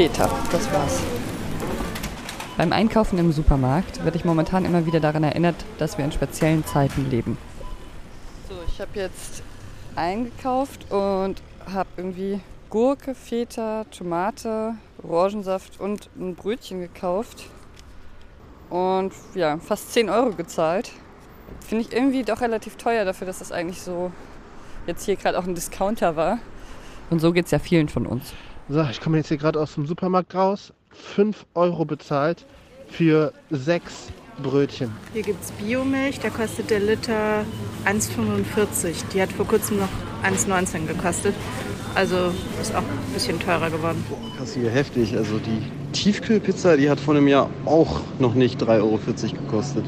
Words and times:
Feta. 0.00 0.30
Das 0.50 0.72
war's. 0.72 1.02
Beim 2.56 2.72
Einkaufen 2.72 3.18
im 3.18 3.32
Supermarkt 3.32 4.02
werde 4.02 4.16
ich 4.16 4.24
momentan 4.24 4.64
immer 4.64 4.86
wieder 4.86 4.98
daran 4.98 5.22
erinnert, 5.24 5.56
dass 5.76 5.98
wir 5.98 6.06
in 6.06 6.10
speziellen 6.10 6.64
Zeiten 6.64 7.10
leben. 7.10 7.36
So, 8.48 8.54
ich 8.66 8.80
habe 8.80 8.92
jetzt 8.94 9.42
eingekauft 9.96 10.90
und 10.90 11.42
habe 11.70 11.90
irgendwie 11.98 12.40
Gurke, 12.70 13.14
Feta, 13.14 13.84
Tomate, 13.90 14.76
Orangensaft 15.02 15.78
und 15.78 16.08
ein 16.18 16.34
Brötchen 16.34 16.80
gekauft. 16.80 17.44
Und 18.70 19.12
ja, 19.34 19.58
fast 19.58 19.92
10 19.92 20.08
Euro 20.08 20.30
gezahlt. 20.30 20.92
Finde 21.60 21.84
ich 21.84 21.92
irgendwie 21.92 22.22
doch 22.22 22.40
relativ 22.40 22.76
teuer 22.76 23.04
dafür, 23.04 23.26
dass 23.26 23.40
das 23.40 23.52
eigentlich 23.52 23.82
so 23.82 24.10
jetzt 24.86 25.04
hier 25.04 25.16
gerade 25.16 25.38
auch 25.38 25.44
ein 25.44 25.54
Discounter 25.54 26.16
war. 26.16 26.38
Und 27.10 27.18
so 27.18 27.34
geht 27.34 27.44
es 27.44 27.50
ja 27.50 27.58
vielen 27.58 27.90
von 27.90 28.06
uns. 28.06 28.32
So, 28.72 28.86
ich 28.88 29.00
komme 29.00 29.16
jetzt 29.16 29.26
hier 29.26 29.36
gerade 29.36 29.60
aus 29.60 29.74
dem 29.74 29.84
Supermarkt 29.84 30.32
raus. 30.32 30.72
5 30.90 31.44
Euro 31.54 31.84
bezahlt 31.84 32.46
für 32.88 33.32
sechs 33.50 34.12
Brötchen. 34.40 34.92
Hier 35.12 35.22
gibt 35.22 35.42
es 35.42 35.50
Biomilch, 35.50 36.20
da 36.20 36.30
kostet 36.30 36.70
der 36.70 36.78
Liter 36.78 37.44
1,45. 37.84 39.08
Die 39.12 39.20
hat 39.20 39.32
vor 39.32 39.48
kurzem 39.48 39.80
noch 39.80 39.88
1,19 40.22 40.86
gekostet. 40.86 41.34
Also 41.96 42.32
ist 42.62 42.72
auch 42.72 42.82
ein 42.82 43.12
bisschen 43.12 43.40
teurer 43.40 43.70
geworden. 43.70 44.04
Boah, 44.08 44.36
krass 44.36 44.54
hier 44.54 44.70
heftig. 44.70 45.16
Also 45.16 45.38
die 45.38 45.62
Tiefkühlpizza, 45.90 46.76
die 46.76 46.88
hat 46.88 47.00
vor 47.00 47.16
einem 47.16 47.26
Jahr 47.26 47.50
auch 47.64 48.02
noch 48.20 48.34
nicht 48.34 48.62
3,40 48.62 48.68
Euro 48.78 49.00
gekostet. 49.46 49.84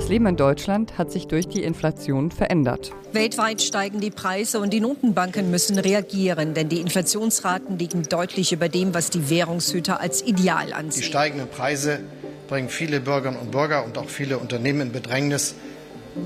Das 0.00 0.08
Leben 0.08 0.24
in 0.24 0.36
Deutschland 0.36 0.96
hat 0.96 1.12
sich 1.12 1.26
durch 1.26 1.46
die 1.46 1.62
Inflation 1.62 2.30
verändert. 2.30 2.90
Weltweit 3.12 3.60
steigen 3.60 4.00
die 4.00 4.10
Preise 4.10 4.58
und 4.58 4.72
die 4.72 4.80
Notenbanken 4.80 5.50
müssen 5.50 5.78
reagieren, 5.78 6.54
denn 6.54 6.70
die 6.70 6.80
Inflationsraten 6.80 7.78
liegen 7.78 8.04
deutlich 8.04 8.50
über 8.54 8.70
dem, 8.70 8.94
was 8.94 9.10
die 9.10 9.28
Währungshüter 9.28 10.00
als 10.00 10.22
ideal 10.26 10.72
ansehen. 10.72 11.02
Die 11.02 11.06
steigenden 11.06 11.50
Preise 11.50 12.00
bringen 12.48 12.70
viele 12.70 13.00
Bürgerinnen 13.00 13.38
und 13.38 13.50
Bürger 13.50 13.84
und 13.84 13.98
auch 13.98 14.08
viele 14.08 14.38
Unternehmen 14.38 14.80
in 14.80 14.92
Bedrängnis 14.92 15.54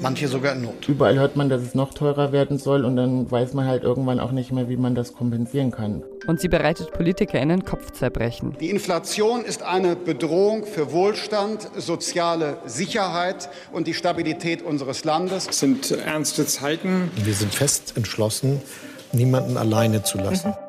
manche 0.00 0.28
sogar 0.28 0.54
in 0.54 0.62
Not. 0.62 0.88
Überall 0.88 1.18
hört 1.18 1.36
man, 1.36 1.48
dass 1.48 1.62
es 1.62 1.74
noch 1.74 1.94
teurer 1.94 2.32
werden 2.32 2.58
soll 2.58 2.84
und 2.84 2.96
dann 2.96 3.30
weiß 3.30 3.54
man 3.54 3.66
halt 3.66 3.82
irgendwann 3.82 4.20
auch 4.20 4.32
nicht 4.32 4.52
mehr, 4.52 4.68
wie 4.68 4.76
man 4.76 4.94
das 4.94 5.12
kompensieren 5.12 5.70
kann. 5.70 6.02
Und 6.26 6.40
sie 6.40 6.48
bereitet 6.48 6.92
PolitikerInnen 6.92 7.64
Kopfzerbrechen. 7.64 8.56
Die 8.60 8.70
Inflation 8.70 9.44
ist 9.44 9.62
eine 9.62 9.96
Bedrohung 9.96 10.64
für 10.64 10.92
Wohlstand, 10.92 11.68
soziale 11.76 12.58
Sicherheit 12.64 13.48
und 13.72 13.86
die 13.86 13.94
Stabilität 13.94 14.62
unseres 14.62 15.04
Landes. 15.04 15.46
Es 15.48 15.60
sind 15.60 15.90
ernste 15.90 16.46
Zeiten. 16.46 17.10
Wir 17.16 17.34
sind 17.34 17.54
fest 17.54 17.94
entschlossen, 17.96 18.62
niemanden 19.12 19.56
alleine 19.56 20.02
zu 20.02 20.18
lassen. 20.18 20.48
Mhm. 20.48 20.63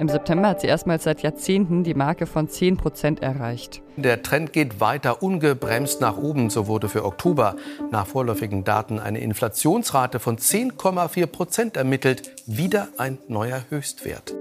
Im 0.00 0.08
September 0.08 0.48
hat 0.48 0.62
sie 0.62 0.66
erstmals 0.66 1.04
seit 1.04 1.20
Jahrzehnten 1.20 1.84
die 1.84 1.92
Marke 1.92 2.24
von 2.24 2.48
10 2.48 2.78
Prozent 2.78 3.22
erreicht. 3.22 3.82
Der 3.98 4.22
Trend 4.22 4.54
geht 4.54 4.80
weiter 4.80 5.22
ungebremst 5.22 6.00
nach 6.00 6.16
oben. 6.16 6.48
So 6.48 6.66
wurde 6.66 6.88
für 6.88 7.04
Oktober 7.04 7.56
nach 7.90 8.06
vorläufigen 8.06 8.64
Daten 8.64 8.98
eine 8.98 9.20
Inflationsrate 9.20 10.18
von 10.18 10.38
10,4 10.38 11.26
Prozent 11.26 11.76
ermittelt. 11.76 12.34
Wieder 12.46 12.88
ein 12.96 13.18
neuer 13.28 13.62
Höchstwert. 13.68 14.34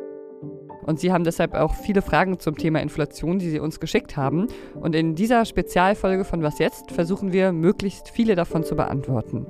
Und 0.84 1.02
Sie 1.02 1.12
haben 1.12 1.26
deshalb 1.26 1.54
auch 1.56 1.76
viele 1.76 2.02
Fragen 2.02 2.40
zum 2.40 2.58
Thema 2.58 2.82
Inflation, 2.82 3.38
die 3.38 3.50
Sie 3.50 3.60
uns 3.60 3.82
geschickt 3.82 4.16
haben. 4.16 4.48
Und 4.76 4.96
in 4.96 5.16
dieser 5.16 5.44
Spezialfolge 5.44 6.24
von 6.24 6.42
Was 6.42 6.60
jetzt 6.60 6.94
versuchen 6.94 7.34
wir, 7.34 7.52
möglichst 7.52 8.08
viele 8.08 8.36
davon 8.36 8.64
zu 8.64 8.78
beantworten. 8.78 9.46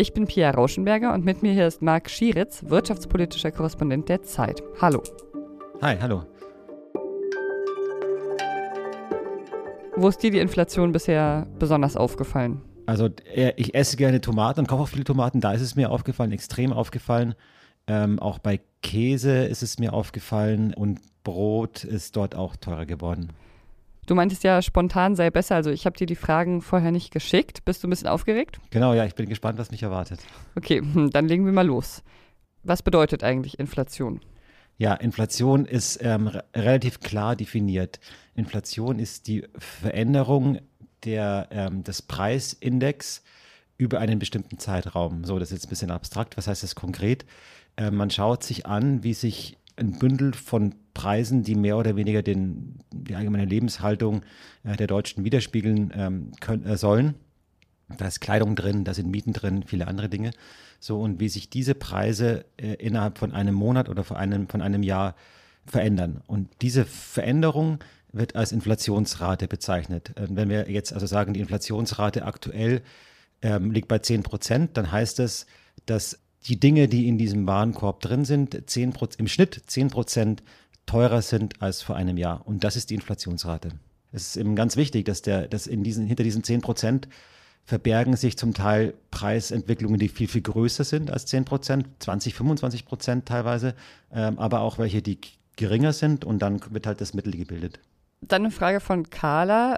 Ich 0.00 0.12
bin 0.12 0.28
Pia 0.28 0.52
Rauschenberger 0.52 1.12
und 1.12 1.24
mit 1.24 1.42
mir 1.42 1.52
hier 1.52 1.66
ist 1.66 1.82
Marc 1.82 2.08
Schieritz, 2.08 2.62
wirtschaftspolitischer 2.68 3.50
Korrespondent 3.50 4.08
der 4.08 4.22
Zeit. 4.22 4.62
Hallo. 4.80 5.02
Hi, 5.82 5.96
hallo. 6.00 6.22
Wo 9.96 10.06
ist 10.06 10.22
dir 10.22 10.30
die 10.30 10.38
Inflation 10.38 10.92
bisher 10.92 11.48
besonders 11.58 11.96
aufgefallen? 11.96 12.62
Also 12.86 13.08
ich 13.56 13.74
esse 13.74 13.96
gerne 13.96 14.20
Tomaten 14.20 14.60
und 14.60 14.68
kaufe 14.68 14.84
auch 14.84 14.88
viele 14.88 15.02
Tomaten. 15.02 15.40
Da 15.40 15.52
ist 15.52 15.62
es 15.62 15.74
mir 15.74 15.90
aufgefallen, 15.90 16.30
extrem 16.30 16.72
aufgefallen. 16.72 17.34
Ähm, 17.88 18.20
auch 18.20 18.38
bei 18.38 18.60
Käse 18.82 19.46
ist 19.46 19.64
es 19.64 19.80
mir 19.80 19.94
aufgefallen 19.94 20.74
und 20.74 21.00
Brot 21.24 21.82
ist 21.82 22.14
dort 22.14 22.36
auch 22.36 22.54
teurer 22.54 22.86
geworden. 22.86 23.30
Du 24.08 24.14
meintest 24.14 24.42
ja, 24.42 24.62
spontan 24.62 25.16
sei 25.16 25.28
besser. 25.28 25.54
Also 25.54 25.70
ich 25.70 25.84
habe 25.84 25.94
dir 25.94 26.06
die 26.06 26.16
Fragen 26.16 26.62
vorher 26.62 26.92
nicht 26.92 27.12
geschickt. 27.12 27.66
Bist 27.66 27.82
du 27.82 27.86
ein 27.86 27.90
bisschen 27.90 28.08
aufgeregt? 28.08 28.58
Genau, 28.70 28.94
ja, 28.94 29.04
ich 29.04 29.14
bin 29.14 29.28
gespannt, 29.28 29.58
was 29.58 29.70
mich 29.70 29.82
erwartet. 29.82 30.20
Okay, 30.56 30.78
hm, 30.80 31.10
dann 31.10 31.28
legen 31.28 31.44
wir 31.44 31.52
mal 31.52 31.66
los. 31.66 32.02
Was 32.62 32.82
bedeutet 32.82 33.22
eigentlich 33.22 33.58
Inflation? 33.58 34.20
Ja, 34.78 34.94
Inflation 34.94 35.66
ist 35.66 35.98
ähm, 36.02 36.28
relativ 36.56 37.00
klar 37.00 37.36
definiert. 37.36 38.00
Inflation 38.34 38.98
ist 38.98 39.26
die 39.26 39.46
Veränderung 39.58 40.58
der, 41.04 41.48
ähm, 41.50 41.84
des 41.84 42.00
Preisindex 42.00 43.22
über 43.76 43.98
einen 43.98 44.18
bestimmten 44.18 44.58
Zeitraum. 44.58 45.24
So, 45.24 45.38
das 45.38 45.50
ist 45.50 45.58
jetzt 45.58 45.66
ein 45.66 45.70
bisschen 45.70 45.90
abstrakt. 45.90 46.38
Was 46.38 46.46
heißt 46.46 46.62
das 46.62 46.74
konkret? 46.74 47.26
Äh, 47.76 47.90
man 47.90 48.08
schaut 48.08 48.42
sich 48.42 48.64
an, 48.64 49.04
wie 49.04 49.12
sich 49.12 49.58
ein 49.78 49.98
Bündel 49.98 50.32
von 50.34 50.74
Preisen, 50.94 51.42
die 51.42 51.54
mehr 51.54 51.76
oder 51.76 51.96
weniger 51.96 52.22
den, 52.22 52.78
die 52.92 53.14
allgemeine 53.14 53.44
Lebenshaltung 53.44 54.22
äh, 54.64 54.76
der 54.76 54.86
Deutschen 54.86 55.24
widerspiegeln 55.24 55.92
ähm, 55.94 56.32
können, 56.40 56.66
äh, 56.66 56.76
sollen. 56.76 57.14
Da 57.96 58.06
ist 58.06 58.20
Kleidung 58.20 58.54
drin, 58.54 58.84
da 58.84 58.92
sind 58.92 59.10
Mieten 59.10 59.32
drin, 59.32 59.64
viele 59.66 59.86
andere 59.86 60.08
Dinge. 60.08 60.32
So, 60.80 61.00
und 61.00 61.20
wie 61.20 61.28
sich 61.28 61.48
diese 61.50 61.74
Preise 61.74 62.44
äh, 62.56 62.74
innerhalb 62.74 63.18
von 63.18 63.32
einem 63.32 63.54
Monat 63.54 63.88
oder 63.88 64.04
von 64.04 64.16
einem, 64.16 64.48
von 64.48 64.60
einem 64.60 64.82
Jahr 64.82 65.14
verändern. 65.64 66.22
Und 66.26 66.48
diese 66.60 66.84
Veränderung 66.84 67.78
wird 68.12 68.36
als 68.36 68.52
Inflationsrate 68.52 69.48
bezeichnet. 69.48 70.14
Und 70.18 70.36
wenn 70.36 70.48
wir 70.48 70.70
jetzt 70.70 70.92
also 70.92 71.06
sagen, 71.06 71.34
die 71.34 71.40
Inflationsrate 71.40 72.24
aktuell 72.24 72.82
ähm, 73.42 73.70
liegt 73.70 73.88
bei 73.88 73.98
10 73.98 74.22
Prozent, 74.22 74.76
dann 74.76 74.90
heißt 74.90 75.18
das, 75.18 75.46
dass 75.86 76.18
die 76.46 76.58
Dinge, 76.58 76.88
die 76.88 77.08
in 77.08 77.18
diesem 77.18 77.46
Warenkorb 77.46 78.00
drin 78.00 78.24
sind, 78.24 78.58
10 78.66 78.94
im 79.18 79.28
Schnitt 79.28 79.62
10 79.66 79.90
Prozent 79.90 80.42
teurer 80.86 81.22
sind 81.22 81.60
als 81.60 81.82
vor 81.82 81.96
einem 81.96 82.16
Jahr. 82.16 82.46
Und 82.46 82.64
das 82.64 82.76
ist 82.76 82.90
die 82.90 82.94
Inflationsrate. 82.94 83.72
Es 84.12 84.28
ist 84.28 84.36
eben 84.36 84.56
ganz 84.56 84.76
wichtig, 84.76 85.04
dass, 85.04 85.22
der, 85.22 85.48
dass 85.48 85.66
in 85.66 85.84
diesen, 85.84 86.06
hinter 86.06 86.22
diesen 86.22 86.42
10 86.42 86.62
Prozent 86.62 87.08
verbergen 87.64 88.16
sich 88.16 88.38
zum 88.38 88.54
Teil 88.54 88.94
Preisentwicklungen, 89.10 89.98
die 89.98 90.08
viel, 90.08 90.28
viel 90.28 90.40
größer 90.40 90.84
sind 90.84 91.10
als 91.10 91.26
10 91.26 91.44
Prozent, 91.44 91.86
20, 91.98 92.34
25 92.34 92.86
Prozent 92.86 93.26
teilweise, 93.26 93.74
ähm, 94.10 94.38
aber 94.38 94.60
auch 94.60 94.78
welche, 94.78 95.02
die 95.02 95.18
geringer 95.56 95.92
sind 95.92 96.24
und 96.24 96.38
dann 96.40 96.60
wird 96.70 96.86
halt 96.86 97.02
das 97.02 97.12
Mittel 97.12 97.32
gebildet. 97.32 97.80
Dann 98.22 98.42
eine 98.42 98.50
Frage 98.50 98.80
von 98.80 99.10
Carla. 99.10 99.76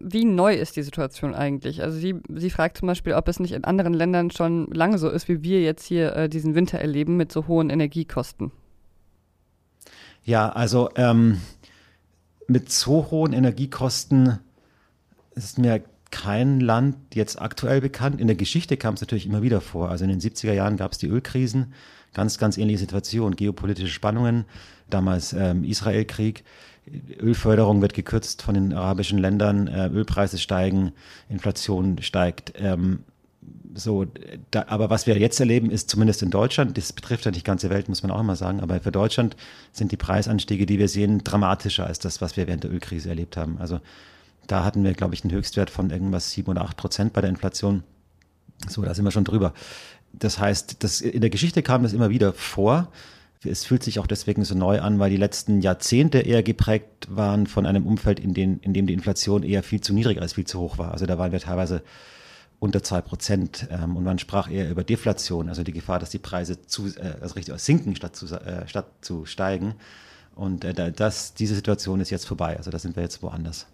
Wie 0.00 0.24
neu 0.24 0.54
ist 0.54 0.76
die 0.76 0.82
Situation 0.82 1.34
eigentlich? 1.34 1.82
Also 1.82 1.98
sie, 1.98 2.14
sie 2.34 2.50
fragt 2.50 2.78
zum 2.78 2.86
Beispiel, 2.86 3.14
ob 3.14 3.26
es 3.28 3.40
nicht 3.40 3.52
in 3.52 3.64
anderen 3.64 3.94
Ländern 3.94 4.30
schon 4.30 4.66
lange 4.72 4.98
so 4.98 5.08
ist, 5.08 5.28
wie 5.28 5.42
wir 5.42 5.62
jetzt 5.62 5.86
hier 5.86 6.14
äh, 6.14 6.28
diesen 6.28 6.54
Winter 6.54 6.78
erleben 6.78 7.16
mit 7.16 7.32
so 7.32 7.48
hohen 7.48 7.68
Energiekosten. 7.70 8.52
Ja, 10.24 10.50
also 10.50 10.90
ähm, 10.96 11.40
mit 12.46 12.70
so 12.70 13.10
hohen 13.10 13.32
Energiekosten 13.32 14.38
ist 15.34 15.58
mir 15.58 15.82
kein 16.10 16.60
Land 16.60 16.96
jetzt 17.14 17.40
aktuell 17.40 17.80
bekannt. 17.80 18.20
In 18.20 18.26
der 18.26 18.36
Geschichte 18.36 18.76
kam 18.76 18.94
es 18.94 19.00
natürlich 19.00 19.26
immer 19.26 19.42
wieder 19.42 19.60
vor. 19.60 19.90
Also 19.90 20.04
in 20.04 20.10
den 20.10 20.20
70er 20.20 20.52
Jahren 20.52 20.76
gab 20.76 20.92
es 20.92 20.98
die 20.98 21.06
Ölkrisen, 21.06 21.74
ganz, 22.14 22.38
ganz 22.38 22.56
ähnliche 22.56 22.78
Situation, 22.78 23.36
geopolitische 23.36 23.88
Spannungen, 23.88 24.44
damals 24.88 25.32
ähm, 25.32 25.64
Israelkrieg. 25.64 26.44
Ölförderung 27.20 27.82
wird 27.82 27.94
gekürzt 27.94 28.42
von 28.42 28.54
den 28.54 28.72
arabischen 28.72 29.18
Ländern, 29.18 29.68
äh, 29.68 29.88
Ölpreise 29.88 30.38
steigen, 30.38 30.92
Inflation 31.28 32.00
steigt. 32.02 32.54
Ähm, 32.56 33.00
so, 33.74 34.06
da, 34.50 34.64
aber 34.68 34.90
was 34.90 35.06
wir 35.06 35.18
jetzt 35.18 35.38
erleben, 35.40 35.70
ist 35.70 35.88
zumindest 35.90 36.22
in 36.22 36.30
Deutschland, 36.30 36.76
das 36.76 36.92
betrifft 36.92 37.24
ja 37.24 37.30
nicht 37.30 37.42
die 37.42 37.46
ganze 37.46 37.70
Welt, 37.70 37.88
muss 37.88 38.02
man 38.02 38.10
auch 38.10 38.20
immer 38.20 38.36
sagen, 38.36 38.60
aber 38.60 38.80
für 38.80 38.92
Deutschland 38.92 39.36
sind 39.72 39.92
die 39.92 39.96
Preisanstiege, 39.96 40.66
die 40.66 40.78
wir 40.78 40.88
sehen, 40.88 41.22
dramatischer 41.22 41.86
als 41.86 41.98
das, 41.98 42.20
was 42.20 42.36
wir 42.36 42.46
während 42.46 42.64
der 42.64 42.72
Ölkrise 42.72 43.08
erlebt 43.08 43.36
haben. 43.36 43.58
Also 43.58 43.80
da 44.46 44.64
hatten 44.64 44.82
wir, 44.82 44.94
glaube 44.94 45.14
ich, 45.14 45.22
einen 45.22 45.32
Höchstwert 45.32 45.70
von 45.70 45.90
irgendwas 45.90 46.30
sieben 46.30 46.50
oder 46.50 46.62
acht 46.62 46.76
Prozent 46.76 47.12
bei 47.12 47.20
der 47.20 47.30
Inflation. 47.30 47.84
So, 48.68 48.82
da 48.82 48.94
sind 48.94 49.04
wir 49.04 49.12
schon 49.12 49.24
drüber. 49.24 49.52
Das 50.12 50.38
heißt, 50.38 50.82
das, 50.82 51.00
in 51.00 51.20
der 51.20 51.30
Geschichte 51.30 51.62
kam 51.62 51.82
das 51.82 51.92
immer 51.92 52.10
wieder 52.10 52.32
vor. 52.32 52.88
Es 53.44 53.64
fühlt 53.64 53.82
sich 53.82 53.98
auch 53.98 54.06
deswegen 54.06 54.44
so 54.44 54.54
neu 54.54 54.80
an, 54.80 54.98
weil 54.98 55.10
die 55.10 55.16
letzten 55.16 55.60
Jahrzehnte 55.60 56.18
eher 56.18 56.42
geprägt 56.42 57.06
waren 57.08 57.46
von 57.46 57.66
einem 57.66 57.86
Umfeld, 57.86 58.18
in, 58.18 58.34
den, 58.34 58.58
in 58.60 58.74
dem 58.74 58.86
die 58.86 58.94
Inflation 58.94 59.42
eher 59.42 59.62
viel 59.62 59.80
zu 59.80 59.94
niedrig 59.94 60.20
als 60.20 60.32
viel 60.32 60.46
zu 60.46 60.58
hoch 60.58 60.78
war. 60.78 60.92
Also 60.92 61.06
da 61.06 61.18
waren 61.18 61.30
wir 61.30 61.40
teilweise 61.40 61.82
unter 62.58 62.82
zwei 62.82 63.00
Prozent 63.00 63.68
ähm, 63.70 63.96
und 63.96 64.02
man 64.02 64.18
sprach 64.18 64.50
eher 64.50 64.68
über 64.68 64.82
Deflation, 64.82 65.48
also 65.48 65.62
die 65.62 65.72
Gefahr, 65.72 66.00
dass 66.00 66.10
die 66.10 66.18
Preise 66.18 66.62
zu, 66.62 66.88
äh, 66.88 67.14
also 67.20 67.34
richtig 67.34 67.56
sinken 67.60 67.94
statt 67.94 68.16
zu, 68.16 68.26
äh, 68.34 68.66
statt 68.66 68.86
zu 69.00 69.26
steigen. 69.26 69.74
Und 70.34 70.64
äh, 70.64 70.92
das, 70.92 71.34
diese 71.34 71.54
Situation 71.54 72.00
ist 72.00 72.10
jetzt 72.10 72.26
vorbei. 72.26 72.56
Also 72.56 72.70
da 72.70 72.78
sind 72.78 72.96
wir 72.96 73.02
jetzt 73.02 73.22
woanders. 73.22 73.66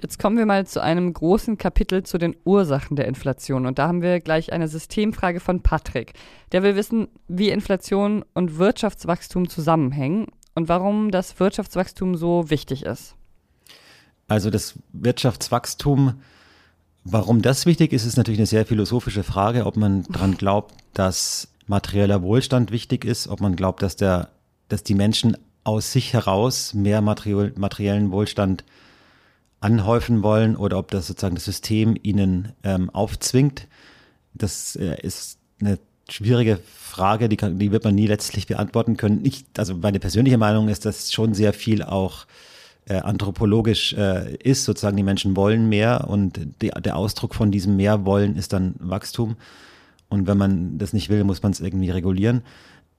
Jetzt 0.00 0.18
kommen 0.18 0.36
wir 0.36 0.46
mal 0.46 0.66
zu 0.66 0.82
einem 0.82 1.12
großen 1.12 1.56
Kapitel 1.56 2.02
zu 2.02 2.18
den 2.18 2.36
Ursachen 2.44 2.96
der 2.96 3.08
Inflation. 3.08 3.66
Und 3.66 3.78
da 3.78 3.88
haben 3.88 4.02
wir 4.02 4.20
gleich 4.20 4.52
eine 4.52 4.68
Systemfrage 4.68 5.40
von 5.40 5.62
Patrick. 5.62 6.12
Der 6.52 6.62
will 6.62 6.76
wissen, 6.76 7.08
wie 7.28 7.48
Inflation 7.48 8.24
und 8.34 8.58
Wirtschaftswachstum 8.58 9.48
zusammenhängen 9.48 10.26
und 10.54 10.68
warum 10.68 11.10
das 11.10 11.38
Wirtschaftswachstum 11.40 12.16
so 12.16 12.50
wichtig 12.50 12.84
ist. 12.84 13.14
Also 14.28 14.50
das 14.50 14.78
Wirtschaftswachstum, 14.92 16.14
warum 17.04 17.42
das 17.42 17.66
wichtig 17.66 17.92
ist, 17.92 18.04
ist 18.04 18.16
natürlich 18.16 18.40
eine 18.40 18.46
sehr 18.46 18.66
philosophische 18.66 19.22
Frage, 19.22 19.66
ob 19.66 19.76
man 19.76 20.04
daran 20.04 20.36
glaubt, 20.36 20.74
dass 20.92 21.48
materieller 21.66 22.22
Wohlstand 22.22 22.70
wichtig 22.70 23.04
ist, 23.04 23.28
ob 23.28 23.40
man 23.40 23.56
glaubt, 23.56 23.82
dass 23.82 23.96
der, 23.96 24.28
dass 24.68 24.82
die 24.82 24.94
Menschen 24.94 25.36
aus 25.62 25.92
sich 25.92 26.12
heraus 26.12 26.74
mehr 26.74 27.00
materiellen 27.00 28.10
Wohlstand 28.12 28.64
anhäufen 29.64 30.22
wollen 30.22 30.56
oder 30.56 30.78
ob 30.78 30.90
das 30.90 31.06
sozusagen 31.06 31.36
das 31.36 31.46
System 31.46 31.96
ihnen 32.02 32.52
ähm, 32.64 32.90
aufzwingt. 32.90 33.66
Das 34.34 34.76
äh, 34.76 35.00
ist 35.00 35.38
eine 35.58 35.78
schwierige 36.10 36.58
Frage, 36.76 37.30
die, 37.30 37.38
kann, 37.38 37.58
die 37.58 37.72
wird 37.72 37.82
man 37.82 37.94
nie 37.94 38.06
letztlich 38.06 38.46
beantworten 38.46 38.98
können. 38.98 39.24
Ich, 39.24 39.46
also 39.56 39.74
meine 39.74 40.00
persönliche 40.00 40.36
Meinung 40.36 40.68
ist, 40.68 40.84
dass 40.84 41.12
schon 41.12 41.32
sehr 41.32 41.54
viel 41.54 41.82
auch 41.82 42.26
äh, 42.84 42.96
anthropologisch 42.96 43.94
äh, 43.94 44.36
ist. 44.36 44.66
Sozusagen 44.66 44.98
die 44.98 45.02
Menschen 45.02 45.34
wollen 45.34 45.66
mehr 45.70 46.08
und 46.08 46.38
die, 46.60 46.68
der 46.68 46.96
Ausdruck 46.96 47.34
von 47.34 47.50
diesem 47.50 47.76
mehr 47.76 48.04
wollen 48.04 48.36
ist 48.36 48.52
dann 48.52 48.74
Wachstum. 48.80 49.36
Und 50.10 50.26
wenn 50.26 50.36
man 50.36 50.76
das 50.76 50.92
nicht 50.92 51.08
will, 51.08 51.24
muss 51.24 51.42
man 51.42 51.52
es 51.52 51.60
irgendwie 51.60 51.88
regulieren. 51.88 52.42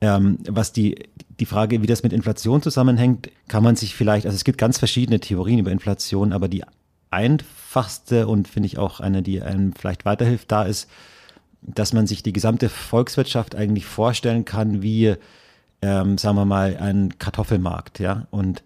Ähm, 0.01 0.39
was 0.47 0.73
die, 0.73 0.95
die 1.39 1.45
Frage, 1.45 1.81
wie 1.81 1.87
das 1.87 2.03
mit 2.03 2.13
Inflation 2.13 2.61
zusammenhängt, 2.61 3.29
kann 3.47 3.63
man 3.63 3.75
sich 3.75 3.95
vielleicht, 3.95 4.25
also 4.25 4.35
es 4.35 4.43
gibt 4.43 4.57
ganz 4.57 4.77
verschiedene 4.77 5.19
Theorien 5.19 5.59
über 5.59 5.71
Inflation, 5.71 6.33
aber 6.33 6.47
die 6.47 6.63
einfachste 7.11 8.27
und 8.27 8.47
finde 8.47 8.67
ich 8.67 8.77
auch 8.77 8.99
eine, 8.99 9.21
die 9.21 9.41
einem 9.41 9.73
vielleicht 9.73 10.05
weiterhilft, 10.05 10.51
da 10.51 10.63
ist, 10.63 10.89
dass 11.61 11.93
man 11.93 12.07
sich 12.07 12.23
die 12.23 12.33
gesamte 12.33 12.69
Volkswirtschaft 12.69 13.55
eigentlich 13.55 13.85
vorstellen 13.85 14.45
kann, 14.45 14.81
wie, 14.81 15.15
ähm, 15.81 16.17
sagen 16.17 16.35
wir 16.35 16.45
mal, 16.45 16.77
ein 16.77 17.17
Kartoffelmarkt, 17.17 17.99
ja. 17.99 18.27
Und 18.31 18.63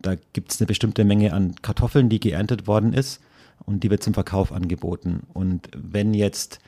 da 0.00 0.14
gibt 0.32 0.52
es 0.52 0.60
eine 0.60 0.66
bestimmte 0.66 1.04
Menge 1.04 1.32
an 1.32 1.56
Kartoffeln, 1.62 2.08
die 2.08 2.20
geerntet 2.20 2.66
worden 2.66 2.92
ist 2.92 3.20
und 3.64 3.82
die 3.82 3.90
wird 3.90 4.02
zum 4.02 4.14
Verkauf 4.14 4.52
angeboten. 4.52 5.22
Und 5.32 5.68
wenn 5.74 6.14
jetzt 6.14 6.60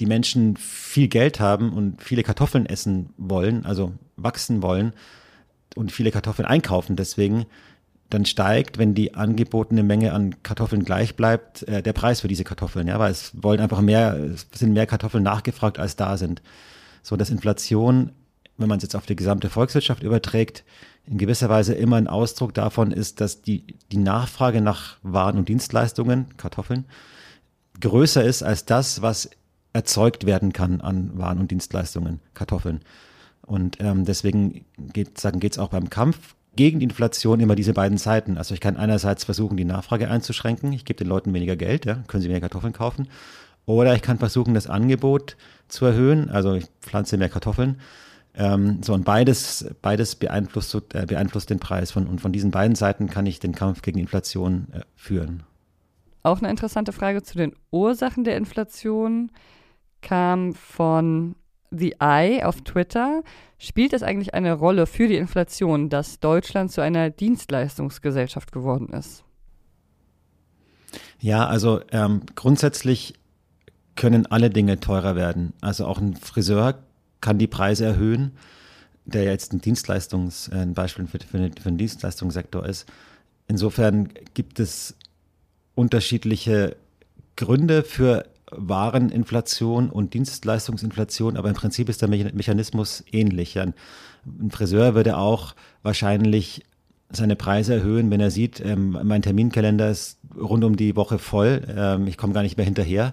die 0.00 0.06
Menschen 0.06 0.56
viel 0.56 1.08
Geld 1.08 1.40
haben 1.40 1.72
und 1.72 2.02
viele 2.02 2.22
Kartoffeln 2.22 2.66
essen 2.66 3.10
wollen, 3.16 3.64
also 3.64 3.92
wachsen 4.16 4.62
wollen 4.62 4.92
und 5.76 5.92
viele 5.92 6.10
Kartoffeln 6.10 6.46
einkaufen 6.46 6.96
deswegen, 6.96 7.46
dann 8.10 8.24
steigt, 8.24 8.78
wenn 8.78 8.94
die 8.94 9.14
angebotene 9.14 9.82
Menge 9.82 10.12
an 10.12 10.42
Kartoffeln 10.42 10.84
gleich 10.84 11.14
bleibt, 11.14 11.62
äh, 11.64 11.82
der 11.82 11.92
Preis 11.92 12.22
für 12.22 12.28
diese 12.28 12.44
Kartoffeln. 12.44 12.88
Ja, 12.88 12.98
weil 12.98 13.10
es 13.10 13.32
wollen 13.34 13.60
einfach 13.60 13.80
mehr, 13.80 14.14
es 14.14 14.46
sind 14.54 14.72
mehr 14.72 14.86
Kartoffeln 14.86 15.22
nachgefragt, 15.22 15.78
als 15.78 15.96
da 15.96 16.16
sind. 16.16 16.42
So 17.02 17.16
dass 17.16 17.30
Inflation, 17.30 18.12
wenn 18.56 18.68
man 18.68 18.78
es 18.78 18.82
jetzt 18.82 18.96
auf 18.96 19.06
die 19.06 19.16
gesamte 19.16 19.50
Volkswirtschaft 19.50 20.02
überträgt, 20.02 20.64
in 21.06 21.18
gewisser 21.18 21.48
Weise 21.48 21.74
immer 21.74 21.96
ein 21.96 22.08
Ausdruck 22.08 22.54
davon 22.54 22.92
ist, 22.92 23.20
dass 23.20 23.42
die, 23.42 23.64
die 23.92 23.98
Nachfrage 23.98 24.60
nach 24.60 24.96
Waren 25.02 25.38
und 25.38 25.48
Dienstleistungen, 25.48 26.36
Kartoffeln, 26.36 26.86
größer 27.80 28.24
ist 28.24 28.42
als 28.42 28.64
das, 28.64 29.02
was 29.02 29.30
erzeugt 29.72 30.26
werden 30.26 30.52
kann 30.52 30.80
an 30.80 31.16
Waren 31.18 31.38
und 31.38 31.50
Dienstleistungen, 31.50 32.20
Kartoffeln. 32.34 32.80
Und 33.42 33.78
ähm, 33.80 34.04
deswegen 34.04 34.64
geht 34.92 35.18
es 35.18 35.58
auch 35.58 35.68
beim 35.68 35.88
Kampf 35.90 36.34
gegen 36.54 36.80
die 36.80 36.84
Inflation 36.84 37.40
immer 37.40 37.54
diese 37.54 37.72
beiden 37.72 37.98
Seiten. 37.98 38.36
Also 38.36 38.52
ich 38.52 38.60
kann 38.60 38.76
einerseits 38.76 39.24
versuchen, 39.24 39.56
die 39.56 39.64
Nachfrage 39.64 40.10
einzuschränken. 40.10 40.72
Ich 40.72 40.84
gebe 40.84 40.98
den 40.98 41.06
Leuten 41.06 41.32
weniger 41.32 41.56
Geld, 41.56 41.86
ja, 41.86 42.02
können 42.08 42.22
sie 42.22 42.28
mehr 42.28 42.40
Kartoffeln 42.40 42.72
kaufen. 42.72 43.08
Oder 43.64 43.94
ich 43.94 44.02
kann 44.02 44.18
versuchen, 44.18 44.54
das 44.54 44.66
Angebot 44.66 45.36
zu 45.68 45.86
erhöhen. 45.86 46.30
Also 46.30 46.54
ich 46.54 46.66
pflanze 46.80 47.16
mehr 47.16 47.28
Kartoffeln. 47.28 47.80
Ähm, 48.34 48.82
so 48.82 48.92
und 48.94 49.04
beides, 49.04 49.66
beides 49.82 50.14
beeinflusst, 50.16 50.74
äh, 50.94 51.06
beeinflusst 51.06 51.50
den 51.50 51.60
Preis. 51.60 51.90
Von, 51.90 52.06
und 52.06 52.20
von 52.20 52.32
diesen 52.32 52.50
beiden 52.50 52.74
Seiten 52.74 53.08
kann 53.08 53.26
ich 53.26 53.40
den 53.40 53.54
Kampf 53.54 53.82
gegen 53.82 53.98
Inflation 53.98 54.68
äh, 54.72 54.80
führen. 54.96 55.44
Auch 56.22 56.38
eine 56.38 56.50
interessante 56.50 56.92
Frage 56.92 57.22
zu 57.22 57.38
den 57.38 57.54
Ursachen 57.70 58.24
der 58.24 58.36
Inflation 58.36 59.30
kam 60.00 60.54
von 60.54 61.36
The 61.70 61.96
Eye 62.00 62.44
auf 62.44 62.62
Twitter. 62.62 63.22
Spielt 63.58 63.92
es 63.92 64.02
eigentlich 64.02 64.34
eine 64.34 64.54
Rolle 64.54 64.86
für 64.86 65.08
die 65.08 65.16
Inflation, 65.16 65.88
dass 65.88 66.20
Deutschland 66.20 66.72
zu 66.72 66.80
einer 66.80 67.10
Dienstleistungsgesellschaft 67.10 68.52
geworden 68.52 68.88
ist? 68.88 69.24
Ja, 71.20 71.46
also 71.46 71.80
ähm, 71.90 72.22
grundsätzlich 72.34 73.14
können 73.96 74.26
alle 74.26 74.50
Dinge 74.50 74.80
teurer 74.80 75.16
werden. 75.16 75.52
Also 75.60 75.86
auch 75.86 75.98
ein 75.98 76.14
Friseur 76.14 76.78
kann 77.20 77.38
die 77.38 77.48
Preise 77.48 77.84
erhöhen, 77.84 78.36
der 79.04 79.24
jetzt 79.24 79.52
ein 79.52 79.60
Dienstleistungs, 79.60 80.48
äh, 80.48 80.58
ein 80.58 80.74
Beispiel 80.74 81.06
für, 81.06 81.18
für, 81.18 81.38
für 81.38 81.68
den 81.68 81.78
Dienstleistungssektor 81.78 82.64
ist. 82.64 82.86
Insofern 83.48 84.10
gibt 84.34 84.60
es 84.60 84.94
unterschiedliche 85.78 86.76
Gründe 87.36 87.84
für 87.84 88.24
Wareninflation 88.50 89.90
und 89.90 90.12
Dienstleistungsinflation, 90.12 91.36
aber 91.36 91.50
im 91.50 91.54
Prinzip 91.54 91.88
ist 91.88 92.02
der 92.02 92.08
Mechanismus 92.08 93.04
ähnlich. 93.12 93.56
Ein 93.58 93.74
Friseur 94.50 94.96
würde 94.96 95.16
auch 95.16 95.54
wahrscheinlich 95.82 96.64
seine 97.10 97.36
Preise 97.36 97.74
erhöhen, 97.76 98.10
wenn 98.10 98.20
er 98.20 98.32
sieht, 98.32 98.60
ähm, 98.60 98.98
mein 99.04 99.22
Terminkalender 99.22 99.88
ist 99.88 100.18
rund 100.36 100.64
um 100.64 100.76
die 100.76 100.96
Woche 100.96 101.18
voll, 101.18 101.62
ähm, 101.74 102.08
ich 102.08 102.16
komme 102.18 102.34
gar 102.34 102.42
nicht 102.42 102.56
mehr 102.56 102.66
hinterher. 102.66 103.12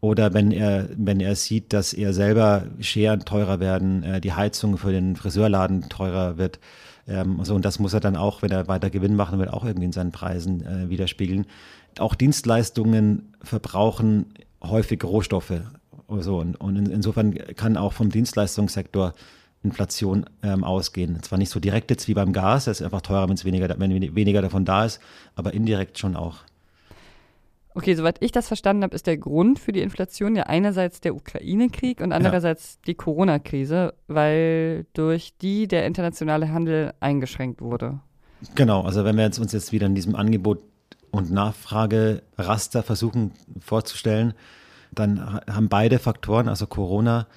Oder 0.00 0.34
wenn 0.34 0.50
er, 0.50 0.88
wenn 0.96 1.20
er 1.20 1.36
sieht, 1.36 1.72
dass 1.72 1.92
er 1.92 2.12
selber 2.12 2.64
Scheren 2.80 3.20
teurer 3.20 3.60
werden, 3.60 4.02
äh, 4.02 4.20
die 4.20 4.32
Heizung 4.32 4.76
für 4.76 4.90
den 4.90 5.14
Friseurladen 5.14 5.88
teurer 5.90 6.38
wird. 6.38 6.58
Ähm, 7.06 7.38
so, 7.44 7.54
und 7.54 7.64
das 7.64 7.78
muss 7.78 7.94
er 7.94 8.00
dann 8.00 8.16
auch, 8.16 8.42
wenn 8.42 8.50
er 8.50 8.66
weiter 8.66 8.90
Gewinn 8.90 9.14
machen 9.14 9.38
will, 9.38 9.48
auch 9.48 9.64
irgendwie 9.64 9.86
in 9.86 9.92
seinen 9.92 10.10
Preisen 10.10 10.66
äh, 10.66 10.90
widerspiegeln. 10.90 11.46
Auch 11.98 12.14
Dienstleistungen 12.14 13.34
verbrauchen 13.42 14.34
häufig 14.62 15.02
Rohstoffe. 15.04 15.60
So, 16.08 16.38
und, 16.38 16.56
und 16.56 16.88
insofern 16.88 17.34
kann 17.56 17.76
auch 17.76 17.92
vom 17.92 18.10
Dienstleistungssektor 18.10 19.14
Inflation 19.62 20.26
ähm, 20.42 20.64
ausgehen. 20.64 21.22
Zwar 21.22 21.38
nicht 21.38 21.50
so 21.50 21.60
direkt 21.60 21.90
jetzt 21.90 22.08
wie 22.08 22.14
beim 22.14 22.32
Gas, 22.32 22.64
das 22.64 22.80
ist 22.80 22.84
einfach 22.84 23.00
teurer, 23.00 23.28
wenn 23.28 23.34
es 23.34 23.44
weniger, 23.44 23.68
wenn 23.78 24.14
weniger 24.14 24.42
davon 24.42 24.64
da 24.64 24.84
ist, 24.84 25.00
aber 25.36 25.54
indirekt 25.54 25.98
schon 25.98 26.16
auch. 26.16 26.38
Okay, 27.74 27.94
soweit 27.94 28.16
ich 28.20 28.32
das 28.32 28.48
verstanden 28.48 28.82
habe, 28.82 28.94
ist 28.94 29.06
der 29.06 29.16
Grund 29.16 29.58
für 29.58 29.72
die 29.72 29.80
Inflation 29.80 30.36
ja 30.36 30.42
einerseits 30.42 31.00
der 31.00 31.14
Ukraine-Krieg 31.14 32.00
und 32.00 32.12
andererseits 32.12 32.74
ja. 32.74 32.80
die 32.88 32.94
Corona-Krise, 32.94 33.94
weil 34.08 34.84
durch 34.92 35.32
die 35.40 35.68
der 35.68 35.86
internationale 35.86 36.52
Handel 36.52 36.92
eingeschränkt 37.00 37.62
wurde. 37.62 38.00
Genau, 38.56 38.82
also 38.82 39.04
wenn 39.04 39.16
wir 39.16 39.24
jetzt 39.24 39.38
uns 39.38 39.52
jetzt 39.52 39.72
wieder 39.72 39.86
in 39.86 39.94
diesem 39.94 40.16
Angebot 40.16 40.62
und 41.12 41.30
Nachfrageraster 41.30 42.82
versuchen 42.82 43.30
vorzustellen, 43.60 44.34
dann 44.90 45.40
haben 45.48 45.68
beide 45.68 46.00
Faktoren, 46.00 46.48
also 46.48 46.66
Corona 46.66 47.28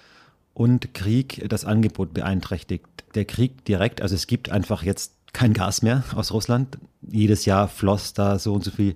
und 0.53 0.93
Krieg, 0.93 1.47
das 1.47 1.65
Angebot 1.65 2.13
beeinträchtigt. 2.13 2.87
Der 3.13 3.25
Krieg 3.25 3.63
direkt, 3.65 4.01
also 4.01 4.15
es 4.15 4.25
gibt 4.25 4.49
einfach 4.49 4.81
jetzt 4.81 5.13
kein 5.33 5.53
Gas 5.53 5.81
mehr 5.81 6.03
aus 6.15 6.31
Russland. 6.31 6.77
Jedes 7.01 7.45
Jahr 7.45 7.67
floss 7.67 8.13
da 8.13 8.39
so 8.39 8.53
und 8.53 8.63
so 8.63 8.71
viel 8.71 8.95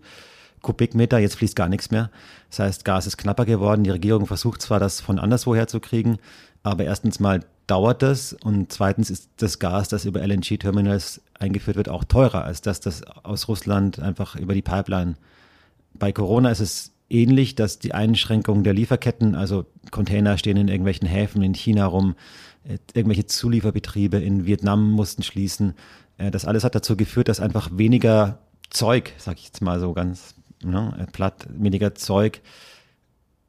Kubikmeter, 0.61 1.19
jetzt 1.19 1.35
fließt 1.35 1.55
gar 1.55 1.69
nichts 1.69 1.91
mehr. 1.91 2.09
Das 2.49 2.59
heißt, 2.59 2.85
Gas 2.85 3.07
ist 3.07 3.17
knapper 3.17 3.45
geworden. 3.45 3.83
Die 3.83 3.89
Regierung 3.89 4.25
versucht 4.25 4.61
zwar, 4.61 4.79
das 4.79 5.01
von 5.01 5.19
anderswoher 5.19 5.67
zu 5.67 5.79
kriegen, 5.79 6.17
aber 6.63 6.85
erstens 6.85 7.19
mal 7.19 7.41
dauert 7.67 8.01
das 8.01 8.33
und 8.33 8.71
zweitens 8.71 9.09
ist 9.09 9.29
das 9.37 9.59
Gas, 9.59 9.89
das 9.89 10.05
über 10.05 10.25
LNG-Terminals 10.25 11.21
eingeführt 11.39 11.77
wird, 11.77 11.89
auch 11.89 12.03
teurer 12.03 12.43
als 12.43 12.61
das, 12.61 12.79
das 12.79 13.03
aus 13.03 13.47
Russland 13.47 13.99
einfach 13.99 14.35
über 14.35 14.53
die 14.53 14.61
Pipeline. 14.61 15.15
Bei 15.93 16.11
Corona 16.11 16.51
ist 16.51 16.59
es 16.59 16.93
ähnlich, 17.09 17.55
dass 17.55 17.79
die 17.79 17.93
Einschränkung 17.93 18.63
der 18.63 18.73
Lieferketten, 18.73 19.35
also 19.35 19.65
Container 19.89 20.37
stehen 20.37 20.57
in 20.57 20.67
irgendwelchen 20.67 21.07
Häfen 21.07 21.41
in 21.41 21.55
China 21.55 21.85
rum, 21.85 22.15
äh, 22.67 22.77
irgendwelche 22.93 23.25
Zulieferbetriebe 23.25 24.17
in 24.17 24.45
Vietnam 24.45 24.91
mussten 24.91 25.23
schließen. 25.23 25.73
Äh, 26.17 26.29
das 26.29 26.45
alles 26.45 26.63
hat 26.63 26.75
dazu 26.75 26.95
geführt, 26.95 27.29
dass 27.29 27.39
einfach 27.39 27.69
weniger 27.73 28.39
Zeug, 28.69 29.13
sag 29.17 29.37
ich 29.37 29.45
jetzt 29.45 29.61
mal 29.61 29.79
so 29.79 29.93
ganz 29.93 30.35
ne, 30.63 31.07
platt, 31.11 31.47
weniger 31.49 31.95
Zeug 31.95 32.41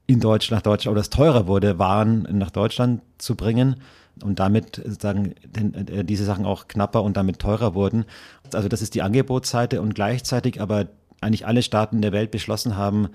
in 0.06 0.20
Deutschland, 0.20 0.59
nach 0.59 0.73
Deutschland 0.73 0.92
oder 0.92 1.02
es 1.02 1.11
teurer 1.11 1.47
wurde, 1.47 1.78
Waren 1.78 2.26
nach 2.30 2.50
Deutschland 2.50 3.02
zu 3.18 3.37
bringen 3.37 3.76
und 4.23 4.38
damit 4.38 4.76
sozusagen 4.76 5.35
äh, 5.55 6.05
diese 6.05 6.25
Sachen 6.25 6.45
auch 6.45 6.69
knapper 6.69 7.02
und 7.02 7.17
damit 7.17 7.38
teurer 7.38 7.75
wurden. 7.75 8.05
Also 8.52 8.69
das 8.69 8.83
ist 8.83 8.95
die 8.95 9.02
Angebotsseite 9.02 9.81
und 9.81 9.95
gleichzeitig 9.95 10.61
aber 10.61 10.88
eigentlich 11.21 11.47
alle 11.47 11.62
Staaten 11.62 12.02
der 12.02 12.12
Welt 12.12 12.31
beschlossen 12.31 12.76
haben, 12.76 13.09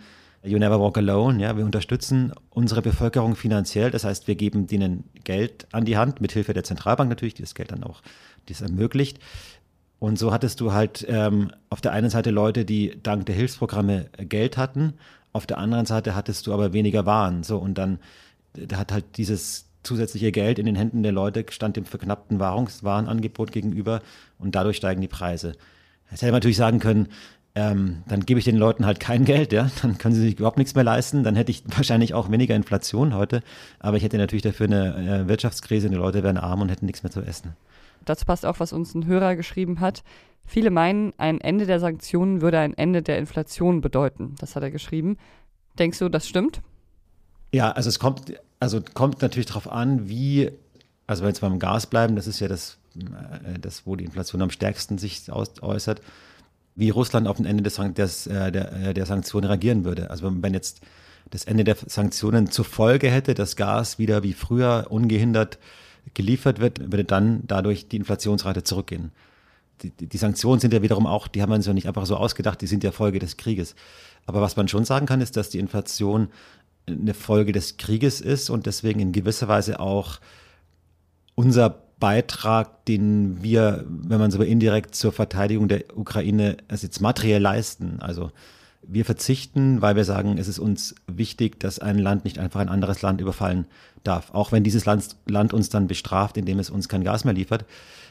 You 0.44 0.60
never 0.60 0.80
walk 0.80 0.96
alone, 1.00 1.42
ja, 1.42 1.58
wir 1.58 1.66
unterstützen 1.66 2.32
unsere 2.52 2.84
Bevölkerung 2.84 3.36
finanziell, 3.36 3.90
das 3.90 4.04
heißt, 4.04 4.28
wir 4.28 4.36
geben 4.36 4.68
denen 4.68 5.04
Geld 5.24 5.66
an 5.72 5.86
die 5.86 5.98
Hand, 5.98 6.22
mit 6.22 6.34
Hilfe 6.34 6.54
der 6.54 6.64
Zentralbank 6.64 7.10
natürlich, 7.10 7.34
die 7.34 7.42
das 7.42 7.56
Geld 7.56 7.72
dann 7.72 7.84
auch 7.84 8.02
dies 8.48 8.62
ermöglicht. 8.62 9.18
Und 9.98 10.20
so 10.20 10.32
hattest 10.32 10.62
du 10.62 10.72
halt 10.72 11.04
ähm, 11.10 11.50
auf 11.72 11.82
der 11.82 11.94
einen 11.94 12.12
Seite 12.12 12.30
Leute, 12.30 12.64
die 12.64 12.96
dank 13.02 13.25
der 13.25 13.34
Hilfsprogramme 13.34 14.06
Geld 14.20 14.56
hatten, 14.56 14.94
auf 15.34 15.48
der 15.48 15.58
anderen 15.58 15.88
Seite 15.88 16.16
hattest 16.16 16.46
du 16.46 16.54
aber 16.54 16.74
weniger 16.74 17.08
Waren. 17.08 17.42
So, 17.42 17.58
und 17.58 17.78
dann 17.78 17.98
da 18.54 18.78
hat 18.78 18.92
halt 18.92 19.18
dieses 19.18 19.64
zusätzliche 19.86 20.32
Geld 20.32 20.60
in 20.60 20.65
den 20.65 20.75
Händen 20.75 21.04
der 21.04 21.12
Leute 21.12 21.46
stand 21.50 21.77
dem 21.77 21.86
verknappten 21.86 22.39
Warenangebot 22.39 23.51
gegenüber 23.51 24.01
und 24.38 24.56
dadurch 24.56 24.77
steigen 24.77 25.01
die 25.01 25.08
Preise. 25.08 25.54
Jetzt 26.12 26.22
hätte 26.22 26.32
man 26.32 26.39
natürlich 26.39 26.58
sagen 26.58 26.80
können, 26.80 27.08
ähm, 27.56 28.04
dann 28.08 28.25
gebe 28.25 28.38
ich 28.38 28.46
den 28.46 28.58
Leuten 28.58 28.86
halt 28.86 29.00
kein 29.00 29.24
Geld, 29.24 29.54
ja, 29.54 29.72
dann 29.82 29.98
können 29.98 30.13
sie 30.13 30.22
sich 30.22 30.38
überhaupt 30.38 30.58
nichts 30.58 30.75
mehr 30.75 30.84
leisten, 30.84 31.24
dann 31.24 31.36
hätte 31.36 31.51
ich 31.51 31.63
wahrscheinlich 31.77 32.13
auch 32.13 32.30
weniger 32.30 32.56
Inflation 32.56 33.13
heute, 33.13 33.42
aber 33.80 33.98
ich 33.98 34.04
hätte 34.04 34.18
natürlich 34.18 34.44
dafür 34.44 34.68
eine 34.68 35.24
äh, 35.24 35.27
Wirtschaftskrise 35.27 35.88
und 35.88 35.94
die 35.94 35.98
Leute 35.98 36.22
wären 36.22 36.38
arm 36.38 36.62
und 36.62 36.70
hätten 36.70 36.86
nichts 36.86 37.04
mehr 37.04 37.12
zu 37.12 37.22
essen. 37.22 37.56
Dazu 38.04 38.25
passt 38.25 38.46
auch, 38.46 38.60
was 38.60 38.74
uns 38.74 38.94
ein 38.94 39.06
Hörer 39.06 39.36
geschrieben 39.36 39.80
hat. 39.80 40.04
Viele 40.46 40.70
meinen, 40.70 41.13
ein 41.18 41.42
Ende 41.42 41.65
der 41.65 41.80
Sanktionen 41.80 42.42
würde 42.42 42.60
ein 42.60 42.77
Ende 42.77 43.01
der 43.01 43.18
Inflation 43.18 43.82
bedeuten. 43.82 44.36
Das 44.39 44.56
hat 44.56 44.62
er 44.62 44.70
geschrieben. 44.70 45.18
Denkst 45.80 46.00
du, 46.00 46.10
das 46.10 46.27
stimmt? 46.27 46.62
Ja, 47.52 47.72
also 47.72 47.90
es 47.90 48.00
kommt, 48.00 48.34
also 48.60 48.82
kommt 48.94 49.22
natürlich 49.22 49.46
darauf 49.46 49.72
an, 49.72 50.10
wie, 50.10 50.52
also 51.08 51.22
wenn 51.22 51.28
wir 51.28 51.30
jetzt 51.30 51.42
beim 51.42 51.60
Gas 51.60 51.88
bleiben, 51.88 52.16
das 52.16 52.28
ist 52.28 52.40
ja 52.40 52.48
das, 52.48 52.78
äh, 52.98 53.60
das 53.60 53.86
wo 53.86 53.96
die 53.96 54.06
Inflation 54.06 54.42
am 54.42 54.50
stärksten 54.50 54.98
sich 54.98 55.24
äußert, 55.32 56.02
wie 56.75 56.90
Russland 56.90 57.28
auf 57.28 57.40
ein 57.40 57.46
Ende 57.46 57.64
des, 57.64 57.80
des, 57.96 58.28
äh, 58.28 58.52
der, 58.52 58.74
äh, 58.74 58.94
der 58.94 59.06
Sanktionen 59.06 59.48
reagieren 59.48 59.86
würde. 59.86 60.10
Also 60.10 60.30
wenn 60.42 60.54
jetzt 60.54 60.82
das 61.32 61.46
Ende 61.46 61.64
der 61.64 61.78
Sanktionen 61.88 62.52
zur 62.52 62.66
Folge 62.66 63.10
hätte, 63.10 63.34
dass 63.34 63.56
Gas 63.56 63.98
wieder 63.98 64.24
wie 64.24 64.34
früher 64.34 64.88
ungehindert 64.90 65.58
geliefert 66.14 66.60
wird, 66.60 66.92
würde 66.92 67.04
dann 67.04 67.42
dadurch 67.48 67.88
die 67.88 67.98
Inflationsrate 67.98 68.64
zurückgehen. 68.64 69.12
Die, 69.82 69.90
die, 69.90 70.18
Sanktionen 70.18 70.62
sind 70.62 70.74
ja 70.74 70.82
wiederum 70.82 71.08
auch, 71.08 71.28
die 71.28 71.42
haben 71.42 71.50
wir 71.50 71.56
uns 71.56 71.66
ja 71.66 71.74
nicht 71.74 71.88
einfach 71.88 72.06
so 72.06 72.16
ausgedacht, 72.16 72.62
die 72.62 72.68
sind 72.68 72.84
ja 72.84 72.92
Folge 72.92 73.20
des 73.20 73.38
Krieges. 73.38 73.75
Aber 74.25 74.42
was 74.42 74.56
man 74.56 74.68
schon 74.68 74.86
sagen 74.86 75.06
kann, 75.06 75.20
ist, 75.20 75.36
dass 75.36 75.50
die 75.50 75.60
Inflation 75.60 76.30
eine 76.88 77.13
Folge 77.13 77.51
des 77.51 77.77
Krieges 77.77 78.22
ist 78.22 78.50
und 78.50 78.65
deswegen 78.65 79.00
in 79.00 79.12
gewisser 79.12 79.48
Weise 79.48 79.80
auch 79.80 80.20
unser 81.36 81.82
Beitrag, 82.00 82.86
den 82.86 83.42
wir, 83.42 83.86
wenn 83.88 84.20
man 84.20 84.32
so 84.32 84.42
indirekt 84.42 84.96
zur 84.96 85.12
Verteidigung 85.12 85.68
der 85.68 85.98
Ukraine 85.98 86.58
also 86.68 86.86
jetzt 86.86 87.00
materiell 87.00 87.42
leisten. 87.42 88.00
Also 88.00 88.32
wir 88.88 89.06
verzichten, 89.06 89.82
weil 89.82 89.96
wir 89.96 90.06
sagen, 90.06 90.38
es 90.38 90.48
ist 90.48 90.60
uns 90.60 90.96
wichtig, 91.08 91.60
dass 91.60 91.80
ein 91.80 91.98
Land 91.98 92.25
nicht 92.25 92.38
einfach 92.38 92.60
ein 92.60 92.70
anderes 92.70 93.01
Land 93.01 93.22
überfallen 93.22 93.65
darf. 94.04 94.32
Auch 94.34 94.51
wenn 94.51 94.63
dieses 94.63 94.86
Land, 94.86 95.15
Land 95.25 95.54
uns 95.54 95.70
dann 95.70 95.88
bestraft, 95.88 96.38
indem 96.38 96.60
es 96.60 96.70
uns 96.70 96.89
kein 96.89 97.04
Gas 97.04 97.25
mehr 97.25 97.34
liefert. 97.34 97.65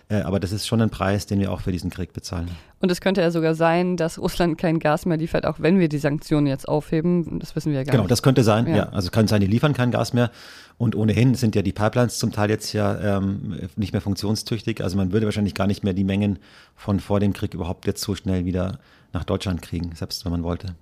Äh, 0.08 0.20
aber 0.23 0.38
das 0.38 0.52
ist 0.52 0.66
schon 0.66 0.82
ein 0.82 0.90
Preis, 0.90 1.26
den 1.26 1.40
wir 1.40 1.50
auch 1.50 1.62
für 1.62 1.73
diesen 1.73 1.90
Krieg 1.90 2.12
bezahlen. 2.12 2.50
Und 2.80 2.90
es 2.90 3.00
könnte 3.00 3.23
ja 3.23 3.30
sogar 3.30 3.54
sein, 3.54 3.96
dass 3.96 4.18
Russland 4.18 4.58
kein 4.58 4.78
Gas 4.78 5.06
mehr 5.06 5.16
liefert, 5.16 5.46
auch 5.46 5.61
wenn 5.61 5.78
wir 5.78 5.88
die 5.88 5.99
Sanktionen 5.99 6.46
jetzt 6.46 6.68
aufheben. 6.68 7.38
Das 7.38 7.56
wissen 7.56 7.73
wir 7.73 7.78
ja 7.78 7.84
gar 7.84 7.92
genau, 7.92 8.02
nicht. 8.02 8.08
Genau, 8.08 8.08
das 8.08 8.23
könnte 8.23 8.44
sein, 8.44 8.66
ja. 8.66 8.76
ja. 8.76 8.88
Also 8.90 9.11
kann 9.11 9.26
sein, 9.26 9.40
die 9.40 9.46
liefern 9.46 9.73
kein 9.73 9.90
Gas 9.90 10.12
mehr. 10.12 10.30
Und 10.76 10.94
ohnehin 10.94 11.34
sind 11.34 11.54
ja 11.54 11.62
die 11.62 11.73
Pipelines 11.73 12.18
zum 12.18 12.32
Teil 12.32 12.50
jetzt 12.50 12.73
ja 12.73 13.18
ähm, 13.18 13.58
nicht 13.76 13.92
mehr 13.92 14.02
funktionstüchtig. 14.02 14.82
Also 14.82 14.96
man 14.96 15.12
würde 15.12 15.26
wahrscheinlich 15.26 15.54
gar 15.54 15.66
nicht 15.66 15.84
mehr 15.84 15.94
die 15.94 16.04
Mengen 16.04 16.38
von 16.75 17.00
vor 17.00 17.20
dem 17.20 17.32
Krieg 17.32 17.54
überhaupt 17.54 17.87
jetzt 17.87 18.02
so 18.02 18.14
schnell 18.14 18.44
wieder 18.44 18.78
nach 19.12 19.25
Deutschland 19.25 19.62
kriegen, 19.62 19.94
selbst 19.94 20.25
wenn 20.25 20.32
man 20.32 20.42
wollte. 20.42 20.75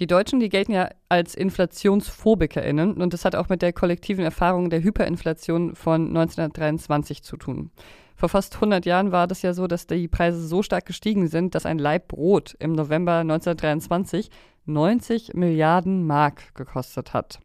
Die 0.00 0.06
Deutschen, 0.06 0.40
die 0.40 0.48
gelten 0.48 0.72
ja 0.72 0.88
als 1.10 1.34
InflationsphobikerInnen 1.34 3.02
und 3.02 3.12
das 3.12 3.26
hat 3.26 3.36
auch 3.36 3.50
mit 3.50 3.60
der 3.60 3.74
kollektiven 3.74 4.24
Erfahrung 4.24 4.70
der 4.70 4.82
Hyperinflation 4.82 5.74
von 5.74 6.08
1923 6.08 7.22
zu 7.22 7.36
tun. 7.36 7.70
Vor 8.16 8.30
fast 8.30 8.54
100 8.54 8.86
Jahren 8.86 9.12
war 9.12 9.26
das 9.26 9.42
ja 9.42 9.52
so, 9.52 9.66
dass 9.66 9.86
die 9.86 10.08
Preise 10.08 10.46
so 10.46 10.62
stark 10.62 10.86
gestiegen 10.86 11.28
sind, 11.28 11.54
dass 11.54 11.66
ein 11.66 11.78
Laib 11.78 12.08
Brot 12.08 12.56
im 12.60 12.72
November 12.72 13.16
1923 13.18 14.30
90 14.64 15.34
Milliarden 15.34 16.06
Mark 16.06 16.54
gekostet 16.54 17.12
hat. 17.12 17.40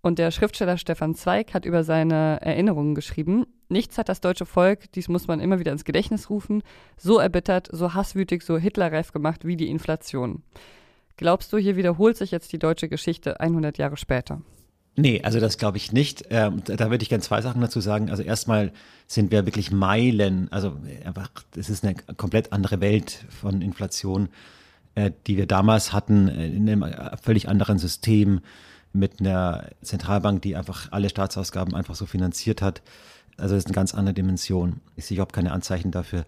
Und 0.00 0.20
der 0.20 0.30
Schriftsteller 0.30 0.78
Stefan 0.78 1.16
Zweig 1.16 1.54
hat 1.54 1.64
über 1.64 1.82
seine 1.82 2.38
Erinnerungen 2.40 2.94
geschrieben, 2.94 3.46
nichts 3.68 3.98
hat 3.98 4.08
das 4.08 4.20
deutsche 4.20 4.46
Volk, 4.46 4.92
dies 4.92 5.08
muss 5.08 5.26
man 5.26 5.40
immer 5.40 5.58
wieder 5.58 5.72
ins 5.72 5.84
Gedächtnis 5.84 6.30
rufen, 6.30 6.62
so 6.96 7.18
erbittert, 7.18 7.68
so 7.72 7.94
hasswütig, 7.94 8.42
so 8.42 8.58
hitlerreif 8.58 9.10
gemacht 9.10 9.44
wie 9.44 9.56
die 9.56 9.70
Inflation. 9.70 10.44
Glaubst 11.16 11.52
du, 11.52 11.58
hier 11.58 11.76
wiederholt 11.76 12.16
sich 12.16 12.30
jetzt 12.30 12.52
die 12.52 12.58
deutsche 12.58 12.88
Geschichte 12.88 13.40
100 13.40 13.78
Jahre 13.78 13.96
später? 13.96 14.42
Nee, 14.96 15.22
also 15.24 15.40
das 15.40 15.58
glaube 15.58 15.76
ich 15.76 15.92
nicht. 15.92 16.24
Ähm, 16.30 16.62
da 16.64 16.90
würde 16.90 17.02
ich 17.02 17.08
gerne 17.08 17.22
zwei 17.22 17.42
Sachen 17.42 17.60
dazu 17.60 17.80
sagen. 17.80 18.10
Also 18.10 18.22
erstmal 18.22 18.72
sind 19.06 19.32
wir 19.32 19.44
wirklich 19.44 19.72
Meilen, 19.72 20.50
also 20.52 20.76
einfach, 21.04 21.30
es 21.56 21.68
ist 21.68 21.84
eine 21.84 21.96
komplett 22.16 22.52
andere 22.52 22.80
Welt 22.80 23.24
von 23.28 23.60
Inflation, 23.60 24.28
äh, 24.94 25.10
die 25.26 25.36
wir 25.36 25.46
damals 25.46 25.92
hatten, 25.92 26.28
äh, 26.28 26.46
in 26.46 26.68
einem 26.68 26.84
völlig 27.20 27.48
anderen 27.48 27.78
System 27.78 28.40
mit 28.92 29.18
einer 29.18 29.68
Zentralbank, 29.82 30.42
die 30.42 30.54
einfach 30.54 30.92
alle 30.92 31.08
Staatsausgaben 31.08 31.74
einfach 31.74 31.96
so 31.96 32.06
finanziert 32.06 32.62
hat. 32.62 32.80
Also 33.36 33.56
das 33.56 33.64
ist 33.64 33.66
eine 33.66 33.74
ganz 33.74 33.94
andere 33.94 34.14
Dimension. 34.14 34.80
Ich 34.94 35.06
sehe 35.06 35.16
überhaupt 35.16 35.32
keine 35.32 35.50
Anzeichen 35.50 35.90
dafür, 35.90 36.24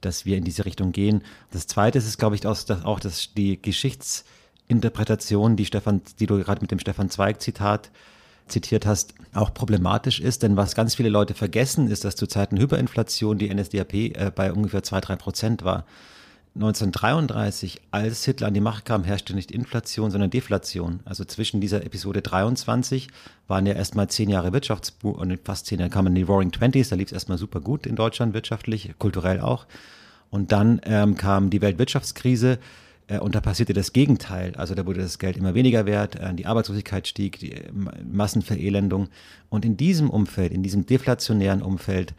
dass 0.00 0.24
wir 0.24 0.36
in 0.36 0.44
diese 0.44 0.64
Richtung 0.64 0.92
gehen. 0.92 1.22
Das 1.50 1.66
Zweite 1.66 1.98
ist, 1.98 2.18
glaube 2.18 2.36
ich, 2.36 2.46
auch, 2.46 3.00
dass, 3.00 3.34
die 3.34 3.60
Geschichtsinterpretation, 3.60 5.56
die 5.56 5.66
Stefan, 5.66 6.02
die 6.18 6.26
du 6.26 6.38
gerade 6.38 6.60
mit 6.60 6.70
dem 6.70 6.78
Stefan 6.78 7.10
Zweig-Zitat 7.10 7.90
zitiert 8.46 8.86
hast, 8.86 9.14
auch 9.34 9.52
problematisch 9.52 10.20
ist. 10.20 10.42
Denn 10.42 10.56
was 10.56 10.74
ganz 10.74 10.94
viele 10.94 11.08
Leute 11.08 11.34
vergessen, 11.34 11.90
ist, 11.90 12.04
dass 12.04 12.16
zu 12.16 12.26
Zeiten 12.26 12.58
Hyperinflation 12.58 13.38
die 13.38 13.52
NSDAP 13.52 13.94
äh, 13.94 14.32
bei 14.34 14.52
ungefähr 14.52 14.82
zwei 14.82 15.00
drei 15.00 15.16
Prozent 15.16 15.64
war. 15.64 15.84
1933, 16.54 17.80
als 17.90 18.24
Hitler 18.24 18.48
an 18.48 18.54
die 18.54 18.60
Macht 18.60 18.84
kam, 18.84 19.04
herrschte 19.04 19.34
nicht 19.34 19.50
Inflation, 19.50 20.10
sondern 20.10 20.30
Deflation. 20.30 21.00
Also 21.04 21.24
zwischen 21.24 21.60
dieser 21.60 21.84
Episode 21.84 22.20
23 22.20 23.08
waren 23.46 23.66
ja 23.66 23.74
erstmal 23.74 24.08
zehn 24.08 24.28
Jahre 24.28 24.52
Wirtschaftsbuch 24.52 25.18
und 25.18 25.38
fast 25.44 25.66
zehn 25.66 25.78
Jahre 25.78 25.90
kamen 25.90 26.14
die 26.14 26.22
Roaring 26.22 26.50
Twenties, 26.50 26.88
da 26.88 26.96
lief 26.96 27.08
es 27.08 27.12
erstmal 27.12 27.38
super 27.38 27.60
gut 27.60 27.86
in 27.86 27.96
Deutschland 27.96 28.34
wirtschaftlich, 28.34 28.92
kulturell 28.98 29.40
auch. 29.40 29.66
Und 30.30 30.52
dann 30.52 30.80
ähm, 30.84 31.16
kam 31.16 31.50
die 31.50 31.62
Weltwirtschaftskrise 31.62 32.58
äh, 33.08 33.18
und 33.18 33.34
da 33.34 33.40
passierte 33.40 33.72
das 33.72 33.92
Gegenteil. 33.92 34.54
Also 34.56 34.74
da 34.74 34.86
wurde 34.86 35.00
das 35.00 35.18
Geld 35.18 35.36
immer 35.36 35.54
weniger 35.54 35.86
wert, 35.86 36.16
äh, 36.16 36.34
die 36.34 36.46
Arbeitslosigkeit 36.46 37.08
stieg, 37.08 37.38
die 37.38 37.52
äh, 37.52 37.70
Massenverelendung. 38.10 39.08
Und 39.48 39.64
in 39.64 39.76
diesem 39.76 40.10
Umfeld, 40.10 40.52
in 40.52 40.62
diesem 40.62 40.86
deflationären 40.86 41.62
Umfeld, 41.62 42.14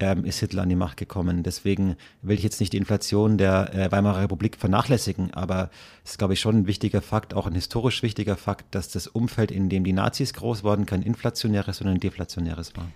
ähm, 0.00 0.24
ist 0.24 0.40
Hitler 0.40 0.62
an 0.62 0.68
die 0.68 0.76
Macht 0.76 0.96
gekommen. 0.96 1.42
Deswegen 1.42 1.96
will 2.22 2.36
ich 2.36 2.42
jetzt 2.42 2.60
nicht 2.60 2.72
die 2.72 2.76
Inflation 2.76 3.38
der 3.38 3.74
äh, 3.74 3.92
Weimarer 3.92 4.22
Republik 4.22 4.56
vernachlässigen, 4.56 5.32
aber 5.32 5.70
es 6.04 6.12
ist, 6.12 6.18
glaube 6.18 6.34
ich, 6.34 6.40
schon 6.40 6.56
ein 6.56 6.66
wichtiger 6.66 7.02
Fakt, 7.02 7.34
auch 7.34 7.46
ein 7.46 7.54
historisch 7.54 8.02
wichtiger 8.02 8.36
Fakt, 8.36 8.74
dass 8.74 8.88
das 8.88 9.06
Umfeld, 9.06 9.50
in 9.50 9.68
dem 9.68 9.84
die 9.84 9.92
Nazis 9.92 10.34
groß 10.34 10.64
wurden, 10.64 10.86
kein 10.86 11.02
inflationäres, 11.02 11.78
sondern 11.78 11.96
ein 11.96 12.00
deflationäres 12.00 12.76
war. 12.76 12.86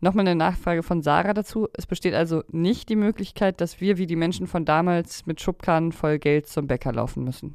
Nochmal 0.00 0.26
eine 0.26 0.36
Nachfrage 0.36 0.82
von 0.82 1.02
Sarah 1.02 1.32
dazu. 1.32 1.68
Es 1.72 1.86
besteht 1.86 2.12
also 2.12 2.44
nicht 2.50 2.88
die 2.90 2.96
Möglichkeit, 2.96 3.60
dass 3.62 3.80
wir 3.80 3.96
wie 3.96 4.06
die 4.06 4.16
Menschen 4.16 4.46
von 4.46 4.66
damals 4.66 5.24
mit 5.24 5.40
Schubkarren 5.40 5.92
voll 5.92 6.18
Geld 6.18 6.48
zum 6.48 6.66
Bäcker 6.66 6.92
laufen 6.92 7.24
müssen. 7.24 7.54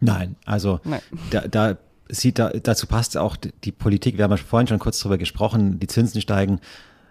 Nein, 0.00 0.36
also 0.44 0.80
Nein. 0.84 1.00
Da, 1.30 1.46
da 1.46 1.78
sieht 2.08 2.38
da, 2.38 2.50
dazu 2.50 2.86
passt 2.86 3.16
auch 3.16 3.36
die 3.36 3.72
Politik, 3.72 4.16
wir 4.16 4.24
haben 4.24 4.30
ja 4.30 4.36
vorhin 4.36 4.66
schon 4.66 4.78
kurz 4.78 4.98
darüber 4.98 5.18
gesprochen, 5.18 5.78
die 5.78 5.86
Zinsen 5.86 6.20
steigen 6.20 6.60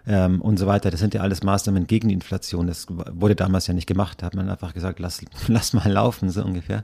ähm, 0.08 0.40
und 0.40 0.58
so 0.58 0.66
weiter. 0.66 0.90
Das 0.90 1.00
sind 1.00 1.14
ja 1.14 1.20
alles 1.20 1.42
Maßnahmen 1.42 1.86
gegen 1.86 2.08
die 2.08 2.14
Inflation. 2.14 2.66
Das 2.66 2.86
wurde 2.88 3.36
damals 3.36 3.66
ja 3.66 3.74
nicht 3.74 3.86
gemacht. 3.86 4.22
Da 4.22 4.26
hat 4.26 4.34
man 4.34 4.48
einfach 4.48 4.74
gesagt, 4.74 4.98
lass, 4.98 5.20
lass 5.46 5.74
mal 5.74 5.90
laufen, 5.90 6.30
so 6.30 6.42
ungefähr. 6.42 6.82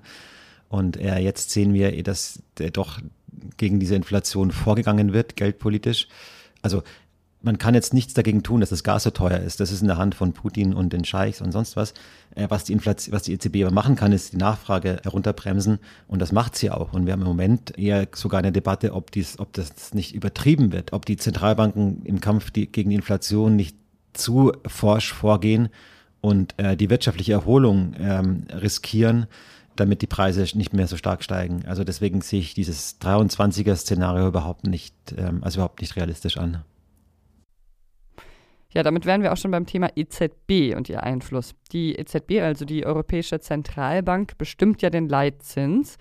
Und 0.69 0.97
äh, 0.99 1.19
jetzt 1.19 1.51
sehen 1.51 1.73
wir, 1.73 2.01
dass 2.03 2.43
äh, 2.59 2.71
doch 2.71 3.01
gegen 3.57 3.81
diese 3.81 3.95
Inflation 3.97 4.51
vorgegangen 4.53 5.13
wird, 5.13 5.37
geldpolitisch. 5.37 6.09
Also 6.63 6.83
man 7.45 7.59
kann 7.59 7.75
jetzt 7.75 7.95
nichts 7.95 8.15
dagegen 8.15 8.43
tun, 8.43 8.61
dass 8.61 8.71
das 8.71 8.83
Gas 8.83 9.05
so 9.05 9.11
teuer 9.11 9.39
ist. 9.39 9.61
Das 9.61 9.71
ist 9.71 9.83
in 9.83 9.87
der 9.87 9.99
Hand 9.99 10.15
von 10.15 10.33
Putin 10.33 10.75
und 10.75 10.93
den 10.93 11.05
Scheichs 11.05 11.41
und 11.41 11.53
sonst 11.53 11.77
was. 11.77 11.93
Äh, 12.35 12.47
was 12.49 12.65
die 12.65 12.73
Inflation, 12.73 13.15
was 13.15 13.23
die 13.23 13.33
EZB 13.35 13.65
aber 13.65 13.71
machen 13.71 13.97
kann, 13.97 14.13
ist 14.13 14.33
die 14.33 14.39
Nachfrage 14.39 15.01
herunterbremsen 15.03 15.79
und 16.09 16.19
das 16.21 16.33
macht 16.33 16.57
sie 16.57 16.71
auch. 16.71 16.93
Und 16.93 17.07
wir 17.07 17.13
haben 17.13 17.21
im 17.21 17.29
Moment 17.29 17.79
eher 17.79 18.09
sogar 18.15 18.39
eine 18.39 18.53
Debatte, 18.53 18.95
ob 18.95 19.11
dies, 19.11 19.39
ob 19.39 19.53
das 19.53 19.95
nicht 19.95 20.15
übertrieben 20.15 20.73
wird, 20.73 20.93
ob 20.93 21.07
die 21.07 21.17
Zentralbanken 21.17 22.03
im 22.05 22.21
Kampf 22.21 22.51
die, 22.51 22.67
gegen 22.67 22.91
die 22.91 22.97
Inflation 22.97 23.57
nicht 23.57 23.77
zu 24.15 24.53
forsch 24.67 25.13
vorgehen 25.13 25.69
und 26.21 26.55
äh, 26.57 26.77
die 26.77 26.89
wirtschaftliche 26.89 27.33
Erholung 27.33 27.95
ähm, 27.99 28.47
riskieren, 28.51 29.27
damit 29.77 30.03
die 30.03 30.07
Preise 30.07 30.47
nicht 30.57 30.73
mehr 30.73 30.87
so 30.87 30.97
stark 30.97 31.23
steigen. 31.23 31.65
Also 31.67 31.85
deswegen 31.85 32.21
sehe 32.21 32.41
ich 32.41 32.55
dieses 32.55 33.01
23er-Szenario 33.01 34.29
überhaupt 34.29 34.67
nicht, 34.67 34.95
ähm, 35.19 35.43
also 35.43 35.59
überhaupt 35.59 35.81
nicht 35.81 35.97
realistisch 35.97 36.39
an. 36.39 36.63
Ja, 38.75 38.83
damit 38.83 39.07
wären 39.07 39.23
wir 39.23 39.33
auch 39.33 39.37
schon 39.37 39.53
beim 39.53 39.67
Thema 39.67 39.89
EZB 39.95 40.77
und 40.77 40.89
ihr 40.89 41.05
Einfluss. 41.05 41.55
Die 41.73 41.95
EZB, 41.95 42.41
also 42.41 42.65
die 42.65 42.85
Europäische 42.85 43.39
Zentralbank, 43.39 44.37
bestimmt 44.37 44.83
ja 44.83 44.91
den 44.91 45.09
Leitzins. 45.09 45.97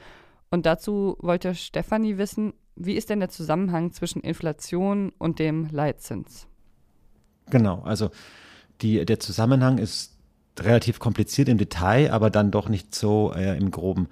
Und 0.49 0.65
dazu 0.65 1.15
wollte 1.19 1.53
Stefanie 1.53 2.17
wissen, 2.17 2.53
wie 2.75 2.93
ist 2.93 3.11
denn 3.11 3.19
der 3.19 3.29
Zusammenhang 3.29 3.91
zwischen 3.91 4.21
Inflation 4.21 5.11
und 5.19 5.37
dem 5.37 5.69
Leitzins? 5.71 6.47
Genau, 7.51 7.81
also 7.83 8.09
die, 8.81 9.05
der 9.05 9.19
Zusammenhang 9.19 9.77
ist 9.77 10.17
relativ 10.59 10.99
kompliziert 10.99 11.49
im 11.49 11.59
Detail, 11.59 12.11
aber 12.11 12.31
dann 12.31 12.49
doch 12.49 12.69
nicht 12.69 12.95
so 12.95 13.33
äh, 13.35 13.55
im 13.57 13.69
Groben. 13.69 14.07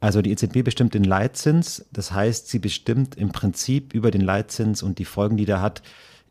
Also 0.00 0.22
die 0.22 0.32
EZB 0.32 0.64
bestimmt 0.64 0.94
den 0.94 1.04
Leitzins, 1.04 1.86
das 1.92 2.10
heißt, 2.10 2.48
sie 2.48 2.58
bestimmt 2.58 3.14
im 3.14 3.30
Prinzip 3.30 3.94
über 3.94 4.10
den 4.10 4.22
Leitzins 4.22 4.82
und 4.82 4.98
die 4.98 5.04
Folgen, 5.04 5.36
die 5.36 5.44
der 5.44 5.60
hat, 5.60 5.82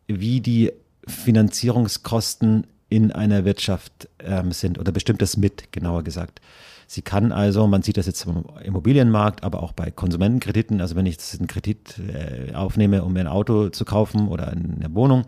wie 0.08 0.42
die 0.42 0.74
Finanzierungskosten 1.08 2.68
in 2.90 3.12
einer 3.12 3.46
Wirtschaft 3.46 4.10
ähm, 4.20 4.52
sind 4.52 4.78
oder 4.78 4.92
bestimmt 4.92 5.22
das 5.22 5.38
mit, 5.38 5.72
genauer 5.72 6.04
gesagt. 6.04 6.42
Sie 6.88 7.02
kann 7.02 7.32
also, 7.32 7.68
man 7.68 7.84
sieht 7.84 7.96
das 7.96 8.06
jetzt 8.06 8.26
im 8.26 8.44
Immobilienmarkt, 8.66 9.46
aber 9.46 9.64
auch 9.64 9.72
bei 9.72 9.92
Konsumentenkrediten, 9.92 10.82
also 10.82 10.98
wenn 10.98 11.06
ich 11.06 11.18
einen 11.38 11.48
Kredit 11.48 11.98
äh, 12.00 12.54
aufnehme, 12.54 13.06
um 13.06 13.14
mir 13.14 13.22
ein 13.22 13.28
Auto 13.28 13.70
zu 13.70 13.86
kaufen 13.86 14.28
oder 14.28 14.50
eine 14.50 14.94
Wohnung 14.94 15.24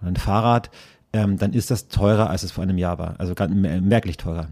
oder 0.00 0.12
ein 0.12 0.16
Fahrrad, 0.16 0.70
ähm, 1.12 1.36
dann 1.36 1.54
ist 1.54 1.72
das 1.72 1.88
teurer, 1.88 2.30
als 2.30 2.44
es 2.44 2.52
vor 2.52 2.62
einem 2.62 2.78
Jahr 2.78 2.98
war, 2.98 3.16
also 3.18 3.34
ganz, 3.34 3.52
merklich 3.52 4.16
teurer. 4.16 4.50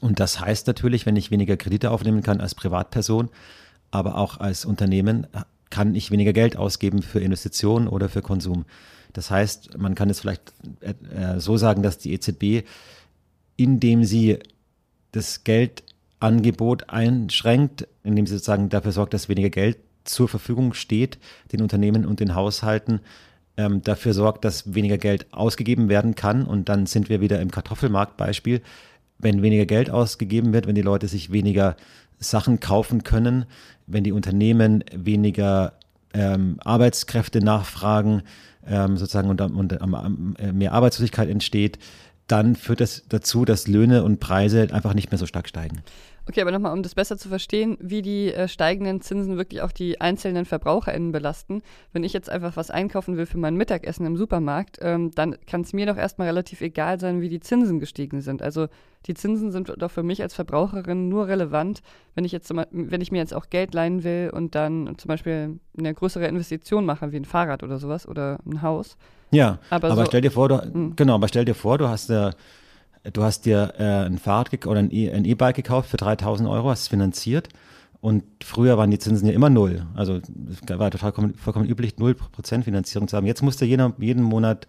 Und 0.00 0.18
das 0.18 0.40
heißt 0.40 0.66
natürlich, 0.66 1.04
wenn 1.04 1.16
ich 1.16 1.30
weniger 1.30 1.58
Kredite 1.58 1.90
aufnehmen 1.90 2.22
kann 2.22 2.40
als 2.40 2.54
Privatperson, 2.54 3.28
aber 3.90 4.16
auch 4.16 4.40
als 4.40 4.64
Unternehmen, 4.64 5.26
kann 5.68 5.94
ich 5.94 6.10
weniger 6.10 6.32
Geld 6.32 6.56
ausgeben 6.56 7.02
für 7.02 7.20
Investitionen 7.20 7.86
oder 7.86 8.08
für 8.08 8.22
Konsum. 8.22 8.64
Das 9.16 9.30
heißt, 9.30 9.78
man 9.78 9.94
kann 9.94 10.10
es 10.10 10.20
vielleicht 10.20 10.52
äh, 10.80 11.40
so 11.40 11.56
sagen, 11.56 11.82
dass 11.82 11.96
die 11.96 12.12
EZB, 12.12 12.68
indem 13.56 14.04
sie 14.04 14.40
das 15.12 15.42
Geldangebot 15.42 16.90
einschränkt, 16.90 17.88
indem 18.02 18.26
sie 18.26 18.34
sozusagen 18.34 18.68
dafür 18.68 18.92
sorgt, 18.92 19.14
dass 19.14 19.30
weniger 19.30 19.48
Geld 19.48 19.78
zur 20.04 20.28
Verfügung 20.28 20.74
steht, 20.74 21.18
den 21.50 21.62
Unternehmen 21.62 22.04
und 22.04 22.20
den 22.20 22.34
Haushalten, 22.34 23.00
ähm, 23.56 23.80
dafür 23.80 24.12
sorgt, 24.12 24.44
dass 24.44 24.74
weniger 24.74 24.98
Geld 24.98 25.32
ausgegeben 25.32 25.88
werden 25.88 26.14
kann. 26.14 26.44
Und 26.44 26.68
dann 26.68 26.84
sind 26.84 27.08
wir 27.08 27.22
wieder 27.22 27.40
im 27.40 27.50
Kartoffelmarktbeispiel. 27.50 28.60
Wenn 29.18 29.40
weniger 29.40 29.64
Geld 29.64 29.88
ausgegeben 29.88 30.52
wird, 30.52 30.66
wenn 30.66 30.74
die 30.74 30.82
Leute 30.82 31.08
sich 31.08 31.32
weniger 31.32 31.76
Sachen 32.18 32.60
kaufen 32.60 33.02
können, 33.02 33.46
wenn 33.86 34.04
die 34.04 34.12
Unternehmen 34.12 34.84
weniger 34.92 35.72
ähm, 36.16 36.58
Arbeitskräfte 36.64 37.40
nachfragen, 37.40 38.22
ähm, 38.66 38.96
sozusagen 38.96 39.28
und, 39.28 39.40
und, 39.40 39.72
und 39.72 40.36
äh, 40.38 40.52
mehr 40.52 40.72
Arbeitslosigkeit 40.72 41.28
entsteht, 41.28 41.78
dann 42.26 42.56
führt 42.56 42.80
das 42.80 43.04
dazu, 43.08 43.44
dass 43.44 43.68
Löhne 43.68 44.02
und 44.02 44.18
Preise 44.18 44.68
einfach 44.72 44.94
nicht 44.94 45.10
mehr 45.10 45.18
so 45.18 45.26
stark 45.26 45.48
steigen. 45.48 45.82
Okay, 46.28 46.40
aber 46.40 46.50
nochmal, 46.50 46.72
um 46.72 46.82
das 46.82 46.96
besser 46.96 47.16
zu 47.16 47.28
verstehen, 47.28 47.78
wie 47.80 48.02
die 48.02 48.32
äh, 48.32 48.48
steigenden 48.48 49.00
Zinsen 49.00 49.36
wirklich 49.36 49.62
auch 49.62 49.70
die 49.70 50.00
einzelnen 50.00 50.44
VerbraucherInnen 50.44 51.12
belasten. 51.12 51.62
Wenn 51.92 52.02
ich 52.02 52.12
jetzt 52.12 52.28
einfach 52.28 52.56
was 52.56 52.70
einkaufen 52.70 53.16
will 53.16 53.26
für 53.26 53.38
mein 53.38 53.54
Mittagessen 53.56 54.04
im 54.06 54.16
Supermarkt, 54.16 54.78
ähm, 54.80 55.12
dann 55.12 55.36
kann 55.46 55.60
es 55.60 55.72
mir 55.72 55.86
doch 55.86 55.96
erstmal 55.96 56.26
relativ 56.26 56.62
egal 56.62 56.98
sein, 56.98 57.20
wie 57.20 57.28
die 57.28 57.38
Zinsen 57.38 57.78
gestiegen 57.78 58.22
sind. 58.22 58.42
Also 58.42 58.66
die 59.06 59.14
Zinsen 59.14 59.52
sind 59.52 59.72
doch 59.78 59.90
für 59.90 60.02
mich 60.02 60.20
als 60.20 60.34
Verbraucherin 60.34 61.08
nur 61.08 61.28
relevant, 61.28 61.80
wenn 62.16 62.24
ich 62.24 62.32
jetzt, 62.32 62.52
wenn 62.52 63.00
ich 63.00 63.12
mir 63.12 63.18
jetzt 63.18 63.34
auch 63.34 63.48
Geld 63.48 63.72
leihen 63.72 64.02
will 64.02 64.30
und 64.34 64.56
dann 64.56 64.98
zum 64.98 65.08
Beispiel 65.08 65.60
eine 65.78 65.94
größere 65.94 66.26
Investition 66.26 66.84
mache, 66.84 67.12
wie 67.12 67.16
ein 67.16 67.24
Fahrrad 67.24 67.62
oder 67.62 67.78
sowas 67.78 68.08
oder 68.08 68.40
ein 68.44 68.62
Haus. 68.62 68.96
Ja, 69.30 69.58
aber, 69.70 69.90
aber 69.90 70.02
so, 70.02 70.06
stell 70.06 70.22
dir 70.22 70.32
vor, 70.32 70.48
du, 70.48 70.60
hm. 70.60 70.96
genau, 70.96 71.14
aber 71.14 71.28
stell 71.28 71.44
dir 71.44 71.54
vor, 71.54 71.78
du 71.78 71.88
hast 71.88 72.10
äh, 72.10 72.32
du 73.12 73.22
hast 73.22 73.46
dir 73.46 73.74
äh, 73.78 74.06
ein 74.06 74.18
Fahrrad 74.18 74.66
oder 74.66 74.80
ein 74.80 74.90
E-Bike 74.90 75.56
gekauft 75.56 75.90
für 75.90 75.96
3000 75.96 76.48
Euro, 76.48 76.70
hast 76.70 76.82
es 76.82 76.88
finanziert. 76.88 77.48
Und 78.00 78.24
früher 78.44 78.78
waren 78.78 78.90
die 78.90 78.98
Zinsen 78.98 79.26
ja 79.26 79.34
immer 79.34 79.50
null. 79.50 79.86
Also 79.94 80.16
es 80.16 80.78
war 80.78 80.90
total 80.90 81.12
vollkommen 81.34 81.68
üblich, 81.68 81.94
0% 81.94 82.62
Finanzierung 82.62 83.08
zu 83.08 83.16
haben. 83.16 83.26
Jetzt 83.26 83.42
musst 83.42 83.60
du 83.60 83.64
jeden, 83.64 83.94
jeden 83.98 84.22
Monat, 84.22 84.66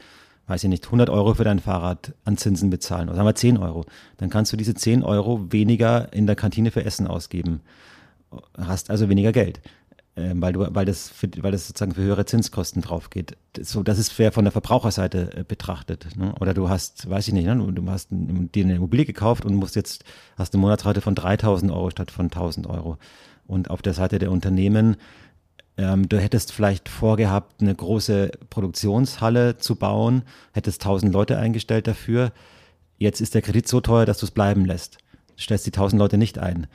weiß 0.47 0.63
ich 0.63 0.69
nicht, 0.69 0.85
100 0.85 1.09
Euro 1.09 1.33
für 1.33 1.43
dein 1.43 1.59
Fahrrad 1.59 2.13
an 2.25 2.37
Zinsen 2.37 2.69
bezahlen. 2.69 3.09
Oder 3.09 3.17
sagen 3.17 3.27
wir 3.27 3.35
10 3.35 3.57
Euro. 3.57 3.85
Dann 4.17 4.29
kannst 4.29 4.53
du 4.53 4.57
diese 4.57 4.73
10 4.73 5.03
Euro 5.03 5.51
weniger 5.51 6.11
in 6.13 6.25
der 6.25 6.35
Kantine 6.35 6.71
für 6.71 6.83
Essen 6.83 7.05
ausgeben. 7.05 7.61
Hast 8.57 8.89
also 8.89 9.09
weniger 9.09 9.31
Geld. 9.31 9.61
Ähm, 10.17 10.41
weil, 10.41 10.51
du, 10.51 10.67
weil, 10.73 10.85
das 10.85 11.09
für, 11.09 11.29
weil 11.43 11.51
das 11.51 11.67
sozusagen 11.67 11.93
für 11.93 12.01
höhere 12.01 12.25
Zinskosten 12.25 12.81
drauf 12.81 13.11
geht. 13.11 13.37
So, 13.61 13.83
das 13.83 13.99
ist 13.99 14.11
fair 14.11 14.31
von 14.31 14.45
der 14.45 14.51
Verbraucherseite 14.51 15.37
äh, 15.37 15.43
betrachtet. 15.43 16.07
Ne? 16.17 16.33
Oder 16.39 16.55
du 16.55 16.69
hast, 16.69 17.07
weiß 17.07 17.27
ich 17.27 17.35
nicht, 17.35 17.45
ne? 17.45 17.55
du 17.55 17.89
hast 17.89 18.07
dir 18.09 18.63
eine 18.63 18.75
Immobilie 18.75 19.05
gekauft 19.05 19.45
und 19.45 19.53
musst 19.53 19.75
jetzt, 19.75 20.05
hast 20.35 20.55
eine 20.55 20.61
Monatsrate 20.61 21.01
von 21.01 21.13
3000 21.13 21.71
Euro 21.71 21.91
statt 21.91 22.09
von 22.09 22.25
1000 22.25 22.65
Euro. 22.65 22.97
Und 23.45 23.69
auf 23.69 23.83
der 23.83 23.93
Seite 23.93 24.17
der 24.17 24.31
Unternehmen, 24.31 24.97
ähm, 25.77 26.09
du 26.09 26.19
hättest 26.19 26.51
vielleicht 26.51 26.89
vorgehabt, 26.89 27.61
eine 27.61 27.75
große 27.75 28.31
Produktionshalle 28.49 29.57
zu 29.57 29.75
bauen, 29.75 30.23
hättest 30.51 30.81
1000 30.81 31.13
Leute 31.13 31.37
eingestellt 31.37 31.85
dafür. 31.85 32.31
Jetzt 32.97 33.21
ist 33.21 33.35
der 33.35 33.43
Kredit 33.43 33.67
so 33.67 33.81
teuer, 33.81 34.07
dass 34.07 34.17
du 34.17 34.25
es 34.25 34.31
bleiben 34.31 34.65
lässt. 34.65 34.97
Du 35.35 35.43
stellst 35.43 35.67
die 35.67 35.71
1000 35.71 35.99
Leute 35.99 36.17
nicht 36.17 36.39
ein. 36.39 36.65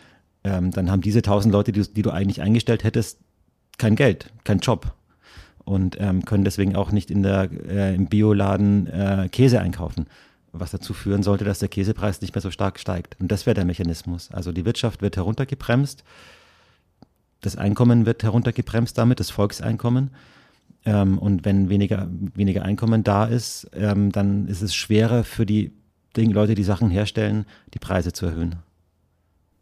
Ähm, 0.44 0.70
dann 0.70 0.92
haben 0.92 1.02
diese 1.02 1.18
1000 1.18 1.52
Leute, 1.52 1.72
die, 1.72 1.82
die 1.82 2.02
du 2.02 2.12
eigentlich 2.12 2.40
eingestellt 2.40 2.84
hättest, 2.84 3.18
kein 3.82 3.96
Geld, 3.96 4.30
kein 4.44 4.60
Job 4.60 4.94
und 5.64 6.00
ähm, 6.00 6.24
können 6.24 6.44
deswegen 6.44 6.76
auch 6.76 6.92
nicht 6.92 7.10
in 7.10 7.24
der, 7.24 7.50
äh, 7.68 7.96
im 7.96 8.06
Bioladen 8.06 8.86
äh, 8.86 9.28
Käse 9.28 9.60
einkaufen, 9.60 10.06
was 10.52 10.70
dazu 10.70 10.94
führen 10.94 11.24
sollte, 11.24 11.44
dass 11.44 11.58
der 11.58 11.68
Käsepreis 11.68 12.20
nicht 12.20 12.32
mehr 12.32 12.42
so 12.42 12.52
stark 12.52 12.78
steigt. 12.78 13.16
Und 13.18 13.32
das 13.32 13.44
wäre 13.44 13.54
der 13.54 13.64
Mechanismus. 13.64 14.30
Also 14.30 14.52
die 14.52 14.64
Wirtschaft 14.64 15.02
wird 15.02 15.16
heruntergebremst, 15.16 16.04
das 17.40 17.56
Einkommen 17.56 18.06
wird 18.06 18.22
heruntergebremst 18.22 18.96
damit, 18.96 19.18
das 19.18 19.30
Volkseinkommen. 19.30 20.10
Ähm, 20.84 21.18
und 21.18 21.44
wenn 21.44 21.68
weniger, 21.68 22.08
weniger 22.36 22.62
Einkommen 22.62 23.02
da 23.02 23.24
ist, 23.24 23.68
ähm, 23.74 24.12
dann 24.12 24.46
ist 24.46 24.62
es 24.62 24.76
schwerer 24.76 25.24
für 25.24 25.44
die 25.44 25.72
Leute, 26.16 26.54
die 26.54 26.62
Sachen 26.62 26.88
herstellen, 26.88 27.46
die 27.74 27.80
Preise 27.80 28.12
zu 28.12 28.26
erhöhen 28.26 28.62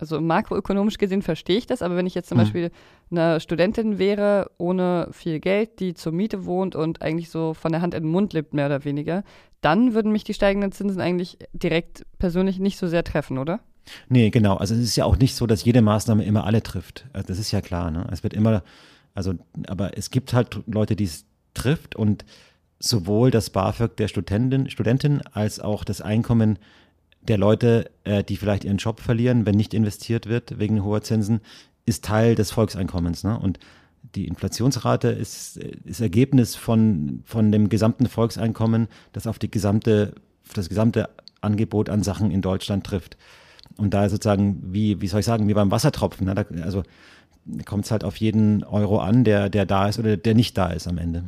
also 0.01 0.21
makroökonomisch 0.21 0.99
gesehen 0.99 1.23
verstehe 1.23 1.59
ich 1.59 1.67
das, 1.67 1.83
aber 1.83 1.97
wenn 1.97 2.07
ich 2.07 2.15
jetzt 2.15 2.29
zum 2.29 2.39
mhm. 2.39 2.43
Beispiel 2.43 2.71
eine 3.11 3.41
Studentin 3.41 3.99
wäre, 3.99 4.51
ohne 4.59 5.09
viel 5.13 5.41
Geld, 5.41 5.81
die 5.81 5.95
zur 5.95 6.13
Miete 6.13 6.45
wohnt 6.45 6.75
und 6.75 7.03
eigentlich 7.03 7.31
so 7.31 7.55
von 7.55 7.73
der 7.73 7.83
Hand 7.83 7.95
in 7.95 8.05
den 8.05 8.11
Mund 8.11 8.33
lebt, 8.33 8.55
mehr 8.55 8.67
oder 8.67 8.85
weniger, 8.85 9.25
dann 9.61 9.95
würden 9.95 10.13
mich 10.13 10.25
die 10.25 10.35
steigenden 10.35 10.73
Zinsen 10.73 11.01
eigentlich 11.01 11.39
direkt 11.53 12.07
persönlich 12.19 12.59
nicht 12.59 12.79
so 12.79 12.87
sehr 12.87 13.05
treffen, 13.05 13.39
oder? 13.39 13.61
Nee, 14.09 14.31
genau. 14.31 14.57
Also 14.57 14.75
es 14.75 14.81
ist 14.81 14.97
ja 14.97 15.05
auch 15.05 15.19
nicht 15.19 15.35
so, 15.35 15.47
dass 15.47 15.65
jede 15.65 15.83
Maßnahme 15.83 16.25
immer 16.25 16.45
alle 16.45 16.63
trifft. 16.63 17.07
Also 17.13 17.29
das 17.29 17.39
ist 17.39 17.51
ja 17.51 17.61
klar. 17.61 17.91
Ne? 17.91 18.07
Es 18.11 18.23
wird 18.23 18.35
immer, 18.35 18.63
also, 19.15 19.35
aber 19.67 19.97
es 19.99 20.11
gibt 20.11 20.33
halt 20.33 20.61
Leute, 20.67 20.97
die 20.97 21.05
es 21.05 21.25
trifft 21.55 21.97
und 21.97 22.25
sowohl 22.79 23.31
das 23.31 23.51
BAföG 23.51 23.97
der 23.97 24.09
Studentin, 24.09 24.71
Studentin 24.71 25.21
als 25.33 25.61
auch 25.61 25.85
das 25.85 26.01
Einkommen 26.01 26.59
der 27.23 27.39
Leute, 27.39 27.91
äh, 28.05 28.25
die 28.25 28.37
vielleicht 28.37 28.65
ihren 28.65 28.79
Job 28.79 29.01
verlieren, 29.01 29.47
wenn 29.47 29.55
nicht 29.55 29.75
investiert 29.75 30.27
wird 30.27 30.59
wegen 30.59 30.83
hoher 30.85 31.03
Zinsen, 31.03 31.41
ist 31.87 32.05
Teil 32.05 32.35
des 32.35 32.51
Volkseinkommens. 32.51 33.25
Ne? 33.25 33.39
Und 33.39 33.59
die 34.15 34.27
Inflationsrate 34.27 35.09
ist, 35.09 35.57
ist 35.57 36.01
Ergebnis 36.01 36.57
von, 36.57 37.23
von 37.25 37.53
dem 37.53 37.69
gesamten 37.69 38.07
Volkseinkommen, 38.07 38.89
das 39.13 39.27
auf 39.27 39.39
die 39.39 39.51
gesamte, 39.51 40.15
das 40.55 40.69
gesamte 40.69 41.11
Angebot 41.41 41.91
an 41.91 42.03
Sachen 42.03 42.31
in 42.31 42.43
Deutschland 42.43 42.85
trifft. 42.85 43.17
Und 43.77 43.95
da 43.95 44.09
sozusagen, 44.09 44.61
wie, 44.73 45.01
wie 45.01 45.07
soll 45.07 45.21
ich 45.21 45.27
sagen, 45.27 45.49
wie 45.49 45.55
beim 45.55 45.71
Wassertropfen. 45.71 46.27
Ne? 46.27 46.35
Da, 46.35 46.45
also 46.63 46.83
kommt 47.67 47.85
es 47.85 47.91
halt 47.91 48.05
auf 48.05 48.17
jeden 48.17 48.65
Euro 48.65 48.99
an, 48.99 49.25
der, 49.25 49.49
der 49.49 49.67
da 49.67 49.89
ist 49.89 49.99
oder 49.99 50.17
der 50.17 50.35
nicht 50.35 50.57
da 50.57 50.69
ist 50.69 50.89
am 50.89 50.99
Ende 50.99 51.25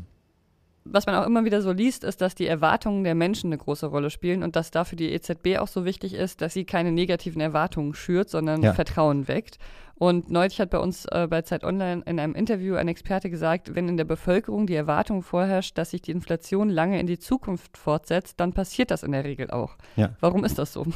was 0.85 1.07
man 1.07 1.15
auch 1.15 1.27
immer 1.27 1.45
wieder 1.45 1.63
so 1.63 1.73
liest, 1.73 2.05
ist, 2.05 2.21
dass 2.21 2.35
die 2.35 2.47
Erwartungen 2.47 3.05
der 3.05 3.15
Menschen 3.15 3.49
eine 3.49 3.59
große 3.59 3.87
Rolle 3.87 4.11
spielen 4.11 4.43
und 4.43 4.57
dass 4.57 4.71
dafür 4.71 4.97
die 4.97 5.13
EZB 5.13 5.59
auch 5.59 5.69
so 5.69 5.85
wichtig 5.85 6.15
ist, 6.15 6.41
dass 6.41 6.55
sie 6.55 6.65
keine 6.65 6.93
negativen 6.93 7.41
Erwartungen 7.41 7.95
schürt, 7.95 8.29
sondern 8.29 8.63
ja. 8.63 8.75
Vertrauen 8.75 9.29
weckt. 9.29 9.59
Und 9.95 10.31
neulich 10.31 10.59
hat 10.61 10.71
bei 10.71 10.79
uns 10.79 11.05
äh, 11.07 11.29
bei 11.31 11.43
Zeit 11.43 11.63
Online 11.63 12.03
in 12.07 12.19
einem 12.19 12.35
Interview 12.35 12.75
ein 12.75 12.89
Experte 12.89 13.31
gesagt, 13.31 13.77
wenn 13.77 13.89
in 13.89 13.97
der 13.97 14.05
Bevölkerung 14.05 14.67
die 14.67 14.75
Erwartung 14.75 15.23
vorherrscht, 15.23 15.79
dass 15.79 15.91
sich 15.91 16.03
die 16.03 16.11
Inflation 16.11 16.71
lange 16.71 16.99
in 16.99 17.07
die 17.07 17.21
Zukunft 17.21 17.79
fortsetzt, 17.79 18.41
dann 18.41 18.53
passiert 18.53 18.91
das 18.91 19.05
in 19.05 19.13
der 19.13 19.23
Regel 19.23 19.51
auch. 19.51 19.77
Ja. 19.95 20.17
Warum 20.19 20.45
ist 20.45 20.59
das 20.59 20.73
so? 20.73 20.87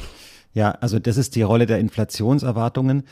Ja, 0.53 0.71
also 0.71 0.99
das 0.99 1.17
ist 1.17 1.35
die 1.35 1.43
Rolle 1.43 1.67
der 1.67 1.79
Inflationserwartungen. 1.79 3.03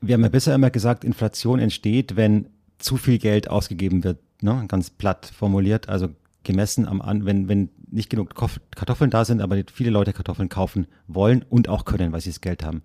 Wir 0.00 0.14
haben 0.14 0.22
ja 0.22 0.28
bisher 0.28 0.54
immer 0.54 0.70
gesagt, 0.70 1.04
Inflation 1.04 1.60
entsteht, 1.60 2.16
wenn 2.16 2.48
zu 2.78 2.96
viel 2.96 3.18
Geld 3.18 3.48
ausgegeben 3.48 4.02
wird, 4.02 4.18
ne? 4.42 4.64
ganz 4.68 4.90
platt 4.90 5.30
formuliert. 5.32 5.88
Also 5.88 6.08
gemessen 6.44 6.86
am 6.86 7.00
an, 7.00 7.26
wenn, 7.26 7.48
wenn 7.48 7.70
nicht 7.90 8.10
genug 8.10 8.34
Kartoffeln 8.74 9.10
da 9.10 9.24
sind, 9.24 9.40
aber 9.40 9.62
viele 9.72 9.90
Leute 9.90 10.12
Kartoffeln 10.12 10.48
kaufen 10.48 10.86
wollen 11.06 11.44
und 11.48 11.68
auch 11.68 11.84
können, 11.84 12.12
weil 12.12 12.20
sie 12.20 12.30
das 12.30 12.40
Geld 12.40 12.64
haben. 12.64 12.82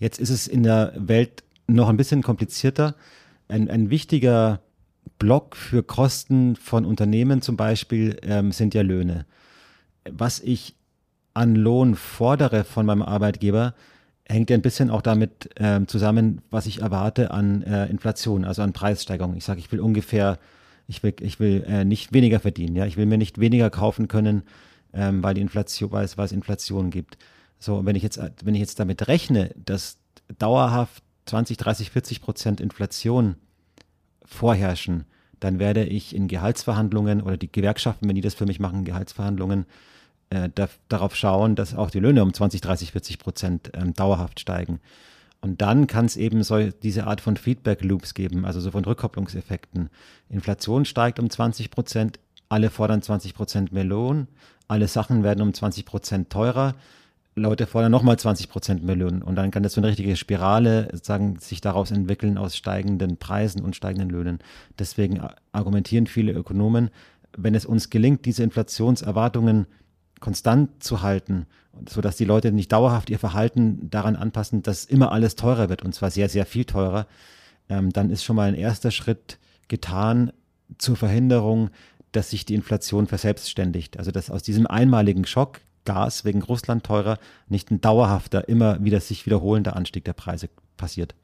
Jetzt 0.00 0.18
ist 0.18 0.30
es 0.30 0.46
in 0.46 0.62
der 0.62 0.92
Welt 0.96 1.44
noch 1.66 1.88
ein 1.88 1.96
bisschen 1.96 2.22
komplizierter. 2.22 2.94
Ein, 3.48 3.70
ein 3.70 3.90
wichtiger 3.90 4.60
Block 5.18 5.56
für 5.56 5.82
Kosten 5.82 6.56
von 6.56 6.84
Unternehmen 6.84 7.42
zum 7.42 7.56
Beispiel 7.56 8.18
ähm, 8.22 8.52
sind 8.52 8.74
ja 8.74 8.82
Löhne. 8.82 9.26
Was 10.10 10.40
ich 10.40 10.76
an 11.34 11.54
Lohn 11.54 11.94
fordere 11.94 12.64
von 12.64 12.86
meinem 12.86 13.02
Arbeitgeber, 13.02 13.74
hängt 14.26 14.50
ja 14.50 14.56
ein 14.56 14.62
bisschen 14.62 14.90
auch 14.90 15.02
damit 15.02 15.50
ähm, 15.56 15.86
zusammen, 15.86 16.40
was 16.50 16.66
ich 16.66 16.80
erwarte 16.80 17.30
an 17.30 17.62
äh, 17.62 17.86
Inflation, 17.86 18.44
also 18.44 18.62
an 18.62 18.72
Preissteigerung. 18.72 19.36
Ich 19.36 19.44
sage, 19.44 19.60
ich 19.60 19.70
will 19.70 19.80
ungefähr 19.80 20.38
ich 20.86 21.02
will, 21.02 21.14
ich 21.20 21.40
will 21.40 21.64
äh, 21.66 21.84
nicht 21.84 22.12
weniger 22.12 22.40
verdienen, 22.40 22.76
ja. 22.76 22.86
Ich 22.86 22.96
will 22.96 23.06
mir 23.06 23.18
nicht 23.18 23.40
weniger 23.40 23.70
kaufen 23.70 24.08
können, 24.08 24.42
ähm, 24.92 25.22
weil 25.22 25.34
die 25.34 25.40
Inflation, 25.40 25.92
weil 25.92 26.04
es, 26.04 26.18
weil 26.18 26.26
es 26.26 26.32
Inflation 26.32 26.90
gibt. 26.90 27.18
So, 27.58 27.84
wenn 27.86 27.96
ich 27.96 28.02
jetzt, 28.02 28.20
wenn 28.44 28.54
ich 28.54 28.60
jetzt 28.60 28.78
damit 28.78 29.08
rechne, 29.08 29.50
dass 29.56 29.98
dauerhaft 30.38 31.02
20, 31.26 31.56
30, 31.56 31.90
40 31.90 32.20
Prozent 32.20 32.60
Inflation 32.60 33.36
vorherrschen, 34.24 35.04
dann 35.40 35.58
werde 35.58 35.84
ich 35.84 36.14
in 36.14 36.28
Gehaltsverhandlungen 36.28 37.22
oder 37.22 37.36
die 37.36 37.50
Gewerkschaften, 37.50 38.08
wenn 38.08 38.14
die 38.14 38.20
das 38.20 38.34
für 38.34 38.46
mich 38.46 38.60
machen, 38.60 38.84
Gehaltsverhandlungen, 38.84 39.66
äh, 40.30 40.48
da, 40.54 40.68
darauf 40.88 41.14
schauen, 41.16 41.54
dass 41.54 41.74
auch 41.74 41.90
die 41.90 42.00
Löhne 42.00 42.22
um 42.22 42.32
20, 42.32 42.60
30, 42.60 42.92
40 42.92 43.18
Prozent 43.18 43.70
ähm, 43.74 43.94
dauerhaft 43.94 44.40
steigen. 44.40 44.80
Und 45.44 45.60
dann 45.60 45.86
kann 45.86 46.06
es 46.06 46.16
eben 46.16 46.42
so 46.42 46.70
diese 46.70 47.06
Art 47.06 47.20
von 47.20 47.36
Feedback-Loops 47.36 48.14
geben, 48.14 48.46
also 48.46 48.60
so 48.60 48.70
von 48.70 48.82
Rückkopplungseffekten. 48.82 49.90
Inflation 50.30 50.86
steigt 50.86 51.20
um 51.20 51.28
20 51.28 51.70
Prozent, 51.70 52.18
alle 52.48 52.70
fordern 52.70 53.02
20 53.02 53.34
Prozent 53.34 53.70
mehr 53.70 53.84
Lohn, 53.84 54.26
alle 54.68 54.88
Sachen 54.88 55.22
werden 55.22 55.42
um 55.42 55.52
20 55.52 55.84
Prozent 55.84 56.30
teurer, 56.30 56.74
Leute 57.34 57.66
fordern 57.66 57.92
nochmal 57.92 58.18
20 58.18 58.48
Prozent 58.48 58.84
mehr 58.84 58.96
Lohn. 58.96 59.20
Und 59.20 59.36
dann 59.36 59.50
kann 59.50 59.62
das 59.62 59.74
so 59.74 59.82
eine 59.82 59.88
richtige 59.88 60.16
Spirale 60.16 60.88
sagen, 61.02 61.36
sich 61.38 61.60
daraus 61.60 61.90
entwickeln 61.90 62.38
aus 62.38 62.56
steigenden 62.56 63.18
Preisen 63.18 63.60
und 63.60 63.76
steigenden 63.76 64.08
Löhnen. 64.08 64.38
Deswegen 64.78 65.20
argumentieren 65.52 66.06
viele 66.06 66.32
Ökonomen, 66.32 66.88
wenn 67.36 67.54
es 67.54 67.66
uns 67.66 67.90
gelingt, 67.90 68.24
diese 68.24 68.42
Inflationserwartungen 68.44 69.66
konstant 70.24 70.82
zu 70.82 71.02
halten, 71.02 71.44
sodass 71.86 72.16
die 72.16 72.24
Leute 72.24 72.50
nicht 72.50 72.72
dauerhaft 72.72 73.10
ihr 73.10 73.18
Verhalten 73.18 73.90
daran 73.90 74.16
anpassen, 74.16 74.62
dass 74.62 74.86
immer 74.86 75.12
alles 75.12 75.36
teurer 75.36 75.68
wird, 75.68 75.82
und 75.82 75.94
zwar 75.94 76.10
sehr, 76.10 76.30
sehr 76.30 76.46
viel 76.46 76.64
teurer, 76.64 77.06
ähm, 77.68 77.92
dann 77.92 78.08
ist 78.08 78.24
schon 78.24 78.36
mal 78.36 78.48
ein 78.48 78.54
erster 78.54 78.90
Schritt 78.90 79.38
getan 79.68 80.32
zur 80.78 80.96
Verhinderung, 80.96 81.68
dass 82.12 82.30
sich 82.30 82.46
die 82.46 82.54
Inflation 82.54 83.06
verselbstständigt. 83.06 83.98
Also 83.98 84.12
dass 84.12 84.30
aus 84.30 84.42
diesem 84.42 84.66
einmaligen 84.66 85.26
Schock, 85.26 85.60
Gas 85.84 86.24
wegen 86.24 86.40
Russland 86.40 86.84
teurer, 86.84 87.18
nicht 87.48 87.70
ein 87.70 87.82
dauerhafter, 87.82 88.48
immer 88.48 88.82
wieder 88.82 89.00
sich 89.00 89.26
wiederholender 89.26 89.76
Anstieg 89.76 90.06
der 90.06 90.14
Preise 90.14 90.48
passiert. 90.78 91.14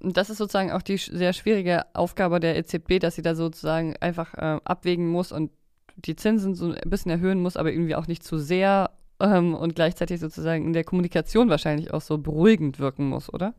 Das 0.00 0.30
ist 0.30 0.38
sozusagen 0.38 0.72
auch 0.72 0.82
die 0.82 0.96
sehr 0.96 1.32
schwierige 1.32 1.84
Aufgabe 1.94 2.40
der 2.40 2.56
EZB, 2.56 2.98
dass 2.98 3.14
sie 3.14 3.22
da 3.22 3.36
sozusagen 3.36 3.94
einfach 4.00 4.34
äh, 4.34 4.58
abwägen 4.64 5.06
muss 5.06 5.30
und 5.30 5.52
die 5.96 6.16
Zinsen 6.16 6.54
so 6.54 6.72
ein 6.72 6.90
bisschen 6.90 7.10
erhöhen 7.10 7.40
muss, 7.40 7.56
aber 7.56 7.72
irgendwie 7.72 7.94
auch 7.94 8.06
nicht 8.06 8.22
zu 8.22 8.38
sehr 8.38 8.90
ähm, 9.20 9.54
und 9.54 9.74
gleichzeitig 9.74 10.20
sozusagen 10.20 10.66
in 10.66 10.72
der 10.72 10.84
Kommunikation 10.84 11.48
wahrscheinlich 11.48 11.92
auch 11.92 12.02
so 12.02 12.18
beruhigend 12.18 12.78
wirken 12.78 13.08
muss, 13.08 13.32
oder? 13.32 13.54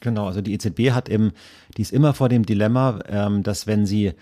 Genau, 0.00 0.26
also 0.26 0.40
die 0.40 0.52
EZB 0.52 0.92
hat 0.92 1.08
eben, 1.08 1.32
die 1.76 1.82
ist 1.82 1.92
immer 1.92 2.14
vor 2.14 2.28
dem 2.28 2.46
Dilemma, 2.46 3.00
ähm, 3.08 3.42
dass 3.42 3.66
wenn 3.66 3.86
sie 3.86 4.12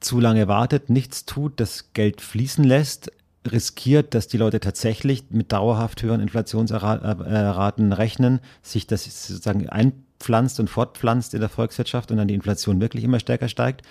zu 0.00 0.20
lange 0.20 0.48
wartet, 0.48 0.90
nichts 0.90 1.24
tut, 1.24 1.60
das 1.60 1.92
Geld 1.92 2.20
fließen 2.20 2.62
lässt, 2.62 3.10
riskiert, 3.50 4.14
dass 4.14 4.28
die 4.28 4.36
Leute 4.36 4.60
tatsächlich 4.60 5.24
mit 5.30 5.52
dauerhaft 5.52 6.02
höheren 6.02 6.20
Inflationsraten 6.20 7.92
rechnen, 7.92 8.40
sich 8.62 8.86
das 8.86 9.04
sozusagen 9.04 9.68
einpflanzt 9.68 10.60
und 10.60 10.68
fortpflanzt 10.68 11.34
in 11.34 11.40
der 11.40 11.48
Volkswirtschaft 11.48 12.10
und 12.10 12.18
dann 12.18 12.28
die 12.28 12.34
Inflation 12.34 12.80
wirklich 12.80 13.04
immer 13.04 13.20
stärker 13.20 13.48
steigt. 13.48 13.82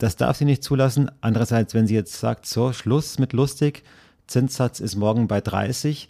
Das 0.00 0.16
darf 0.16 0.38
sie 0.38 0.46
nicht 0.46 0.64
zulassen. 0.64 1.10
Andererseits, 1.20 1.74
wenn 1.74 1.86
sie 1.86 1.94
jetzt 1.94 2.18
sagt, 2.18 2.46
so, 2.46 2.72
Schluss 2.72 3.18
mit 3.18 3.34
lustig, 3.34 3.84
Zinssatz 4.26 4.80
ist 4.80 4.96
morgen 4.96 5.28
bei 5.28 5.42
30, 5.42 6.08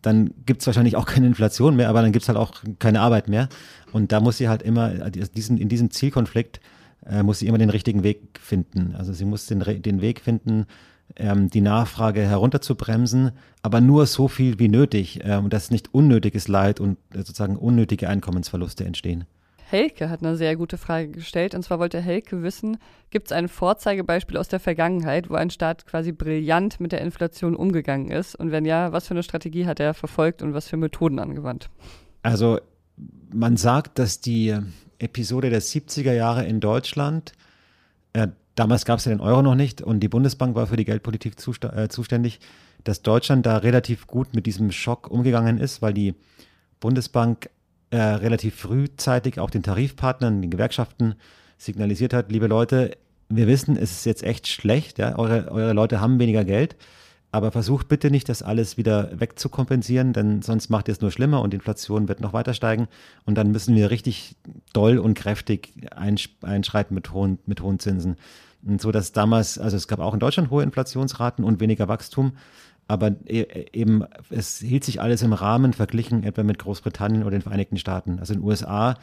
dann 0.00 0.32
gibt 0.46 0.60
es 0.60 0.66
wahrscheinlich 0.68 0.94
auch 0.94 1.06
keine 1.06 1.26
Inflation 1.26 1.74
mehr, 1.74 1.88
aber 1.88 2.02
dann 2.02 2.12
gibt 2.12 2.22
es 2.22 2.28
halt 2.28 2.38
auch 2.38 2.52
keine 2.78 3.00
Arbeit 3.00 3.28
mehr. 3.28 3.48
Und 3.92 4.12
da 4.12 4.20
muss 4.20 4.36
sie 4.36 4.48
halt 4.48 4.62
immer, 4.62 5.10
diesen, 5.10 5.56
in 5.56 5.68
diesem 5.68 5.90
Zielkonflikt, 5.90 6.60
äh, 7.04 7.24
muss 7.24 7.40
sie 7.40 7.48
immer 7.48 7.58
den 7.58 7.70
richtigen 7.70 8.04
Weg 8.04 8.38
finden. 8.40 8.94
Also 8.96 9.12
sie 9.12 9.24
muss 9.24 9.46
den, 9.46 9.60
den 9.82 10.00
Weg 10.00 10.20
finden, 10.20 10.66
ähm, 11.16 11.50
die 11.50 11.62
Nachfrage 11.62 12.20
herunterzubremsen, 12.20 13.32
aber 13.60 13.80
nur 13.80 14.06
so 14.06 14.28
viel 14.28 14.60
wie 14.60 14.68
nötig, 14.68 15.18
ähm, 15.24 15.50
dass 15.50 15.72
nicht 15.72 15.92
unnötiges 15.92 16.46
Leid 16.46 16.78
und 16.78 16.96
äh, 17.12 17.18
sozusagen 17.18 17.56
unnötige 17.56 18.08
Einkommensverluste 18.08 18.84
entstehen. 18.84 19.24
Helke 19.72 20.10
hat 20.10 20.22
eine 20.22 20.36
sehr 20.36 20.54
gute 20.54 20.76
Frage 20.76 21.08
gestellt. 21.08 21.54
Und 21.54 21.62
zwar 21.62 21.78
wollte 21.78 21.98
Helke 21.98 22.42
wissen, 22.42 22.76
gibt 23.08 23.28
es 23.28 23.32
ein 23.32 23.48
Vorzeigebeispiel 23.48 24.36
aus 24.36 24.48
der 24.48 24.60
Vergangenheit, 24.60 25.30
wo 25.30 25.34
ein 25.34 25.48
Staat 25.48 25.86
quasi 25.86 26.12
brillant 26.12 26.78
mit 26.78 26.92
der 26.92 27.00
Inflation 27.00 27.56
umgegangen 27.56 28.10
ist? 28.10 28.34
Und 28.34 28.52
wenn 28.52 28.66
ja, 28.66 28.92
was 28.92 29.08
für 29.08 29.14
eine 29.14 29.22
Strategie 29.22 29.64
hat 29.64 29.80
er 29.80 29.94
verfolgt 29.94 30.42
und 30.42 30.52
was 30.52 30.68
für 30.68 30.76
Methoden 30.76 31.18
angewandt? 31.18 31.70
Also 32.22 32.60
man 33.32 33.56
sagt, 33.56 33.98
dass 33.98 34.20
die 34.20 34.54
Episode 34.98 35.48
der 35.48 35.62
70er 35.62 36.12
Jahre 36.12 36.44
in 36.44 36.60
Deutschland, 36.60 37.32
äh, 38.12 38.28
damals 38.54 38.84
gab 38.84 38.98
es 38.98 39.06
ja 39.06 39.12
den 39.12 39.20
Euro 39.20 39.40
noch 39.40 39.54
nicht 39.54 39.80
und 39.80 40.00
die 40.00 40.08
Bundesbank 40.08 40.54
war 40.54 40.66
für 40.66 40.76
die 40.76 40.84
Geldpolitik 40.84 41.34
äh, 41.62 41.88
zuständig, 41.88 42.40
dass 42.84 43.00
Deutschland 43.00 43.46
da 43.46 43.56
relativ 43.56 44.06
gut 44.06 44.34
mit 44.34 44.44
diesem 44.44 44.70
Schock 44.70 45.10
umgegangen 45.10 45.56
ist, 45.56 45.80
weil 45.80 45.94
die 45.94 46.14
Bundesbank 46.78 47.48
äh, 47.92 47.98
relativ 47.98 48.56
frühzeitig 48.56 49.38
auch 49.38 49.50
den 49.50 49.62
Tarifpartnern, 49.62 50.40
den 50.40 50.50
Gewerkschaften 50.50 51.14
signalisiert 51.58 52.14
hat, 52.14 52.32
liebe 52.32 52.46
Leute, 52.46 52.96
wir 53.28 53.46
wissen, 53.46 53.76
es 53.76 53.92
ist 53.92 54.06
jetzt 54.06 54.22
echt 54.22 54.48
schlecht, 54.48 54.98
ja, 54.98 55.18
eure, 55.18 55.50
eure 55.50 55.74
Leute 55.74 56.00
haben 56.00 56.18
weniger 56.18 56.44
Geld, 56.44 56.74
aber 57.32 57.50
versucht 57.50 57.88
bitte 57.88 58.10
nicht, 58.10 58.30
das 58.30 58.42
alles 58.42 58.78
wieder 58.78 59.10
wegzukompensieren, 59.20 60.14
denn 60.14 60.40
sonst 60.40 60.70
macht 60.70 60.88
ihr 60.88 60.92
es 60.92 61.02
nur 61.02 61.10
schlimmer 61.10 61.42
und 61.42 61.52
die 61.52 61.56
Inflation 61.56 62.08
wird 62.08 62.20
noch 62.20 62.32
weiter 62.32 62.54
steigen 62.54 62.88
und 63.26 63.36
dann 63.36 63.52
müssen 63.52 63.76
wir 63.76 63.90
richtig 63.90 64.36
doll 64.72 64.98
und 64.98 65.12
kräftig 65.12 65.74
einschreiten 65.94 66.94
mit 66.94 67.12
hohen, 67.12 67.40
mit 67.44 67.60
hohen 67.60 67.78
Zinsen. 67.78 68.16
Und 68.64 68.80
so 68.80 68.90
dass 68.90 69.12
damals, 69.12 69.58
also 69.58 69.76
es 69.76 69.86
gab 69.86 69.98
auch 69.98 70.14
in 70.14 70.20
Deutschland 70.20 70.48
hohe 70.48 70.62
Inflationsraten 70.62 71.44
und 71.44 71.60
weniger 71.60 71.88
Wachstum, 71.88 72.32
aber 72.88 73.12
e, 73.26 73.44
eben, 73.72 74.04
es 74.30 74.58
hielt 74.58 74.84
sich 74.84 75.00
alles 75.00 75.22
im 75.22 75.32
Rahmen 75.32 75.72
verglichen 75.72 76.24
etwa 76.24 76.42
mit 76.42 76.58
Großbritannien 76.58 77.22
oder 77.22 77.32
den 77.32 77.42
Vereinigten 77.42 77.78
Staaten. 77.78 78.18
Also 78.18 78.34
in 78.34 78.40
den 78.40 78.48
USA 78.48 78.96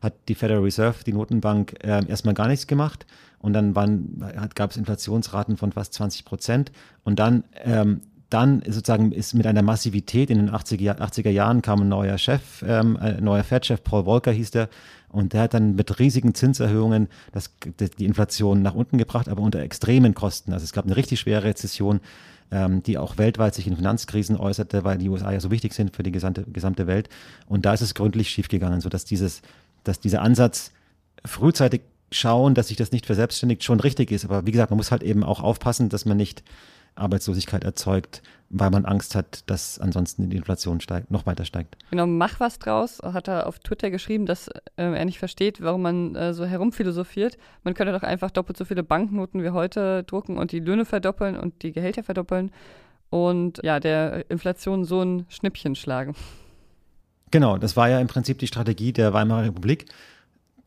hat 0.00 0.14
die 0.28 0.34
Federal 0.34 0.62
Reserve, 0.62 1.04
die 1.04 1.12
Notenbank, 1.12 1.76
äh, 1.82 2.06
erstmal 2.06 2.34
gar 2.34 2.48
nichts 2.48 2.66
gemacht 2.66 3.06
und 3.38 3.52
dann 3.52 3.72
gab 4.54 4.70
es 4.70 4.76
Inflationsraten 4.76 5.56
von 5.56 5.72
fast 5.72 5.94
20 5.94 6.24
Prozent 6.24 6.72
und 7.04 7.18
dann 7.18 7.44
ähm, 7.64 8.02
dann 8.30 8.62
sozusagen 8.66 9.12
ist 9.12 9.34
mit 9.34 9.46
einer 9.46 9.62
Massivität 9.62 10.30
in 10.30 10.38
den 10.38 10.50
80er, 10.50 10.98
80er 10.98 11.30
Jahren 11.30 11.62
kam 11.62 11.82
ein 11.82 11.88
neuer 11.88 12.18
Chef, 12.18 12.64
ähm, 12.66 12.96
ein 12.96 13.22
neuer 13.22 13.44
Fed-Chef, 13.44 13.82
Paul 13.84 14.04
Volcker 14.04 14.32
hieß 14.32 14.50
der, 14.50 14.68
und 15.08 15.32
der 15.32 15.42
hat 15.42 15.54
dann 15.54 15.76
mit 15.76 15.98
riesigen 15.98 16.34
Zinserhöhungen 16.34 17.08
das, 17.32 17.52
die 17.98 18.04
Inflation 18.04 18.62
nach 18.62 18.74
unten 18.74 18.98
gebracht, 18.98 19.28
aber 19.28 19.42
unter 19.42 19.60
extremen 19.60 20.14
Kosten. 20.14 20.52
Also 20.52 20.64
es 20.64 20.72
gab 20.72 20.84
eine 20.84 20.96
richtig 20.96 21.20
schwere 21.20 21.44
Rezession 21.44 22.00
ähm, 22.50 22.82
die 22.82 22.98
auch 22.98 23.18
weltweit 23.18 23.54
sich 23.54 23.66
in 23.66 23.76
Finanzkrisen 23.76 24.36
äußerte, 24.36 24.84
weil 24.84 24.98
die 24.98 25.08
USA 25.08 25.32
ja 25.32 25.40
so 25.40 25.50
wichtig 25.50 25.74
sind 25.74 25.94
für 25.94 26.02
die 26.02 26.12
gesamte, 26.12 26.44
gesamte 26.44 26.86
Welt. 26.86 27.08
Und 27.46 27.64
da 27.64 27.74
ist 27.74 27.80
es 27.80 27.94
gründlich 27.94 28.30
schiefgegangen, 28.30 28.80
sodass 28.80 29.04
dieses, 29.04 29.42
dass 29.84 30.00
dieser 30.00 30.22
Ansatz 30.22 30.72
frühzeitig 31.24 31.82
schauen, 32.12 32.54
dass 32.54 32.68
sich 32.68 32.76
das 32.76 32.92
nicht 32.92 33.06
verselbstständigt, 33.06 33.64
schon 33.64 33.80
richtig 33.80 34.12
ist. 34.12 34.24
Aber 34.24 34.46
wie 34.46 34.52
gesagt, 34.52 34.70
man 34.70 34.76
muss 34.76 34.90
halt 34.90 35.02
eben 35.02 35.24
auch 35.24 35.40
aufpassen, 35.40 35.88
dass 35.88 36.04
man 36.04 36.16
nicht 36.16 36.42
Arbeitslosigkeit 36.96 37.64
erzeugt, 37.64 38.22
weil 38.48 38.70
man 38.70 38.84
Angst 38.84 39.14
hat, 39.14 39.48
dass 39.50 39.78
ansonsten 39.78 40.30
die 40.30 40.36
Inflation 40.36 40.80
steigt, 40.80 41.10
noch 41.10 41.26
weiter 41.26 41.44
steigt. 41.44 41.76
Genau, 41.90 42.06
mach 42.06 42.40
was 42.40 42.58
draus, 42.58 43.00
hat 43.02 43.28
er 43.28 43.46
auf 43.46 43.58
Twitter 43.58 43.90
geschrieben, 43.90 44.26
dass 44.26 44.48
äh, 44.48 44.52
er 44.76 45.04
nicht 45.04 45.18
versteht, 45.18 45.60
warum 45.60 45.82
man 45.82 46.14
äh, 46.14 46.34
so 46.34 46.44
herumphilosophiert. 46.44 47.38
Man 47.64 47.74
könnte 47.74 47.92
doch 47.92 48.02
einfach 48.02 48.30
doppelt 48.30 48.56
so 48.56 48.64
viele 48.64 48.82
Banknoten 48.82 49.42
wie 49.42 49.50
heute 49.50 50.04
drucken 50.04 50.38
und 50.38 50.52
die 50.52 50.60
Löhne 50.60 50.84
verdoppeln 50.84 51.36
und 51.36 51.62
die 51.62 51.72
Gehälter 51.72 52.02
verdoppeln 52.02 52.50
und 53.10 53.60
ja, 53.62 53.80
der 53.80 54.30
Inflation 54.30 54.84
so 54.84 55.02
ein 55.02 55.26
Schnippchen 55.28 55.74
schlagen. 55.74 56.14
Genau, 57.30 57.58
das 57.58 57.76
war 57.76 57.88
ja 57.88 58.00
im 58.00 58.06
Prinzip 58.06 58.38
die 58.38 58.46
Strategie 58.46 58.92
der 58.92 59.12
Weimarer 59.12 59.44
Republik. 59.44 59.86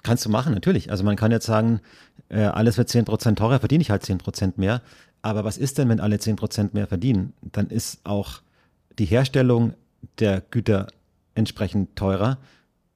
Kannst 0.04 0.26
du 0.26 0.30
machen, 0.30 0.54
natürlich. 0.54 0.92
Also 0.92 1.04
man 1.04 1.16
kann 1.16 1.32
jetzt 1.32 1.46
sagen, 1.46 1.82
äh, 2.30 2.44
alles 2.44 2.78
wird 2.78 2.90
10% 2.90 3.36
teurer, 3.36 3.60
verdiene 3.60 3.82
ich 3.82 3.90
halt 3.90 4.04
10% 4.04 4.54
mehr. 4.58 4.82
Aber 5.22 5.44
was 5.44 5.58
ist 5.58 5.78
denn, 5.78 5.90
wenn 5.90 6.00
alle 6.00 6.18
10% 6.18 6.70
mehr 6.74 6.88
verdienen? 6.88 7.34
Dann 7.42 7.68
ist 7.68 8.00
auch 8.06 8.42
die 8.98 9.06
Herstellung 9.06 9.74
der 10.20 10.42
Güter 10.42 10.88
entsprechend 11.36 11.96
teurer. 11.96 12.38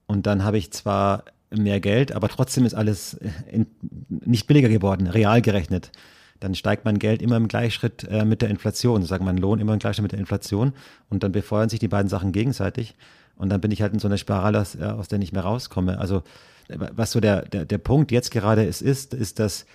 Und 0.06 0.26
dann 0.26 0.44
habe 0.44 0.58
ich 0.58 0.70
zwar 0.70 1.24
mehr 1.50 1.80
Geld, 1.80 2.12
aber 2.12 2.28
trotzdem 2.28 2.64
ist 2.64 2.74
alles 2.74 3.18
in, 3.50 3.66
nicht 4.08 4.46
billiger 4.46 4.68
geworden, 4.68 5.06
real 5.06 5.40
gerechnet. 5.40 5.92
Dann 6.40 6.54
steigt 6.54 6.84
mein 6.84 6.98
Geld 6.98 7.22
immer 7.22 7.36
im 7.36 7.48
Gleichschritt 7.48 8.04
äh, 8.10 8.24
mit 8.24 8.42
der 8.42 8.50
Inflation, 8.50 9.00
sozusagen 9.00 9.24
mein 9.24 9.38
Lohn 9.38 9.60
immer 9.60 9.72
im 9.72 9.78
Gleichschritt 9.78 10.02
mit 10.02 10.12
der 10.12 10.18
Inflation. 10.18 10.72
Und 11.08 11.22
dann 11.22 11.32
befeuern 11.32 11.68
sich 11.68 11.78
die 11.78 11.88
beiden 11.88 12.08
Sachen 12.08 12.32
gegenseitig. 12.32 12.94
Und 13.36 13.50
dann 13.50 13.60
bin 13.60 13.70
ich 13.70 13.82
halt 13.82 13.92
in 13.92 13.98
so 13.98 14.08
einer 14.08 14.18
Spirale, 14.18 14.60
aus, 14.60 14.74
äh, 14.74 14.84
aus 14.84 15.08
der 15.08 15.18
ich 15.18 15.20
nicht 15.20 15.32
mehr 15.32 15.42
rauskomme. 15.42 15.98
Also 15.98 16.22
was 16.68 17.12
so 17.12 17.20
der, 17.20 17.42
der, 17.42 17.64
der 17.64 17.78
Punkt 17.78 18.10
jetzt 18.10 18.30
gerade 18.30 18.64
ist, 18.64 18.82
ist, 18.82 19.14
ist, 19.14 19.38
dass 19.38 19.66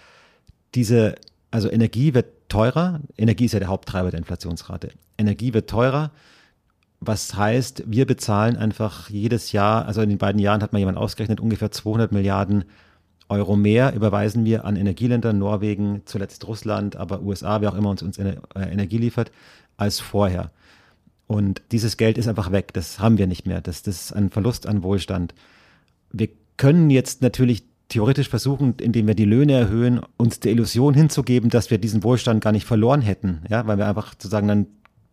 diese, 0.76 1.16
also 1.52 1.70
Energie 1.70 2.14
wird 2.14 2.28
teurer. 2.50 3.00
Energie 3.18 3.46
ist 3.46 3.54
ja 3.54 3.60
der 3.60 3.70
Haupttreiber 3.70 4.12
der 4.12 4.20
Inflationsrate. 4.20 4.92
Energie 5.18 5.54
wird 5.54 5.70
teurer, 5.70 6.12
was 7.00 7.36
heißt, 7.36 7.84
wir 7.88 8.06
bezahlen 8.06 8.58
einfach 8.58 9.10
jedes 9.10 9.54
Jahr, 9.54 9.86
also 9.86 10.02
in 10.02 10.10
den 10.10 10.18
beiden 10.18 10.40
Jahren 10.42 10.62
hat 10.62 10.74
mal 10.74 10.80
jemand 10.80 10.98
ausgerechnet, 10.98 11.40
ungefähr 11.40 11.72
200 11.72 12.12
Milliarden 12.12 12.66
Euro 13.30 13.56
mehr 13.56 13.94
überweisen 13.94 14.44
wir 14.44 14.66
an 14.66 14.76
Energieländer, 14.76 15.34
Norwegen, 15.34 16.02
zuletzt 16.06 16.48
Russland, 16.48 16.96
aber 16.96 17.22
USA, 17.22 17.62
wer 17.62 17.72
auch 17.72 17.78
immer 17.78 17.92
uns, 17.92 18.02
uns 18.02 18.18
Energie 18.18 18.98
liefert, 18.98 19.32
als 19.78 20.00
vorher. 20.00 20.52
Und 21.28 21.62
dieses 21.72 21.98
Geld 21.98 22.18
ist 22.18 22.28
einfach 22.28 22.52
weg. 22.52 22.74
Das 22.74 23.00
haben 23.00 23.20
wir 23.20 23.28
nicht 23.28 23.46
mehr. 23.46 23.62
Das, 23.62 23.84
das 23.84 24.06
ist 24.06 24.14
ein 24.14 24.32
Verlust 24.32 24.66
an 24.66 24.82
Wohlstand. 24.82 25.36
Wir 26.12 26.30
können 26.58 26.90
jetzt 26.90 27.22
natürlich 27.22 27.69
theoretisch 27.90 28.30
versuchen, 28.30 28.76
indem 28.80 29.08
wir 29.08 29.16
die 29.16 29.26
Löhne 29.26 29.54
erhöhen, 29.54 30.00
uns 30.18 30.40
der 30.40 30.52
Illusion 30.52 30.94
hinzugeben, 30.94 31.50
dass 31.50 31.72
wir 31.72 31.80
diesen 31.80 32.04
Wohlstand 32.04 32.42
gar 32.42 32.52
nicht 32.52 32.66
verloren 32.66 33.02
hätten. 33.02 33.42
Ja, 33.50 33.68
weil 33.68 33.78
wir 33.78 33.88
einfach 33.88 34.14
sozusagen 34.14 34.48
dann 34.48 34.68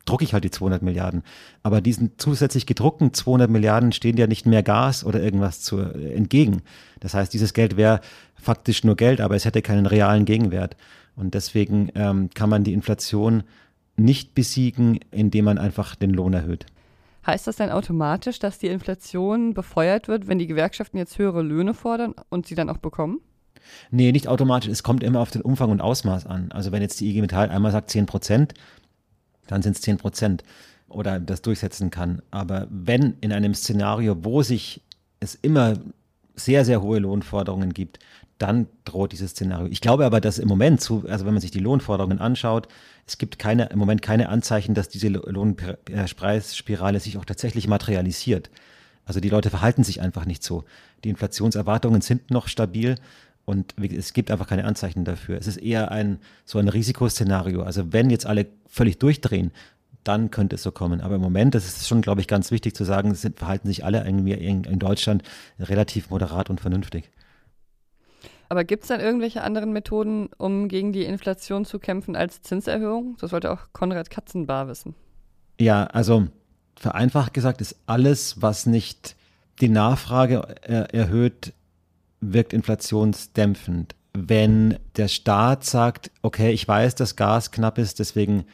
drucke 0.06 0.24
ich 0.24 0.32
halt 0.32 0.44
die 0.44 0.50
200 0.50 0.82
Milliarden. 0.82 1.22
Aber 1.62 1.80
diesen 1.80 2.12
zusätzlich 2.16 2.64
gedruckten 2.64 3.12
200 3.12 3.50
Milliarden 3.50 3.92
stehen 3.92 4.16
ja 4.16 4.26
nicht 4.26 4.46
mehr 4.46 4.62
Gas 4.62 5.04
oder 5.04 5.20
irgendwas 5.20 5.60
zu, 5.60 5.80
äh, 5.80 6.14
entgegen. 6.14 6.62
Das 7.00 7.12
heißt, 7.12 7.34
dieses 7.34 7.52
Geld 7.52 7.76
wäre 7.76 8.00
faktisch 8.34 8.84
nur 8.84 8.96
Geld, 8.96 9.20
aber 9.20 9.34
es 9.34 9.44
hätte 9.44 9.62
keinen 9.62 9.86
realen 9.86 10.24
Gegenwert. 10.24 10.76
Und 11.16 11.34
deswegen 11.34 11.90
ähm, 11.94 12.30
kann 12.34 12.48
man 12.48 12.62
die 12.62 12.72
Inflation 12.72 13.42
nicht 13.96 14.34
besiegen, 14.34 15.00
indem 15.10 15.46
man 15.46 15.58
einfach 15.58 15.96
den 15.96 16.10
Lohn 16.10 16.34
erhöht. 16.34 16.66
Heißt 17.26 17.46
das 17.46 17.56
dann 17.56 17.70
automatisch, 17.70 18.38
dass 18.38 18.58
die 18.58 18.68
Inflation 18.68 19.52
befeuert 19.52 20.08
wird, 20.08 20.28
wenn 20.28 20.38
die 20.38 20.46
Gewerkschaften 20.46 20.96
jetzt 20.96 21.18
höhere 21.18 21.42
Löhne 21.42 21.74
fordern 21.74 22.14
und 22.28 22.46
sie 22.46 22.54
dann 22.54 22.70
auch 22.70 22.78
bekommen? 22.78 23.20
Nee, 23.90 24.12
nicht 24.12 24.28
automatisch. 24.28 24.70
Es 24.70 24.84
kommt 24.84 25.02
immer 25.02 25.20
auf 25.20 25.30
den 25.30 25.42
Umfang 25.42 25.70
und 25.70 25.80
Ausmaß 25.80 26.26
an. 26.26 26.52
Also 26.52 26.70
wenn 26.70 26.82
jetzt 26.82 27.00
die 27.00 27.10
IG 27.10 27.20
Metall 27.20 27.50
einmal 27.50 27.72
sagt 27.72 27.90
10 27.90 28.06
Prozent, 28.06 28.54
dann 29.48 29.62
sind 29.62 29.76
es 29.76 29.82
10 29.82 29.96
Prozent 29.96 30.44
oder 30.88 31.18
das 31.18 31.42
durchsetzen 31.42 31.90
kann. 31.90 32.22
Aber 32.30 32.68
wenn 32.70 33.16
in 33.20 33.32
einem 33.32 33.54
Szenario, 33.54 34.24
wo 34.24 34.42
sich 34.42 34.82
es 35.18 35.34
immer 35.34 35.74
sehr, 36.36 36.64
sehr 36.64 36.82
hohe 36.82 36.98
Lohnforderungen 37.00 37.72
gibt, 37.72 37.98
dann 38.38 38.66
droht 38.84 39.12
dieses 39.12 39.30
Szenario. 39.30 39.68
Ich 39.70 39.80
glaube 39.80 40.04
aber, 40.04 40.20
dass 40.20 40.38
im 40.38 40.48
Moment, 40.48 40.80
zu, 40.80 41.04
also 41.08 41.24
wenn 41.24 41.32
man 41.32 41.40
sich 41.40 41.50
die 41.50 41.58
Lohnforderungen 41.58 42.18
anschaut, 42.18 42.68
es 43.06 43.18
gibt 43.18 43.38
keine, 43.38 43.66
im 43.66 43.78
Moment 43.78 44.02
keine 44.02 44.28
Anzeichen, 44.28 44.74
dass 44.74 44.88
diese 44.88 45.08
Lohnpreisspirale 45.08 47.00
sich 47.00 47.16
auch 47.18 47.24
tatsächlich 47.24 47.66
materialisiert. 47.68 48.50
Also 49.06 49.20
die 49.20 49.28
Leute 49.28 49.50
verhalten 49.50 49.84
sich 49.84 50.00
einfach 50.00 50.26
nicht 50.26 50.42
so. 50.42 50.64
Die 51.04 51.08
Inflationserwartungen 51.08 52.00
sind 52.00 52.30
noch 52.30 52.48
stabil 52.48 52.96
und 53.44 53.74
es 53.80 54.12
gibt 54.12 54.30
einfach 54.30 54.48
keine 54.48 54.64
Anzeichen 54.64 55.04
dafür. 55.04 55.38
Es 55.38 55.46
ist 55.46 55.58
eher 55.58 55.92
ein, 55.92 56.18
so 56.44 56.58
ein 56.58 56.68
Risikoszenario. 56.68 57.62
Also 57.62 57.92
wenn 57.92 58.10
jetzt 58.10 58.26
alle 58.26 58.46
völlig 58.66 58.98
durchdrehen, 58.98 59.52
dann 60.02 60.30
könnte 60.30 60.56
es 60.56 60.62
so 60.62 60.72
kommen. 60.72 61.00
Aber 61.00 61.14
im 61.14 61.20
Moment, 61.20 61.54
das 61.54 61.64
ist 61.64 61.86
schon, 61.86 62.02
glaube 62.02 62.20
ich, 62.20 62.28
ganz 62.28 62.50
wichtig 62.50 62.74
zu 62.74 62.84
sagen, 62.84 63.14
sind, 63.14 63.38
verhalten 63.38 63.68
sich 63.68 63.84
alle 63.84 64.04
irgendwie 64.04 64.32
in 64.32 64.78
Deutschland 64.78 65.22
relativ 65.58 66.10
moderat 66.10 66.50
und 66.50 66.60
vernünftig. 66.60 67.10
Aber 68.48 68.64
gibt 68.64 68.84
es 68.84 68.88
dann 68.88 69.00
irgendwelche 69.00 69.42
anderen 69.42 69.72
Methoden, 69.72 70.28
um 70.38 70.68
gegen 70.68 70.92
die 70.92 71.04
Inflation 71.04 71.64
zu 71.64 71.78
kämpfen 71.78 72.16
als 72.16 72.42
Zinserhöhung? 72.42 73.16
Das 73.20 73.32
wollte 73.32 73.50
auch 73.50 73.72
Konrad 73.72 74.10
Katzenbar 74.10 74.68
wissen. 74.68 74.94
Ja, 75.60 75.84
also 75.84 76.28
vereinfacht 76.76 77.34
gesagt 77.34 77.60
ist 77.60 77.76
alles, 77.86 78.40
was 78.42 78.66
nicht 78.66 79.16
die 79.60 79.68
Nachfrage 79.68 80.56
er 80.62 80.94
erhöht, 80.94 81.54
wirkt 82.20 82.52
inflationsdämpfend. 82.52 83.94
Wenn 84.12 84.78
der 84.96 85.08
Staat 85.08 85.64
sagt, 85.64 86.10
okay, 86.22 86.50
ich 86.52 86.66
weiß, 86.66 86.94
dass 86.94 87.16
Gas 87.16 87.50
knapp 87.50 87.78
ist, 87.78 87.98
deswegen 87.98 88.44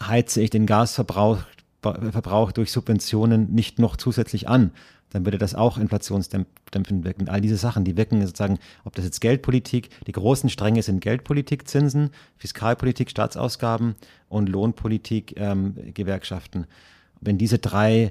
heize 0.00 0.40
ich 0.40 0.50
den 0.50 0.66
Gasverbrauch 0.66 1.38
Verbrauch 1.82 2.52
durch 2.52 2.70
Subventionen 2.70 3.52
nicht 3.52 3.80
noch 3.80 3.96
zusätzlich 3.96 4.48
an, 4.48 4.70
dann 5.12 5.24
würde 5.26 5.38
das 5.38 5.54
auch 5.54 5.78
inflationsdämpfend 5.78 7.04
wirken. 7.04 7.28
All 7.28 7.40
diese 7.40 7.56
Sachen, 7.56 7.84
die 7.84 7.96
wirken 7.96 8.20
sozusagen, 8.20 8.58
ob 8.84 8.94
das 8.94 9.04
jetzt 9.04 9.20
Geldpolitik, 9.20 9.90
die 10.06 10.12
großen 10.12 10.48
Stränge 10.48 10.82
sind 10.82 11.00
Geldpolitik, 11.00 11.68
Zinsen, 11.68 12.10
Fiskalpolitik, 12.36 13.10
Staatsausgaben 13.10 13.94
und 14.28 14.48
Lohnpolitik, 14.48 15.34
ähm, 15.36 15.74
Gewerkschaften. 15.94 16.66
Wenn 17.20 17.38
diese 17.38 17.58
drei 17.58 18.10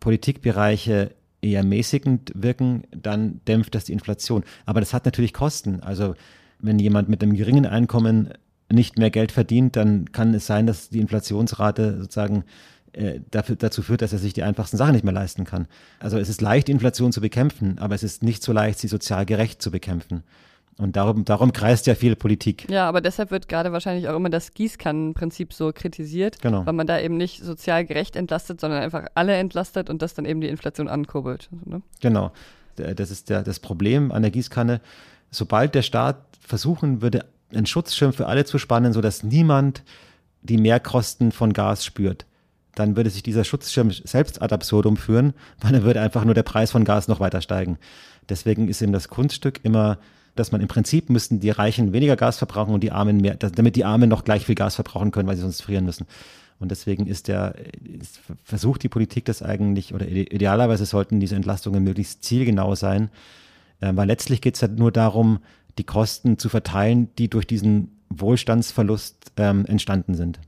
Politikbereiche 0.00 1.12
eher 1.40 1.64
mäßigend 1.64 2.32
wirken, 2.34 2.84
dann 2.90 3.40
dämpft 3.46 3.74
das 3.74 3.84
die 3.84 3.92
Inflation. 3.92 4.44
Aber 4.66 4.80
das 4.80 4.94
hat 4.94 5.04
natürlich 5.04 5.32
Kosten. 5.32 5.80
Also 5.80 6.14
wenn 6.58 6.78
jemand 6.78 7.08
mit 7.08 7.22
einem 7.22 7.34
geringen 7.34 7.66
Einkommen 7.66 8.32
nicht 8.70 8.98
mehr 8.98 9.10
Geld 9.10 9.32
verdient, 9.32 9.76
dann 9.76 10.10
kann 10.12 10.34
es 10.34 10.46
sein, 10.46 10.66
dass 10.66 10.88
die 10.88 11.00
Inflationsrate 11.00 12.00
sozusagen 12.00 12.44
äh, 12.92 13.20
dafür, 13.30 13.56
dazu 13.56 13.82
führt, 13.82 14.02
dass 14.02 14.12
er 14.12 14.18
sich 14.18 14.32
die 14.32 14.42
einfachsten 14.42 14.76
Sachen 14.76 14.92
nicht 14.92 15.04
mehr 15.04 15.14
leisten 15.14 15.44
kann. 15.44 15.66
Also 15.98 16.18
es 16.18 16.28
ist 16.28 16.40
leicht, 16.40 16.68
Inflation 16.68 17.12
zu 17.12 17.20
bekämpfen, 17.20 17.78
aber 17.78 17.94
es 17.94 18.02
ist 18.02 18.22
nicht 18.22 18.42
so 18.42 18.52
leicht, 18.52 18.78
sie 18.78 18.88
sozial 18.88 19.26
gerecht 19.26 19.62
zu 19.62 19.70
bekämpfen. 19.70 20.22
Und 20.78 20.96
darum, 20.96 21.24
darum 21.24 21.52
kreist 21.52 21.86
ja 21.86 21.94
viel 21.94 22.16
Politik. 22.16 22.68
Ja, 22.70 22.88
aber 22.88 23.00
deshalb 23.00 23.30
wird 23.30 23.48
gerade 23.48 23.72
wahrscheinlich 23.72 24.08
auch 24.08 24.16
immer 24.16 24.30
das 24.30 24.52
Gießkannenprinzip 24.54 25.52
so 25.52 25.70
kritisiert, 25.72 26.40
genau. 26.40 26.64
weil 26.64 26.72
man 26.72 26.86
da 26.86 26.98
eben 26.98 27.16
nicht 27.16 27.42
sozial 27.42 27.84
gerecht 27.84 28.16
entlastet, 28.16 28.60
sondern 28.60 28.82
einfach 28.82 29.06
alle 29.14 29.36
entlastet 29.36 29.90
und 29.90 30.02
das 30.02 30.14
dann 30.14 30.24
eben 30.24 30.40
die 30.40 30.48
Inflation 30.48 30.88
ankurbelt. 30.88 31.50
Ne? 31.64 31.82
Genau. 32.00 32.32
Das 32.76 33.10
ist 33.10 33.28
der, 33.28 33.42
das 33.42 33.60
Problem 33.60 34.12
an 34.12 34.22
der 34.22 34.30
Gießkanne. 34.30 34.80
Sobald 35.30 35.74
der 35.74 35.82
Staat 35.82 36.16
versuchen 36.40 37.02
würde, 37.02 37.26
einen 37.52 37.66
Schutzschirm 37.66 38.14
für 38.14 38.26
alle 38.26 38.46
zu 38.46 38.58
spannen, 38.58 38.94
sodass 38.94 39.22
niemand 39.22 39.82
die 40.40 40.56
Mehrkosten 40.56 41.32
von 41.32 41.52
Gas 41.52 41.84
spürt, 41.84 42.24
dann 42.74 42.96
würde 42.96 43.10
sich 43.10 43.22
dieser 43.22 43.44
Schutzschirm 43.44 43.90
selbst 43.90 44.40
ad 44.40 44.54
absurdum 44.54 44.96
führen, 44.96 45.34
weil 45.60 45.72
dann 45.72 45.82
würde 45.82 46.00
einfach 46.00 46.24
nur 46.24 46.34
der 46.34 46.42
Preis 46.42 46.70
von 46.70 46.84
Gas 46.84 47.08
noch 47.08 47.20
weiter 47.20 47.40
steigen. 47.40 47.78
Deswegen 48.28 48.68
ist 48.68 48.82
eben 48.82 48.92
das 48.92 49.08
Kunststück 49.08 49.60
immer, 49.62 49.98
dass 50.34 50.52
man 50.52 50.60
im 50.60 50.68
Prinzip 50.68 51.10
müssten 51.10 51.40
die 51.40 51.50
Reichen 51.50 51.92
weniger 51.92 52.16
Gas 52.16 52.38
verbrauchen 52.38 52.72
und 52.72 52.82
die 52.82 52.92
Armen 52.92 53.18
mehr, 53.18 53.34
damit 53.34 53.76
die 53.76 53.84
Armen 53.84 54.08
noch 54.08 54.24
gleich 54.24 54.46
viel 54.46 54.54
Gas 54.54 54.76
verbrauchen 54.76 55.10
können, 55.10 55.28
weil 55.28 55.36
sie 55.36 55.42
sonst 55.42 55.62
frieren 55.62 55.84
müssen. 55.84 56.06
Und 56.58 56.70
deswegen 56.70 57.06
ist 57.06 57.28
der, 57.28 57.56
ist, 58.00 58.20
versucht 58.44 58.82
die 58.82 58.88
Politik 58.88 59.24
das 59.24 59.42
eigentlich, 59.42 59.92
oder 59.92 60.06
idealerweise 60.06 60.86
sollten 60.86 61.20
diese 61.20 61.34
Entlastungen 61.34 61.82
möglichst 61.82 62.22
zielgenau 62.22 62.74
sein, 62.76 63.10
äh, 63.80 63.90
weil 63.94 64.06
letztlich 64.06 64.40
geht 64.40 64.54
es 64.54 64.62
halt 64.62 64.78
nur 64.78 64.92
darum, 64.92 65.40
die 65.78 65.84
Kosten 65.84 66.38
zu 66.38 66.48
verteilen, 66.48 67.08
die 67.18 67.28
durch 67.28 67.46
diesen 67.46 67.98
Wohlstandsverlust 68.10 69.32
ähm, 69.36 69.66
entstanden 69.66 70.14
sind. 70.14 70.38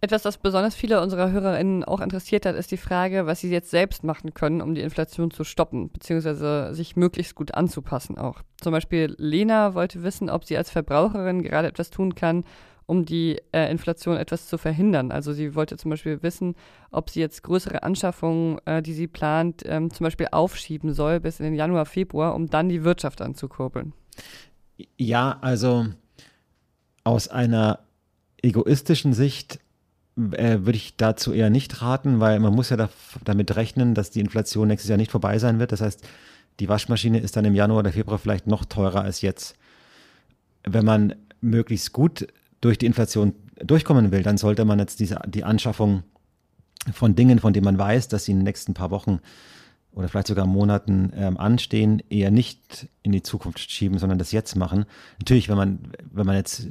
Etwas, 0.00 0.22
das 0.22 0.38
besonders 0.38 0.76
viele 0.76 1.02
unserer 1.02 1.32
HörerInnen 1.32 1.82
auch 1.82 2.00
interessiert 2.00 2.46
hat, 2.46 2.54
ist 2.54 2.70
die 2.70 2.76
Frage, 2.76 3.26
was 3.26 3.40
sie 3.40 3.50
jetzt 3.50 3.70
selbst 3.70 4.04
machen 4.04 4.32
können, 4.32 4.62
um 4.62 4.76
die 4.76 4.80
Inflation 4.80 5.32
zu 5.32 5.42
stoppen, 5.42 5.90
beziehungsweise 5.90 6.72
sich 6.72 6.94
möglichst 6.94 7.34
gut 7.34 7.54
anzupassen 7.54 8.16
auch. 8.16 8.42
Zum 8.60 8.72
Beispiel 8.72 9.16
Lena 9.18 9.74
wollte 9.74 10.04
wissen, 10.04 10.30
ob 10.30 10.44
sie 10.44 10.56
als 10.56 10.70
Verbraucherin 10.70 11.42
gerade 11.42 11.66
etwas 11.66 11.90
tun 11.90 12.14
kann, 12.14 12.44
um 12.86 13.04
die 13.04 13.42
äh, 13.52 13.70
Inflation 13.70 14.16
etwas 14.16 14.46
zu 14.46 14.56
verhindern. 14.56 15.10
Also 15.10 15.32
sie 15.32 15.56
wollte 15.56 15.76
zum 15.76 15.90
Beispiel 15.90 16.22
wissen, 16.22 16.54
ob 16.92 17.10
sie 17.10 17.20
jetzt 17.20 17.42
größere 17.42 17.82
Anschaffungen, 17.82 18.58
äh, 18.66 18.82
die 18.82 18.94
sie 18.94 19.08
plant, 19.08 19.64
ähm, 19.66 19.92
zum 19.92 20.04
Beispiel 20.04 20.28
aufschieben 20.30 20.94
soll 20.94 21.18
bis 21.18 21.40
in 21.40 21.44
den 21.44 21.54
Januar, 21.54 21.86
Februar, 21.86 22.36
um 22.36 22.48
dann 22.48 22.68
die 22.68 22.84
Wirtschaft 22.84 23.20
anzukurbeln. 23.20 23.92
Ja, 24.96 25.38
also 25.40 25.86
aus 27.02 27.28
einer 27.28 27.80
egoistischen 28.42 29.12
Sicht 29.12 29.58
äh, 30.32 30.64
würde 30.64 30.76
ich 30.76 30.96
dazu 30.96 31.32
eher 31.32 31.50
nicht 31.50 31.80
raten, 31.80 32.20
weil 32.20 32.40
man 32.40 32.54
muss 32.54 32.70
ja 32.70 32.76
da, 32.76 32.88
damit 33.24 33.54
rechnen, 33.56 33.94
dass 33.94 34.10
die 34.10 34.20
Inflation 34.20 34.68
nächstes 34.68 34.88
Jahr 34.88 34.98
nicht 34.98 35.10
vorbei 35.10 35.38
sein 35.38 35.58
wird. 35.58 35.72
Das 35.72 35.80
heißt, 35.80 36.06
die 36.60 36.68
Waschmaschine 36.68 37.20
ist 37.20 37.36
dann 37.36 37.44
im 37.44 37.54
Januar 37.54 37.80
oder 37.80 37.92
Februar 37.92 38.18
vielleicht 38.18 38.46
noch 38.46 38.64
teurer 38.64 39.02
als 39.02 39.20
jetzt. 39.20 39.56
Wenn 40.64 40.84
man 40.84 41.14
möglichst 41.40 41.92
gut 41.92 42.26
durch 42.60 42.78
die 42.78 42.86
Inflation 42.86 43.34
durchkommen 43.56 44.10
will, 44.10 44.22
dann 44.22 44.38
sollte 44.38 44.64
man 44.64 44.78
jetzt 44.78 45.00
diese, 45.00 45.20
die 45.26 45.44
Anschaffung 45.44 46.02
von 46.92 47.14
Dingen, 47.14 47.38
von 47.38 47.52
denen 47.52 47.64
man 47.64 47.78
weiß, 47.78 48.08
dass 48.08 48.24
sie 48.24 48.32
in 48.32 48.38
den 48.38 48.44
nächsten 48.44 48.74
paar 48.74 48.90
Wochen 48.90 49.20
oder 49.92 50.08
vielleicht 50.08 50.28
sogar 50.28 50.46
Monaten 50.46 51.12
ähm, 51.16 51.36
anstehen, 51.38 52.02
eher 52.08 52.30
nicht 52.30 52.88
in 53.02 53.12
die 53.12 53.22
Zukunft 53.22 53.70
schieben, 53.70 53.98
sondern 53.98 54.18
das 54.18 54.32
jetzt 54.32 54.54
machen. 54.54 54.84
Natürlich, 55.18 55.48
wenn 55.48 55.56
man, 55.56 55.92
wenn 56.12 56.26
man 56.26 56.36
jetzt 56.36 56.68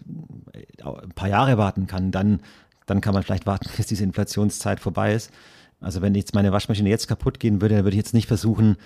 ein 0.84 1.12
paar 1.14 1.28
Jahre 1.28 1.58
warten 1.58 1.88
kann, 1.88 2.12
dann 2.12 2.42
dann 2.88 3.02
kann 3.02 3.13
man 3.13 3.21
vielleicht 3.21 3.45
warten, 3.45 3.69
bis 3.78 3.86
diese 3.86 4.04
Inflationszeit 4.04 4.80
vorbei 4.80 5.13
ist. 5.13 5.32
Also 5.80 6.02
wenn 6.02 6.15
jetzt 6.15 6.34
meine 6.34 6.52
Waschmaschine 6.52 6.89
jetzt 6.89 7.08
kaputt 7.08 7.39
gehen 7.39 7.62
würde, 7.62 7.76
dann 7.76 7.84
würde 7.84 7.95
ich 7.95 8.02
jetzt 8.02 8.15
nicht 8.15 8.28
versuchen, 8.28 8.78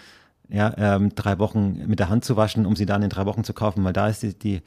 ja, 0.49 0.73
ähm, 0.77 1.15
drei 1.15 1.39
Wochen 1.39 1.81
mit 1.87 1.99
der 1.99 2.09
Hand 2.09 2.25
zu 2.25 2.35
waschen, 2.35 2.65
um 2.65 2.75
sie 2.75 2.85
dann 2.85 3.03
in 3.03 3.09
drei 3.09 3.25
Wochen 3.25 3.45
zu 3.45 3.53
kaufen, 3.53 3.85
weil 3.85 3.93
da 3.93 4.09
ist 4.09 4.23
die, 4.23 4.37
die, 4.37 4.61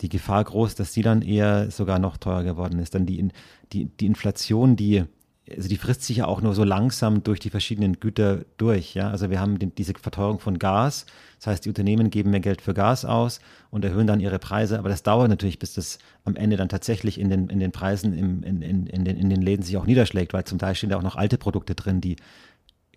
die 0.00 0.08
Gefahr 0.08 0.44
groß, 0.44 0.76
dass 0.76 0.92
sie 0.92 1.02
dann 1.02 1.22
eher 1.22 1.72
sogar 1.72 1.98
noch 1.98 2.18
teurer 2.18 2.44
geworden 2.44 2.78
ist. 2.78 2.94
Dann 2.94 3.04
die, 3.04 3.28
die, 3.72 3.86
die 3.86 4.06
Inflation, 4.06 4.76
die 4.76 5.04
also 5.56 5.68
die 5.68 5.76
frisst 5.76 6.04
sich 6.04 6.18
ja 6.18 6.26
auch 6.26 6.40
nur 6.40 6.54
so 6.54 6.64
langsam 6.64 7.22
durch 7.22 7.40
die 7.40 7.50
verschiedenen 7.50 8.00
Güter 8.00 8.44
durch. 8.56 8.94
Ja? 8.94 9.10
Also 9.10 9.30
wir 9.30 9.40
haben 9.40 9.58
den, 9.58 9.74
diese 9.74 9.94
Verteuerung 9.94 10.40
von 10.40 10.58
Gas. 10.58 11.06
Das 11.38 11.46
heißt, 11.46 11.64
die 11.64 11.68
Unternehmen 11.68 12.10
geben 12.10 12.30
mehr 12.30 12.40
Geld 12.40 12.62
für 12.62 12.74
Gas 12.74 13.04
aus 13.04 13.40
und 13.70 13.84
erhöhen 13.84 14.06
dann 14.06 14.20
ihre 14.20 14.38
Preise. 14.38 14.78
Aber 14.78 14.88
das 14.88 15.02
dauert 15.02 15.28
natürlich, 15.28 15.58
bis 15.58 15.74
das 15.74 15.98
am 16.24 16.36
Ende 16.36 16.56
dann 16.56 16.68
tatsächlich 16.68 17.20
in 17.20 17.28
den, 17.28 17.48
in 17.48 17.60
den 17.60 17.72
Preisen 17.72 18.16
im, 18.16 18.42
in, 18.42 18.62
in, 18.62 18.86
in, 18.86 19.04
den, 19.04 19.16
in 19.16 19.30
den 19.30 19.42
Läden 19.42 19.62
sich 19.62 19.76
auch 19.76 19.86
niederschlägt, 19.86 20.32
weil 20.32 20.44
zum 20.44 20.58
Teil 20.58 20.74
stehen 20.74 20.90
da 20.90 20.96
auch 20.96 21.02
noch 21.02 21.16
alte 21.16 21.38
Produkte 21.38 21.74
drin, 21.74 22.00
die 22.00 22.16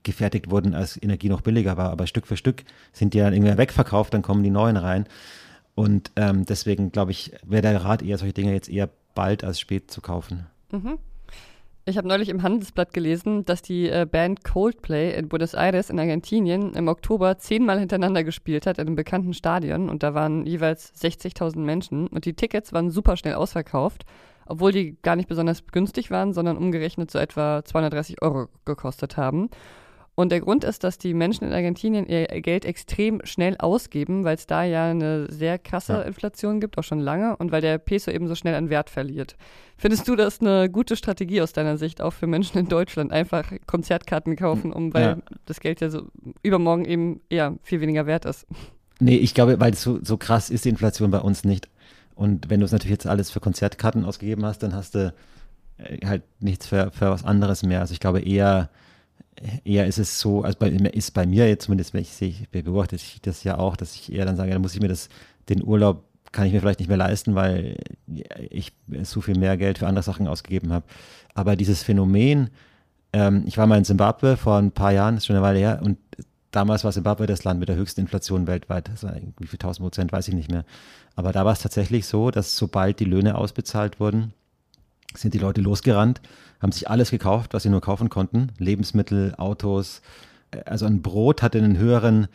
gefertigt 0.03 0.49
wurden, 0.49 0.73
als 0.73 1.01
Energie 1.01 1.29
noch 1.29 1.41
billiger 1.41 1.77
war. 1.77 1.91
Aber 1.91 2.07
Stück 2.07 2.25
für 2.25 2.37
Stück 2.37 2.63
sind 2.93 3.13
die 3.13 3.19
dann 3.19 3.33
irgendwie 3.33 3.57
wegverkauft, 3.57 4.13
dann 4.13 4.23
kommen 4.23 4.43
die 4.43 4.49
neuen 4.49 4.77
rein. 4.77 5.05
Und 5.75 6.11
ähm, 6.15 6.45
deswegen 6.45 6.91
glaube 6.91 7.11
ich, 7.11 7.33
wäre 7.43 7.61
der 7.61 7.83
Rat 7.83 8.01
eher, 8.01 8.17
solche 8.17 8.33
Dinge 8.33 8.53
jetzt 8.53 8.69
eher 8.69 8.89
bald 9.13 9.43
als 9.43 9.59
spät 9.59 9.91
zu 9.91 10.01
kaufen. 10.01 10.47
Mhm. 10.71 10.97
Ich 11.83 11.97
habe 11.97 12.07
neulich 12.07 12.29
im 12.29 12.43
Handelsblatt 12.43 12.93
gelesen, 12.93 13.43
dass 13.43 13.63
die 13.63 13.89
äh, 13.89 14.05
Band 14.09 14.43
Coldplay 14.43 15.17
in 15.17 15.29
Buenos 15.29 15.55
Aires 15.55 15.89
in 15.89 15.99
Argentinien 15.99 16.75
im 16.75 16.87
Oktober 16.87 17.39
zehnmal 17.39 17.79
hintereinander 17.79 18.23
gespielt 18.23 18.67
hat 18.67 18.77
in 18.77 18.85
einem 18.85 18.95
bekannten 18.95 19.33
Stadion 19.33 19.89
und 19.89 20.03
da 20.03 20.13
waren 20.13 20.45
jeweils 20.45 20.93
60.000 20.93 21.57
Menschen 21.57 22.05
und 22.07 22.25
die 22.25 22.35
Tickets 22.35 22.71
waren 22.71 22.91
super 22.91 23.17
schnell 23.17 23.33
ausverkauft, 23.33 24.03
obwohl 24.45 24.71
die 24.71 24.95
gar 25.01 25.15
nicht 25.15 25.27
besonders 25.27 25.65
günstig 25.65 26.11
waren, 26.11 26.33
sondern 26.33 26.55
umgerechnet 26.55 27.09
so 27.09 27.17
etwa 27.17 27.65
230 27.65 28.21
Euro 28.21 28.49
gekostet 28.63 29.17
haben. 29.17 29.49
Und 30.13 30.31
der 30.31 30.41
Grund 30.41 30.63
ist, 30.65 30.83
dass 30.83 30.97
die 30.97 31.13
Menschen 31.13 31.45
in 31.45 31.53
Argentinien 31.53 32.05
ihr 32.05 32.25
Geld 32.41 32.65
extrem 32.65 33.21
schnell 33.23 33.55
ausgeben, 33.57 34.25
weil 34.25 34.35
es 34.35 34.45
da 34.45 34.63
ja 34.63 34.89
eine 34.89 35.31
sehr 35.31 35.57
krasse 35.57 35.93
ja. 35.93 36.01
Inflation 36.01 36.59
gibt, 36.59 36.77
auch 36.77 36.83
schon 36.83 36.99
lange, 36.99 37.37
und 37.37 37.51
weil 37.51 37.61
der 37.61 37.77
Peso 37.77 38.11
eben 38.11 38.27
so 38.27 38.35
schnell 38.35 38.55
an 38.55 38.69
Wert 38.69 38.89
verliert. 38.89 39.37
Findest 39.77 40.07
du 40.07 40.15
das 40.15 40.41
eine 40.41 40.69
gute 40.69 40.95
Strategie 40.95 41.41
aus 41.41 41.53
deiner 41.53 41.77
Sicht, 41.77 42.01
auch 42.01 42.11
für 42.13 42.27
Menschen 42.27 42.57
in 42.59 42.67
Deutschland, 42.67 43.11
einfach 43.11 43.51
Konzertkarten 43.65 44.35
kaufen, 44.35 44.73
um 44.73 44.93
weil 44.93 45.03
ja. 45.03 45.17
das 45.45 45.59
Geld 45.59 45.79
ja 45.81 45.89
so 45.89 46.03
übermorgen 46.43 46.85
eben 46.85 47.21
eher 47.29 47.57
viel 47.63 47.79
weniger 47.79 48.05
wert 48.05 48.25
ist? 48.25 48.45
Nee, 48.99 49.15
ich 49.15 49.33
glaube, 49.33 49.59
weil 49.59 49.73
so, 49.73 49.99
so 50.03 50.17
krass 50.17 50.49
ist 50.49 50.65
die 50.65 50.69
Inflation 50.69 51.09
bei 51.09 51.19
uns 51.19 51.43
nicht. 51.43 51.69
Und 52.13 52.49
wenn 52.49 52.59
du 52.59 52.65
es 52.65 52.71
natürlich 52.71 52.91
jetzt 52.91 53.07
alles 53.07 53.31
für 53.31 53.39
Konzertkarten 53.39 54.05
ausgegeben 54.05 54.45
hast, 54.45 54.61
dann 54.61 54.75
hast 54.75 54.93
du 54.93 55.13
äh, 55.77 56.05
halt 56.05 56.21
nichts 56.39 56.67
für, 56.67 56.91
für 56.91 57.09
was 57.09 57.25
anderes 57.25 57.63
mehr. 57.63 57.79
Also 57.79 57.93
ich 57.93 57.99
glaube 57.99 58.19
eher, 58.21 58.69
eher 59.63 59.87
ist 59.87 59.97
es 59.99 60.19
so, 60.19 60.43
also 60.43 60.57
bei, 60.57 60.69
ist 60.69 61.13
bei 61.13 61.25
mir 61.25 61.47
jetzt 61.47 61.65
zumindest, 61.65 61.93
wenn 61.93 62.01
ich 62.01 62.11
sehe, 62.11 62.33
beobachte 62.51 62.95
ich 62.95 63.19
das 63.21 63.43
ja 63.43 63.57
auch, 63.57 63.75
dass 63.75 63.95
ich 63.95 64.11
eher 64.11 64.25
dann 64.25 64.35
sage, 64.35 64.51
dann 64.51 64.61
muss 64.61 64.73
ich 64.73 64.81
mir 64.81 64.87
das, 64.87 65.09
den 65.49 65.63
Urlaub 65.63 66.03
kann 66.31 66.45
ich 66.45 66.53
mir 66.53 66.61
vielleicht 66.61 66.79
nicht 66.79 66.87
mehr 66.87 66.97
leisten, 66.97 67.35
weil 67.35 67.77
ich 68.49 68.71
so 69.03 69.21
viel 69.21 69.37
mehr 69.37 69.57
Geld 69.57 69.79
für 69.79 69.87
andere 69.87 70.03
Sachen 70.03 70.27
ausgegeben 70.27 70.71
habe. 70.71 70.85
Aber 71.33 71.55
dieses 71.55 71.83
Phänomen, 71.83 72.49
ähm, 73.11 73.43
ich 73.45 73.57
war 73.57 73.67
mal 73.67 73.77
in 73.77 73.85
Zimbabwe 73.85 74.37
vor 74.37 74.57
ein 74.57 74.71
paar 74.71 74.93
Jahren, 74.93 75.17
ist 75.17 75.25
schon 75.25 75.35
eine 75.35 75.43
Weile 75.43 75.59
her, 75.59 75.81
und 75.83 75.97
damals 76.51 76.83
war 76.83 76.91
Zimbabwe 76.91 77.27
das 77.27 77.43
Land 77.43 77.59
mit 77.59 77.69
der 77.69 77.75
höchsten 77.75 78.01
Inflation 78.01 78.47
weltweit. 78.47 78.89
Das 78.89 79.03
war 79.03 79.15
wie 79.39 79.47
viel 79.47 79.59
1000 79.59 79.83
Prozent, 79.83 80.11
weiß 80.11 80.27
ich 80.29 80.33
nicht 80.33 80.51
mehr. 80.51 80.63
Aber 81.15 81.33
da 81.33 81.43
war 81.43 81.53
es 81.53 81.61
tatsächlich 81.61 82.05
so, 82.05 82.31
dass 82.31 82.55
sobald 82.55 82.99
die 82.99 83.05
Löhne 83.05 83.35
ausbezahlt 83.35 83.99
wurden, 83.99 84.33
sind 85.13 85.33
die 85.33 85.39
Leute 85.39 85.59
losgerannt 85.59 86.21
haben 86.61 86.71
sich 86.71 86.89
alles 86.89 87.11
gekauft, 87.11 87.53
was 87.53 87.63
sie 87.63 87.69
nur 87.69 87.81
kaufen 87.81 88.09
konnten. 88.09 88.51
Lebensmittel, 88.57 89.33
Autos. 89.37 90.01
Also 90.65 90.85
ein 90.85 91.01
Brot 91.01 91.41
hatte 91.41 91.57
einen 91.57 91.77
höheren 91.77 92.27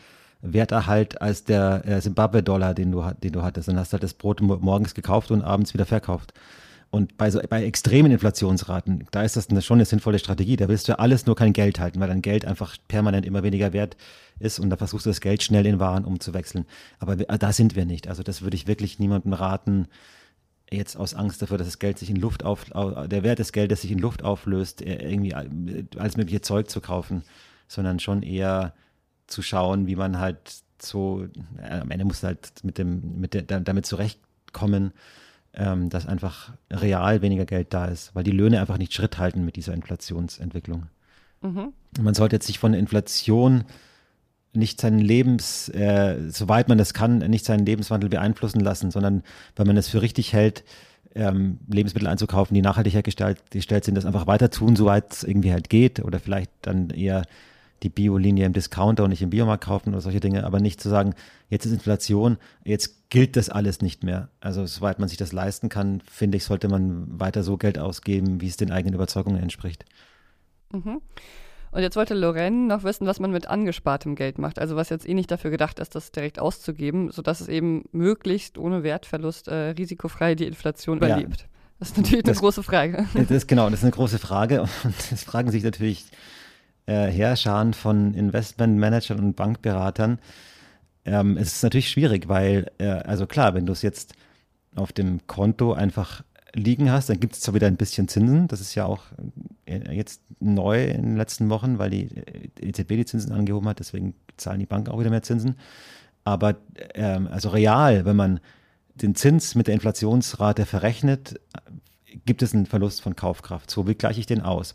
Werterhalt 0.42 1.20
als 1.20 1.44
der 1.44 1.82
äh, 1.86 2.00
Zimbabwe-Dollar, 2.00 2.74
den 2.74 2.92
du, 2.92 3.04
den 3.22 3.32
du 3.32 3.42
hattest. 3.42 3.68
Dann 3.68 3.78
hast 3.78 3.92
du 3.92 3.94
halt 3.94 4.02
das 4.02 4.14
Brot 4.14 4.40
morgens 4.40 4.94
gekauft 4.94 5.30
und 5.30 5.42
abends 5.42 5.74
wieder 5.74 5.86
verkauft. 5.86 6.32
Und 6.90 7.16
bei, 7.18 7.30
so, 7.30 7.40
bei 7.48 7.64
extremen 7.64 8.12
Inflationsraten, 8.12 9.06
da 9.10 9.22
ist 9.22 9.36
das 9.36 9.50
eine, 9.50 9.60
schon 9.60 9.78
eine 9.78 9.84
sinnvolle 9.84 10.18
Strategie. 10.18 10.56
Da 10.56 10.68
willst 10.68 10.88
du 10.88 10.98
alles 10.98 11.26
nur 11.26 11.34
kein 11.34 11.52
Geld 11.52 11.80
halten, 11.80 12.00
weil 12.00 12.08
dein 12.08 12.22
Geld 12.22 12.44
einfach 12.44 12.76
permanent 12.88 13.26
immer 13.26 13.42
weniger 13.42 13.72
wert 13.72 13.96
ist 14.38 14.58
und 14.58 14.70
da 14.70 14.76
versuchst 14.76 15.06
du 15.06 15.10
das 15.10 15.20
Geld 15.20 15.42
schnell 15.42 15.66
in 15.66 15.80
Waren 15.80 16.04
umzuwechseln. 16.04 16.64
Aber 16.98 17.16
da 17.16 17.52
sind 17.52 17.74
wir 17.74 17.86
nicht. 17.86 18.08
Also 18.08 18.22
das 18.22 18.42
würde 18.42 18.56
ich 18.56 18.66
wirklich 18.66 18.98
niemandem 18.98 19.32
raten, 19.32 19.88
jetzt 20.70 20.96
aus 20.96 21.14
Angst 21.14 21.40
dafür, 21.42 21.58
dass 21.58 21.68
das 21.68 21.78
Geld 21.78 21.98
sich 21.98 22.10
in 22.10 22.16
Luft 22.16 22.44
auf, 22.44 22.64
der 22.64 23.22
Wert 23.22 23.38
des 23.38 23.52
Geldes 23.52 23.82
sich 23.82 23.92
in 23.92 23.98
Luft 23.98 24.22
auflöst, 24.22 24.82
äh, 24.82 25.08
irgendwie 25.08 25.34
alles 25.34 26.16
mögliche 26.16 26.40
Zeug 26.40 26.68
zu 26.68 26.80
kaufen, 26.80 27.22
sondern 27.68 28.00
schon 28.00 28.22
eher 28.22 28.74
zu 29.26 29.42
schauen, 29.42 29.86
wie 29.86 29.96
man 29.96 30.18
halt 30.18 30.38
so, 30.80 31.26
äh, 31.58 31.80
am 31.80 31.90
Ende 31.90 32.04
muss 32.04 32.22
halt 32.22 32.52
mit 32.62 32.78
dem, 32.78 33.20
mit 33.20 33.34
der, 33.34 33.42
damit 33.42 33.86
zurechtkommen, 33.86 34.92
ähm, 35.54 35.88
dass 35.88 36.06
einfach 36.06 36.52
real 36.70 37.22
weniger 37.22 37.46
Geld 37.46 37.72
da 37.72 37.86
ist, 37.86 38.14
weil 38.14 38.24
die 38.24 38.30
Löhne 38.30 38.60
einfach 38.60 38.78
nicht 38.78 38.92
Schritt 38.92 39.18
halten 39.18 39.44
mit 39.44 39.56
dieser 39.56 39.72
Inflationsentwicklung. 39.72 40.86
Mhm. 41.42 41.72
Man 42.00 42.14
sollte 42.14 42.36
jetzt 42.36 42.46
sich 42.46 42.58
von 42.58 42.72
der 42.72 42.80
Inflation 42.80 43.64
nicht 44.56 44.80
seinen 44.80 44.98
Lebens, 44.98 45.68
äh, 45.68 46.16
soweit 46.28 46.68
man 46.68 46.78
das 46.78 46.94
kann, 46.94 47.18
nicht 47.18 47.44
seinen 47.44 47.66
Lebenswandel 47.66 48.10
beeinflussen 48.10 48.60
lassen, 48.60 48.90
sondern 48.90 49.22
wenn 49.54 49.66
man 49.66 49.76
es 49.76 49.88
für 49.88 50.02
richtig 50.02 50.32
hält, 50.32 50.64
ähm, 51.14 51.58
Lebensmittel 51.68 52.08
einzukaufen, 52.08 52.54
die 52.54 52.62
nachhaltig 52.62 52.92
hergestellt 52.94 53.84
sind, 53.84 53.94
das 53.94 54.04
einfach 54.04 54.26
weiter 54.26 54.50
tun, 54.50 54.76
soweit 54.76 55.12
es 55.12 55.24
irgendwie 55.24 55.52
halt 55.52 55.70
geht 55.70 56.04
oder 56.04 56.20
vielleicht 56.20 56.50
dann 56.62 56.90
eher 56.90 57.22
die 57.82 57.88
Bio-Linie 57.88 58.46
im 58.46 58.52
Discounter 58.52 59.04
und 59.04 59.10
nicht 59.10 59.22
im 59.22 59.30
Biomarkt 59.30 59.64
kaufen 59.64 59.90
oder 59.90 60.00
solche 60.00 60.20
Dinge, 60.20 60.44
aber 60.44 60.60
nicht 60.60 60.80
zu 60.80 60.88
sagen, 60.88 61.14
jetzt 61.50 61.66
ist 61.66 61.72
Inflation, 61.72 62.38
jetzt 62.64 63.10
gilt 63.10 63.36
das 63.36 63.48
alles 63.50 63.82
nicht 63.82 64.02
mehr. 64.02 64.28
Also 64.40 64.66
soweit 64.66 64.98
man 64.98 65.08
sich 65.08 65.18
das 65.18 65.32
leisten 65.32 65.68
kann, 65.68 66.02
finde 66.10 66.36
ich, 66.36 66.44
sollte 66.44 66.68
man 66.68 67.20
weiter 67.20 67.42
so 67.42 67.56
Geld 67.56 67.78
ausgeben, 67.78 68.40
wie 68.40 68.48
es 68.48 68.56
den 68.56 68.70
eigenen 68.70 68.94
Überzeugungen 68.94 69.40
entspricht. 69.40 69.84
Mhm. 70.72 71.00
Und 71.76 71.82
jetzt 71.82 71.94
wollte 71.94 72.14
Lorraine 72.14 72.68
noch 72.68 72.84
wissen, 72.84 73.06
was 73.06 73.20
man 73.20 73.32
mit 73.32 73.48
angespartem 73.48 74.14
Geld 74.14 74.38
macht. 74.38 74.58
Also 74.58 74.76
was 74.76 74.88
jetzt 74.88 75.06
eh 75.06 75.12
nicht 75.12 75.30
dafür 75.30 75.50
gedacht 75.50 75.78
ist, 75.78 75.94
das 75.94 76.10
direkt 76.10 76.38
auszugeben, 76.38 77.10
sodass 77.10 77.42
es 77.42 77.48
eben 77.48 77.84
möglichst 77.92 78.56
ohne 78.56 78.82
Wertverlust 78.82 79.48
äh, 79.48 79.72
risikofrei 79.72 80.34
die 80.34 80.46
Inflation 80.46 80.98
ja. 81.02 81.06
überlebt. 81.06 81.46
Das 81.78 81.90
ist 81.90 81.98
natürlich 81.98 82.22
das, 82.22 82.38
eine 82.38 82.40
große 82.40 82.62
Frage. 82.62 83.06
Das 83.14 83.30
ist 83.30 83.46
genau, 83.46 83.68
das 83.68 83.80
ist 83.80 83.84
eine 83.84 83.92
große 83.92 84.18
Frage. 84.18 84.62
Und 84.62 84.94
das 85.10 85.22
fragen 85.22 85.50
sich 85.50 85.64
natürlich 85.64 86.06
äh, 86.86 87.08
Herrscharen 87.08 87.74
von 87.74 88.14
Investmentmanagern 88.14 89.18
und 89.18 89.36
Bankberatern. 89.36 90.18
Ähm, 91.04 91.36
es 91.36 91.56
ist 91.56 91.62
natürlich 91.62 91.90
schwierig, 91.90 92.26
weil, 92.26 92.70
äh, 92.78 92.86
also 92.86 93.26
klar, 93.26 93.52
wenn 93.52 93.66
du 93.66 93.74
es 93.74 93.82
jetzt 93.82 94.14
auf 94.76 94.94
dem 94.94 95.26
Konto 95.26 95.74
einfach 95.74 96.22
liegen 96.56 96.90
hast, 96.90 97.08
dann 97.08 97.20
gibt 97.20 97.34
es 97.34 97.40
zwar 97.40 97.54
wieder 97.54 97.66
ein 97.66 97.76
bisschen 97.76 98.08
Zinsen. 98.08 98.48
Das 98.48 98.60
ist 98.60 98.74
ja 98.74 98.86
auch 98.86 99.04
äh, 99.66 99.94
jetzt 99.94 100.22
neu 100.40 100.84
in 100.84 101.02
den 101.02 101.16
letzten 101.16 101.48
Wochen, 101.50 101.78
weil 101.78 101.90
die 101.90 102.08
EZB 102.60 102.88
die 102.88 103.04
Zinsen 103.04 103.32
angehoben 103.32 103.68
hat. 103.68 103.78
Deswegen 103.78 104.14
zahlen 104.36 104.60
die 104.60 104.66
Banken 104.66 104.90
auch 104.90 104.98
wieder 104.98 105.10
mehr 105.10 105.22
Zinsen. 105.22 105.56
Aber 106.24 106.56
ähm, 106.94 107.28
also 107.28 107.50
real, 107.50 108.04
wenn 108.04 108.16
man 108.16 108.40
den 108.94 109.14
Zins 109.14 109.54
mit 109.54 109.66
der 109.66 109.74
Inflationsrate 109.74 110.66
verrechnet, 110.66 111.38
gibt 112.24 112.42
es 112.42 112.54
einen 112.54 112.66
Verlust 112.66 113.02
von 113.02 113.14
Kaufkraft. 113.14 113.70
So, 113.70 113.86
wie 113.86 113.94
gleiche 113.94 114.20
ich 114.20 114.26
den 114.26 114.40
aus? 114.40 114.74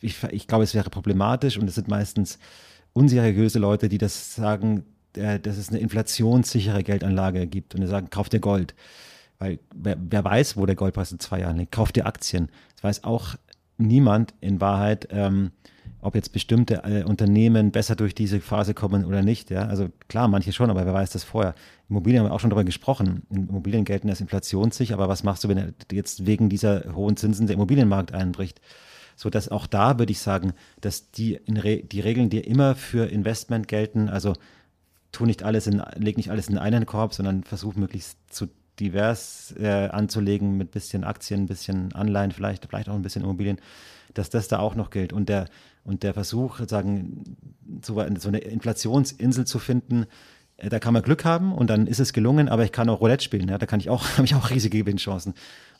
Ich, 0.00 0.22
ich 0.30 0.46
glaube, 0.46 0.64
es 0.64 0.74
wäre 0.74 0.90
problematisch 0.90 1.58
und 1.58 1.68
es 1.68 1.74
sind 1.74 1.88
meistens 1.88 2.38
unseriöse 2.92 3.58
Leute, 3.58 3.88
die 3.88 3.98
das 3.98 4.36
sagen, 4.36 4.84
äh, 5.14 5.40
dass 5.40 5.56
es 5.56 5.70
eine 5.70 5.80
inflationssichere 5.80 6.84
Geldanlage 6.84 7.46
gibt 7.48 7.74
und 7.74 7.80
die 7.80 7.88
sagen, 7.88 8.10
kauf 8.10 8.28
dir 8.28 8.40
Gold. 8.40 8.74
Weil 9.38 9.60
wer, 9.74 9.96
wer, 9.98 10.24
weiß, 10.24 10.56
wo 10.56 10.66
der 10.66 10.74
Goldpreis 10.74 11.12
in 11.12 11.20
zwei 11.20 11.40
Jahren 11.40 11.58
liegt, 11.58 11.72
kauft 11.72 11.96
dir 11.96 12.06
Aktien. 12.06 12.48
Das 12.74 12.84
weiß 12.84 13.04
auch 13.04 13.36
niemand 13.76 14.34
in 14.40 14.60
Wahrheit, 14.60 15.08
ähm, 15.10 15.52
ob 16.00 16.14
jetzt 16.14 16.32
bestimmte 16.32 16.82
äh, 16.84 17.04
Unternehmen 17.04 17.70
besser 17.70 17.96
durch 17.96 18.14
diese 18.14 18.40
Phase 18.40 18.74
kommen 18.74 19.04
oder 19.04 19.22
nicht. 19.22 19.50
Ja? 19.50 19.66
Also 19.66 19.88
klar, 20.08 20.28
manche 20.28 20.52
schon, 20.52 20.70
aber 20.70 20.86
wer 20.86 20.94
weiß 20.94 21.10
das 21.10 21.24
vorher. 21.24 21.54
Immobilien 21.88 22.20
haben 22.20 22.30
wir 22.30 22.34
auch 22.34 22.40
schon 22.40 22.50
darüber 22.50 22.64
gesprochen. 22.64 23.22
Immobilien 23.30 23.84
gelten 23.84 24.08
als 24.08 24.20
inflationssicher, 24.20 24.94
aber 24.94 25.08
was 25.08 25.24
machst 25.24 25.44
du, 25.44 25.48
wenn 25.48 25.74
jetzt 25.90 26.26
wegen 26.26 26.48
dieser 26.48 26.94
hohen 26.94 27.16
Zinsen 27.16 27.46
der 27.46 27.54
Immobilienmarkt 27.54 28.12
einbricht? 28.12 28.60
So 29.16 29.30
dass 29.30 29.48
auch 29.48 29.66
da 29.66 29.98
würde 29.98 30.12
ich 30.12 30.20
sagen, 30.20 30.52
dass 30.80 31.10
die, 31.10 31.40
Re 31.48 31.82
die 31.82 32.00
Regeln, 32.00 32.30
die 32.30 32.38
immer 32.38 32.76
für 32.76 33.10
Investment 33.10 33.66
gelten, 33.66 34.08
also 34.08 34.34
tu 35.10 35.26
nicht 35.26 35.42
alles 35.42 35.66
in, 35.66 35.82
leg 35.96 36.16
nicht 36.16 36.30
alles 36.30 36.48
in 36.48 36.58
einen 36.58 36.86
Korb, 36.86 37.14
sondern 37.14 37.42
versuch 37.42 37.74
möglichst 37.74 38.18
zu 38.32 38.46
divers 38.80 39.54
äh, 39.58 39.88
anzulegen 39.88 40.56
mit 40.56 40.70
bisschen 40.70 41.04
Aktien, 41.04 41.46
bisschen 41.46 41.92
Anleihen, 41.92 42.32
vielleicht, 42.32 42.66
vielleicht 42.66 42.88
auch 42.88 42.94
ein 42.94 43.02
bisschen 43.02 43.22
Immobilien, 43.22 43.58
dass 44.14 44.30
das 44.30 44.48
da 44.48 44.58
auch 44.58 44.74
noch 44.74 44.90
gilt. 44.90 45.12
Und 45.12 45.28
der, 45.28 45.46
und 45.84 46.02
der 46.02 46.14
Versuch, 46.14 46.58
sozusagen, 46.58 47.36
so, 47.82 48.04
so 48.18 48.28
eine 48.28 48.38
Inflationsinsel 48.38 49.46
zu 49.46 49.58
finden, 49.58 50.06
äh, 50.58 50.68
da 50.68 50.78
kann 50.78 50.92
man 50.92 51.02
Glück 51.02 51.24
haben 51.24 51.52
und 51.52 51.70
dann 51.70 51.86
ist 51.86 52.00
es 52.00 52.12
gelungen, 52.12 52.48
aber 52.48 52.64
ich 52.64 52.72
kann 52.72 52.88
auch 52.88 53.00
Roulette 53.00 53.24
spielen, 53.24 53.48
ja, 53.48 53.58
da 53.58 53.66
kann 53.66 53.80
ich 53.80 53.90
auch, 53.90 54.04
habe 54.16 54.24
ich 54.24 54.34
auch 54.34 54.50
riesige 54.50 54.78
Gewinnchancen. 54.78 55.34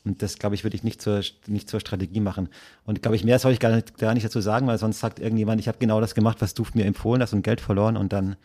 Und 0.05 0.23
das, 0.23 0.39
glaube 0.39 0.55
ich, 0.55 0.65
würde 0.65 0.77
ich 0.77 0.85
nicht 0.85 1.03
zur, 1.03 1.23
nicht 1.47 1.69
zur 1.69 1.81
Strategie 1.81 2.21
machen. 2.21 2.49
Und 2.85 3.03
glaube 3.03 3.17
ich, 3.17 3.25
mehr 3.25 3.39
soll 3.39 3.53
ich 3.53 3.61
gar 3.61 3.75
nicht, 3.75 3.99
gar 3.99 4.15
nicht 4.15 4.25
dazu 4.25 4.41
sagen, 4.41 4.67
weil 4.67 4.79
sonst 4.79 5.01
sagt 5.01 5.19
irgendjemand, 5.19 5.61
ich 5.61 5.69
habe 5.69 5.79
genau 5.79 6.01
das 6.01 6.15
gemacht, 6.15 6.41
was 6.41 6.55
du 6.55 6.65
mir 6.75 6.87
empfohlen 6.87 7.21
hast 7.21 7.33
und 7.33 7.43
Geld 7.43 7.61
verloren 7.61 7.97
und 7.97 8.13
dann 8.13 8.37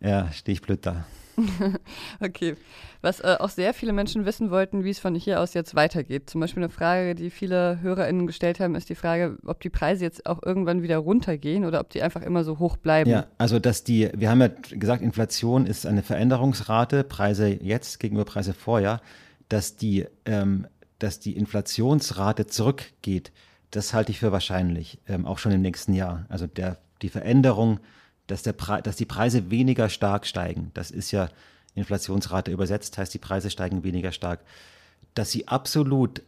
ja, 0.00 0.30
stehe 0.32 0.52
ich 0.52 0.62
blöd 0.62 0.84
da. 0.84 1.06
okay. 2.20 2.54
Was 3.02 3.20
äh, 3.20 3.36
auch 3.38 3.50
sehr 3.50 3.74
viele 3.74 3.92
Menschen 3.92 4.24
wissen 4.24 4.50
wollten, 4.50 4.84
wie 4.84 4.90
es 4.90 4.98
von 4.98 5.14
hier 5.14 5.40
aus 5.40 5.54
jetzt 5.54 5.74
weitergeht. 5.74 6.30
Zum 6.30 6.40
Beispiel 6.40 6.62
eine 6.62 6.72
Frage, 6.72 7.14
die 7.14 7.30
viele 7.30 7.80
HörerInnen 7.82 8.26
gestellt 8.26 8.60
haben, 8.60 8.74
ist 8.74 8.88
die 8.88 8.94
Frage, 8.94 9.36
ob 9.44 9.60
die 9.60 9.70
Preise 9.70 10.04
jetzt 10.04 10.26
auch 10.26 10.42
irgendwann 10.42 10.82
wieder 10.82 10.98
runtergehen 10.98 11.64
oder 11.64 11.80
ob 11.80 11.90
die 11.90 12.02
einfach 12.02 12.22
immer 12.22 12.44
so 12.44 12.58
hoch 12.58 12.76
bleiben. 12.76 13.10
Ja, 13.10 13.26
also 13.38 13.58
dass 13.58 13.84
die, 13.84 14.10
wir 14.14 14.30
haben 14.30 14.40
ja 14.40 14.48
gesagt, 14.48 15.02
Inflation 15.02 15.66
ist 15.66 15.86
eine 15.86 16.02
Veränderungsrate, 16.02 17.04
Preise 17.04 17.48
jetzt 17.48 18.00
gegenüber 18.00 18.24
Preise 18.24 18.54
vorher, 18.54 19.00
dass 19.48 19.76
die, 19.76 20.06
ähm, 20.24 20.66
dass 20.98 21.20
die 21.20 21.36
Inflationsrate 21.36 22.46
zurückgeht, 22.46 23.32
das 23.70 23.92
halte 23.92 24.12
ich 24.12 24.20
für 24.20 24.32
wahrscheinlich, 24.32 24.98
ähm, 25.08 25.26
auch 25.26 25.38
schon 25.38 25.52
im 25.52 25.60
nächsten 25.60 25.92
Jahr. 25.94 26.26
Also 26.28 26.46
der, 26.46 26.78
die 27.02 27.08
Veränderung 27.08 27.80
dass, 28.26 28.42
der 28.42 28.52
Pre 28.52 28.82
dass 28.82 28.96
die 28.96 29.04
Preise 29.04 29.50
weniger 29.50 29.88
stark 29.88 30.26
steigen. 30.26 30.70
Das 30.74 30.90
ist 30.90 31.10
ja 31.10 31.28
Inflationsrate 31.74 32.50
übersetzt, 32.50 32.98
heißt 32.98 33.12
die 33.12 33.18
Preise 33.18 33.50
steigen 33.50 33.84
weniger 33.84 34.12
stark. 34.12 34.40
Dass 35.14 35.30
sie 35.30 35.48
absolut 35.48 36.22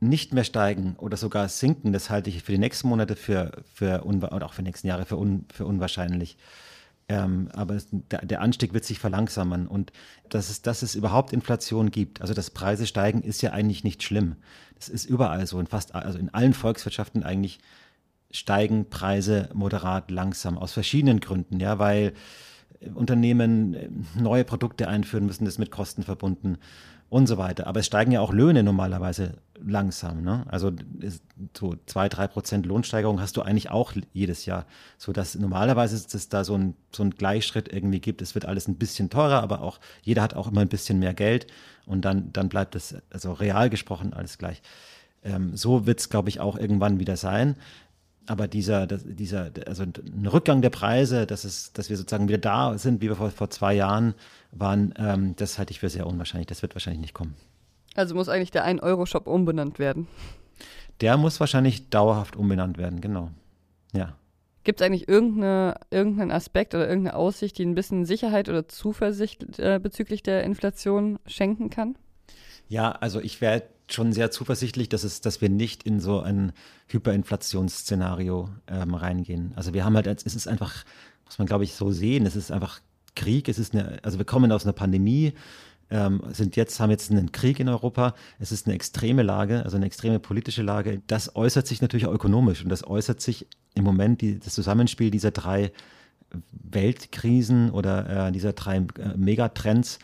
nicht 0.00 0.32
mehr 0.32 0.44
steigen 0.44 0.96
oder 0.96 1.16
sogar 1.16 1.48
sinken, 1.48 1.92
das 1.92 2.08
halte 2.08 2.30
ich 2.30 2.42
für 2.42 2.52
die 2.52 2.58
nächsten 2.58 2.88
Monate 2.88 3.16
für, 3.16 3.52
für 3.74 4.04
oder 4.04 4.46
auch 4.46 4.54
für 4.54 4.62
die 4.62 4.68
nächsten 4.68 4.86
Jahre 4.86 5.04
für, 5.04 5.18
un, 5.18 5.44
für 5.52 5.66
unwahrscheinlich. 5.66 6.38
Ähm, 7.08 7.48
aber 7.52 7.74
es, 7.74 7.88
der, 7.90 8.24
der, 8.24 8.40
Anstieg 8.40 8.72
wird 8.72 8.84
sich 8.84 9.00
verlangsamen 9.00 9.66
und 9.66 9.92
dass 10.28 10.48
es, 10.48 10.62
dass 10.62 10.82
es 10.82 10.94
überhaupt 10.94 11.32
Inflation 11.32 11.90
gibt, 11.90 12.20
also 12.20 12.34
dass 12.34 12.50
Preise 12.50 12.86
steigen, 12.86 13.22
ist 13.22 13.42
ja 13.42 13.50
eigentlich 13.50 13.82
nicht 13.82 14.04
schlimm. 14.04 14.36
Das 14.76 14.88
ist 14.88 15.06
überall 15.06 15.44
so, 15.46 15.58
in 15.58 15.66
fast, 15.66 15.94
also 15.94 16.18
in 16.18 16.32
allen 16.32 16.54
Volkswirtschaften 16.54 17.24
eigentlich 17.24 17.58
steigen 18.30 18.88
Preise 18.88 19.48
moderat 19.52 20.10
langsam 20.10 20.58
aus 20.58 20.72
verschiedenen 20.72 21.20
Gründen, 21.20 21.60
ja, 21.60 21.78
weil 21.78 22.12
Unternehmen 22.94 23.74
äh, 23.74 23.88
neue 24.18 24.44
Produkte 24.44 24.88
einführen 24.88 25.26
müssen, 25.26 25.44
das 25.44 25.54
ist 25.54 25.58
mit 25.58 25.70
Kosten 25.70 26.02
verbunden 26.02 26.58
und 27.08 27.26
so 27.26 27.36
weiter. 27.36 27.66
Aber 27.66 27.80
es 27.80 27.86
steigen 27.86 28.12
ja 28.12 28.20
auch 28.20 28.32
Löhne 28.32 28.62
normalerweise 28.62 29.34
langsam. 29.62 30.22
Ne? 30.22 30.46
Also 30.48 30.70
so 31.56 31.74
zwei, 31.86 32.08
drei 32.08 32.28
Prozent 32.28 32.64
Lohnsteigerung 32.66 33.20
hast 33.20 33.36
du 33.36 33.42
eigentlich 33.42 33.70
auch 33.70 33.92
jedes 34.12 34.46
Jahr, 34.46 34.64
so 34.96 35.12
dass 35.12 35.34
normalerweise 35.34 35.96
es 35.96 36.28
da 36.28 36.44
so 36.44 36.56
ein, 36.56 36.74
so 36.92 37.02
ein 37.02 37.10
Gleichschritt 37.10 37.70
irgendwie 37.70 38.00
gibt. 38.00 38.22
Es 38.22 38.34
wird 38.34 38.46
alles 38.46 38.68
ein 38.68 38.76
bisschen 38.76 39.10
teurer, 39.10 39.42
aber 39.42 39.60
auch 39.60 39.80
jeder 40.02 40.22
hat 40.22 40.34
auch 40.34 40.46
immer 40.50 40.62
ein 40.62 40.68
bisschen 40.68 41.00
mehr 41.00 41.12
Geld 41.12 41.48
und 41.84 42.04
dann, 42.04 42.32
dann 42.32 42.48
bleibt 42.48 42.76
es, 42.76 42.94
also 43.10 43.32
real 43.32 43.68
gesprochen, 43.68 44.14
alles 44.14 44.38
gleich. 44.38 44.62
Ähm, 45.22 45.56
so 45.56 45.86
wird 45.86 46.00
es, 46.00 46.08
glaube 46.08 46.28
ich, 46.30 46.40
auch 46.40 46.56
irgendwann 46.56 47.00
wieder 47.00 47.16
sein 47.16 47.56
aber 48.26 48.48
dieser, 48.48 48.86
dieser, 48.86 49.50
also 49.66 49.82
ein 49.82 50.26
Rückgang 50.26 50.62
der 50.62 50.70
Preise, 50.70 51.26
dass, 51.26 51.44
es, 51.44 51.72
dass 51.72 51.90
wir 51.90 51.96
sozusagen 51.96 52.28
wieder 52.28 52.38
da 52.38 52.78
sind, 52.78 53.00
wie 53.00 53.08
wir 53.08 53.16
vor, 53.16 53.30
vor 53.30 53.50
zwei 53.50 53.74
Jahren 53.74 54.14
waren, 54.52 54.94
ähm, 54.98 55.34
das 55.36 55.58
halte 55.58 55.72
ich 55.72 55.80
für 55.80 55.88
sehr 55.88 56.06
unwahrscheinlich. 56.06 56.46
Das 56.46 56.62
wird 56.62 56.74
wahrscheinlich 56.74 57.00
nicht 57.00 57.14
kommen. 57.14 57.34
Also 57.94 58.14
muss 58.14 58.28
eigentlich 58.28 58.50
der 58.50 58.66
1-Euro-Shop 58.66 59.26
umbenannt 59.26 59.78
werden. 59.78 60.06
Der 61.00 61.16
muss 61.16 61.40
wahrscheinlich 61.40 61.88
dauerhaft 61.88 62.36
umbenannt 62.36 62.78
werden, 62.78 63.00
genau. 63.00 63.30
Ja. 63.92 64.14
Gibt 64.62 64.80
es 64.80 64.86
eigentlich 64.86 65.08
irgendeine, 65.08 65.74
irgendeinen 65.90 66.30
Aspekt 66.30 66.74
oder 66.74 66.86
irgendeine 66.86 67.16
Aussicht, 67.16 67.56
die 67.58 67.64
ein 67.64 67.74
bisschen 67.74 68.04
Sicherheit 68.04 68.48
oder 68.48 68.68
Zuversicht 68.68 69.58
äh, 69.58 69.80
bezüglich 69.82 70.22
der 70.22 70.44
Inflation 70.44 71.18
schenken 71.26 71.70
kann? 71.70 71.96
Ja, 72.68 72.92
also 72.92 73.20
ich 73.20 73.40
werde 73.40 73.66
schon 73.94 74.12
sehr 74.12 74.30
zuversichtlich, 74.30 74.88
dass, 74.88 75.04
es, 75.04 75.20
dass 75.20 75.40
wir 75.40 75.48
nicht 75.48 75.82
in 75.82 76.00
so 76.00 76.20
ein 76.20 76.52
Hyperinflationsszenario 76.88 78.48
ähm, 78.68 78.94
reingehen. 78.94 79.52
Also 79.56 79.74
wir 79.74 79.84
haben 79.84 79.94
halt, 79.96 80.06
es 80.06 80.34
ist 80.34 80.48
einfach, 80.48 80.84
muss 81.24 81.38
man 81.38 81.46
glaube 81.46 81.64
ich 81.64 81.74
so 81.74 81.90
sehen, 81.90 82.26
es 82.26 82.36
ist 82.36 82.50
einfach 82.50 82.80
Krieg, 83.14 83.48
es 83.48 83.58
ist 83.58 83.74
eine, 83.74 83.98
also 84.02 84.18
wir 84.18 84.24
kommen 84.24 84.52
aus 84.52 84.64
einer 84.64 84.72
Pandemie, 84.72 85.34
ähm, 85.90 86.22
sind 86.32 86.56
jetzt, 86.56 86.78
haben 86.80 86.90
jetzt 86.90 87.10
einen 87.10 87.32
Krieg 87.32 87.58
in 87.60 87.68
Europa. 87.68 88.14
Es 88.38 88.52
ist 88.52 88.66
eine 88.66 88.74
extreme 88.74 89.22
Lage, 89.22 89.64
also 89.64 89.76
eine 89.76 89.86
extreme 89.86 90.20
politische 90.20 90.62
Lage. 90.62 91.02
Das 91.06 91.34
äußert 91.34 91.66
sich 91.66 91.82
natürlich 91.82 92.06
auch 92.06 92.14
ökonomisch 92.14 92.62
und 92.62 92.68
das 92.68 92.86
äußert 92.86 93.20
sich 93.20 93.46
im 93.74 93.84
Moment 93.84 94.20
die, 94.20 94.38
das 94.38 94.54
Zusammenspiel 94.54 95.10
dieser 95.10 95.32
drei 95.32 95.72
Weltkrisen 96.52 97.70
oder 97.70 98.28
äh, 98.28 98.32
dieser 98.32 98.52
drei 98.52 98.76
äh, 98.76 99.16
Megatrends. 99.16 99.98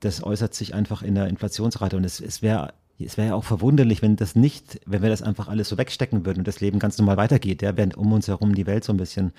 Das 0.00 0.22
äußert 0.22 0.54
sich 0.54 0.74
einfach 0.74 1.02
in 1.02 1.14
der 1.14 1.26
Inflationsrate 1.26 1.96
und 1.96 2.04
es, 2.04 2.20
es 2.20 2.42
wäre 2.42 2.74
es 2.98 3.16
wäre 3.16 3.28
ja 3.28 3.34
auch 3.34 3.44
verwunderlich, 3.44 4.02
wenn 4.02 4.16
das 4.16 4.36
nicht, 4.36 4.80
wenn 4.86 5.02
wir 5.02 5.08
das 5.08 5.22
einfach 5.22 5.48
alles 5.48 5.68
so 5.68 5.78
wegstecken 5.78 6.24
würden 6.24 6.40
und 6.40 6.48
das 6.48 6.60
Leben 6.60 6.78
ganz 6.78 6.98
normal 6.98 7.16
weitergeht, 7.16 7.62
ja, 7.62 7.76
während 7.76 7.96
um 7.96 8.12
uns 8.12 8.28
herum 8.28 8.54
die 8.54 8.66
Welt 8.66 8.84
so 8.84 8.92
ein 8.92 8.98
bisschen 8.98 9.32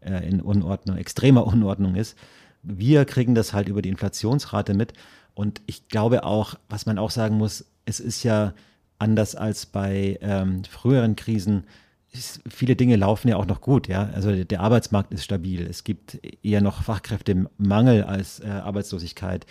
äh, 0.00 0.26
in 0.26 0.40
Unordnung, 0.40 0.96
extremer 0.96 1.46
Unordnung 1.46 1.94
ist. 1.94 2.16
Wir 2.62 3.04
kriegen 3.04 3.34
das 3.34 3.52
halt 3.52 3.68
über 3.68 3.82
die 3.82 3.90
Inflationsrate 3.90 4.74
mit. 4.74 4.92
Und 5.34 5.60
ich 5.66 5.88
glaube 5.88 6.24
auch, 6.24 6.54
was 6.68 6.86
man 6.86 6.98
auch 6.98 7.10
sagen 7.10 7.36
muss, 7.36 7.66
es 7.84 8.00
ist 8.00 8.22
ja 8.22 8.54
anders 8.98 9.34
als 9.34 9.66
bei 9.66 10.18
ähm, 10.22 10.64
früheren 10.64 11.16
Krisen, 11.16 11.64
ist, 12.12 12.40
viele 12.48 12.76
Dinge 12.76 12.96
laufen 12.96 13.28
ja 13.28 13.36
auch 13.36 13.46
noch 13.46 13.60
gut, 13.60 13.88
ja. 13.88 14.10
Also 14.14 14.44
der 14.44 14.60
Arbeitsmarkt 14.60 15.12
ist 15.12 15.24
stabil. 15.24 15.66
Es 15.66 15.84
gibt 15.84 16.18
eher 16.42 16.62
noch 16.62 16.82
Fachkräftemangel 16.82 18.04
als 18.04 18.40
äh, 18.40 18.46
Arbeitslosigkeit. 18.46 19.44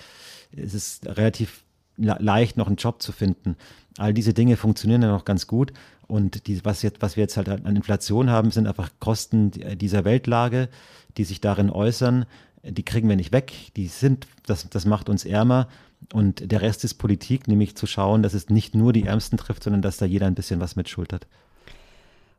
Es 0.56 0.74
ist 0.74 1.06
relativ 1.06 1.65
leicht, 1.98 2.58
noch 2.58 2.68
einen 2.68 2.76
Job 2.76 3.02
zu 3.02 3.12
finden. 3.12 3.56
All 3.98 4.14
diese 4.14 4.34
Dinge 4.34 4.58
funktionieren 4.58 5.02
ja 5.02 5.12
noch 5.12 5.26
ganz 5.26 5.48
gut. 5.48 5.72
Und 6.08 6.48
die, 6.48 6.64
was, 6.64 6.82
jetzt, 6.82 7.02
was 7.02 7.16
wir 7.16 7.24
jetzt 7.24 7.38
halt 7.38 7.50
an 7.50 7.76
Inflation 7.76 8.30
haben, 8.30 8.52
sind 8.52 8.68
einfach 8.68 8.92
Kosten 9.00 9.52
dieser 9.52 10.06
Weltlage, 10.06 10.70
die 11.18 11.24
sich 11.24 11.42
darin 11.42 11.70
äußern. 11.70 12.26
Die 12.64 12.84
kriegen 12.84 13.10
wir 13.10 13.16
nicht 13.16 13.32
weg. 13.32 13.54
Die 13.76 13.88
sind, 13.88 14.28
das, 14.46 14.70
das 14.70 14.86
macht 14.86 15.10
uns 15.10 15.26
ärmer. 15.26 15.68
Und 16.14 16.52
der 16.52 16.62
Rest 16.62 16.84
ist 16.84 16.96
Politik, 16.96 17.48
nämlich 17.48 17.76
zu 17.76 17.88
schauen, 17.88 18.22
dass 18.22 18.34
es 18.34 18.50
nicht 18.50 18.76
nur 18.76 18.94
die 18.94 19.06
Ärmsten 19.06 19.38
trifft, 19.38 19.64
sondern 19.64 19.82
dass 19.82 19.98
da 19.98 20.06
jeder 20.06 20.28
ein 20.28 20.36
bisschen 20.36 20.60
was 20.60 20.76
mitschultert. 20.76 21.26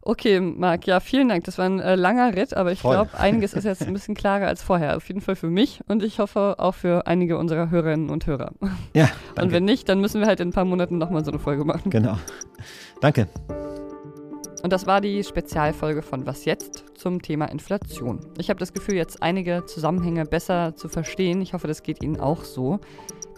Okay, 0.07 0.39
Marc, 0.39 0.87
ja, 0.87 1.01
vielen 1.01 1.29
Dank. 1.29 1.43
Das 1.45 1.59
war 1.59 1.67
ein 1.67 1.81
äh, 1.81 1.97
langer 1.97 2.37
Ritt, 2.37 2.55
aber 2.55 2.71
ich 2.71 2.81
glaube, 2.81 3.11
einiges 3.19 3.55
ist 3.55 3.65
jetzt 3.65 3.83
ein 3.83 3.93
bisschen 3.93 4.15
klarer 4.15 4.47
als 4.47 4.63
vorher. 4.63 4.97
Auf 4.97 5.09
jeden 5.09 5.21
Fall 5.21 5.35
für 5.35 5.51
mich 5.51 5.81
und 5.89 6.05
ich 6.05 6.21
hoffe 6.21 6.55
auch 6.59 6.77
für 6.77 7.09
einige 7.09 7.37
unserer 7.39 7.71
Hörerinnen 7.71 8.09
und 8.09 8.25
Hörer. 8.25 8.53
Ja. 8.95 9.09
Danke. 9.35 9.43
Und 9.43 9.53
wenn 9.53 9.65
nicht, 9.65 9.89
dann 9.89 10.01
müssen 10.01 10.21
wir 10.21 10.29
halt 10.29 10.39
in 10.39 10.51
ein 10.51 10.53
paar 10.53 10.65
Monaten 10.65 10.99
nochmal 10.99 11.25
so 11.25 11.33
eine 11.33 11.41
Folge 11.41 11.65
machen. 11.65 11.91
Genau. 11.91 12.19
Danke. 13.01 13.27
Und 14.67 14.73
das 14.73 14.85
war 14.85 15.01
die 15.01 15.23
Spezialfolge 15.23 16.03
von 16.03 16.27
Was 16.27 16.45
jetzt 16.45 16.87
zum 16.97 17.23
Thema 17.23 17.45
Inflation. 17.45 18.19
Ich 18.37 18.51
habe 18.51 18.59
das 18.59 18.73
Gefühl, 18.73 18.97
jetzt 18.97 19.23
einige 19.23 19.65
Zusammenhänge 19.65 20.25
besser 20.25 20.75
zu 20.75 20.89
verstehen. 20.89 21.41
Ich 21.41 21.53
hoffe, 21.53 21.69
das 21.69 21.85
geht 21.85 22.03
Ihnen 22.03 22.19
auch 22.19 22.43
so. 22.43 22.81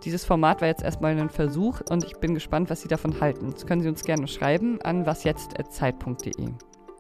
Dieses 0.07 0.25
Format 0.25 0.63
war 0.63 0.69
jetzt 0.69 0.83
erstmal 0.83 1.19
ein 1.19 1.29
Versuch 1.29 1.83
und 1.91 2.03
ich 2.03 2.15
bin 2.15 2.33
gespannt, 2.33 2.71
was 2.71 2.81
Sie 2.81 2.89
davon 2.89 3.21
halten. 3.21 3.51
Das 3.53 3.67
können 3.67 3.83
Sie 3.83 3.91
uns 3.91 4.05
gerne 4.05 4.27
schreiben 4.27 4.81
an 4.81 5.05
wasjetzt.zeit.de. 5.05 6.49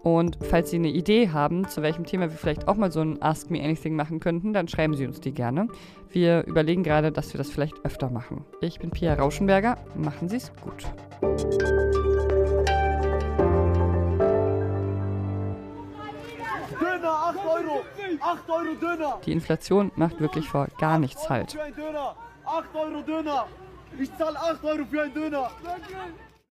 Und 0.02 0.36
falls 0.42 0.68
Sie 0.72 0.76
eine 0.76 0.90
Idee 0.90 1.30
haben, 1.30 1.66
zu 1.66 1.80
welchem 1.80 2.04
Thema 2.04 2.24
wir 2.24 2.36
vielleicht 2.36 2.68
auch 2.68 2.76
mal 2.76 2.92
so 2.92 3.00
ein 3.00 3.22
Ask 3.22 3.50
Me 3.50 3.62
Anything 3.62 3.96
machen 3.96 4.20
könnten, 4.20 4.52
dann 4.52 4.68
schreiben 4.68 4.94
Sie 4.94 5.06
uns 5.06 5.22
die 5.22 5.32
gerne. 5.32 5.68
Wir 6.10 6.44
überlegen 6.44 6.82
gerade, 6.82 7.12
dass 7.12 7.32
wir 7.32 7.38
das 7.38 7.48
vielleicht 7.48 7.82
öfter 7.82 8.10
machen. 8.10 8.44
Ich 8.60 8.78
bin 8.78 8.90
Pia 8.90 9.14
Rauschenberger. 9.14 9.78
Machen 9.96 10.28
Sie 10.28 10.36
es 10.36 10.52
gut. 10.60 11.87
Döner, 16.98 17.12
8 17.12 17.36
Euro! 17.46 17.84
8 18.20 18.50
Euro 18.50 18.74
Döner! 18.74 19.20
Die 19.24 19.32
Inflation 19.32 19.92
macht 19.96 20.20
wirklich 20.20 20.48
vor 20.48 20.66
gar 20.78 20.98
nichts 20.98 21.28
halt. 21.28 21.56
8 22.44 22.74
Euro 22.74 23.02
Döner! 23.02 23.46
Ich 23.98 24.14
zahle 24.16 24.38
8 24.38 24.64
Euro 24.64 24.84
für 24.84 25.02
einen 25.02 25.14
Döner! 25.14 25.50
Danke. 25.64 25.94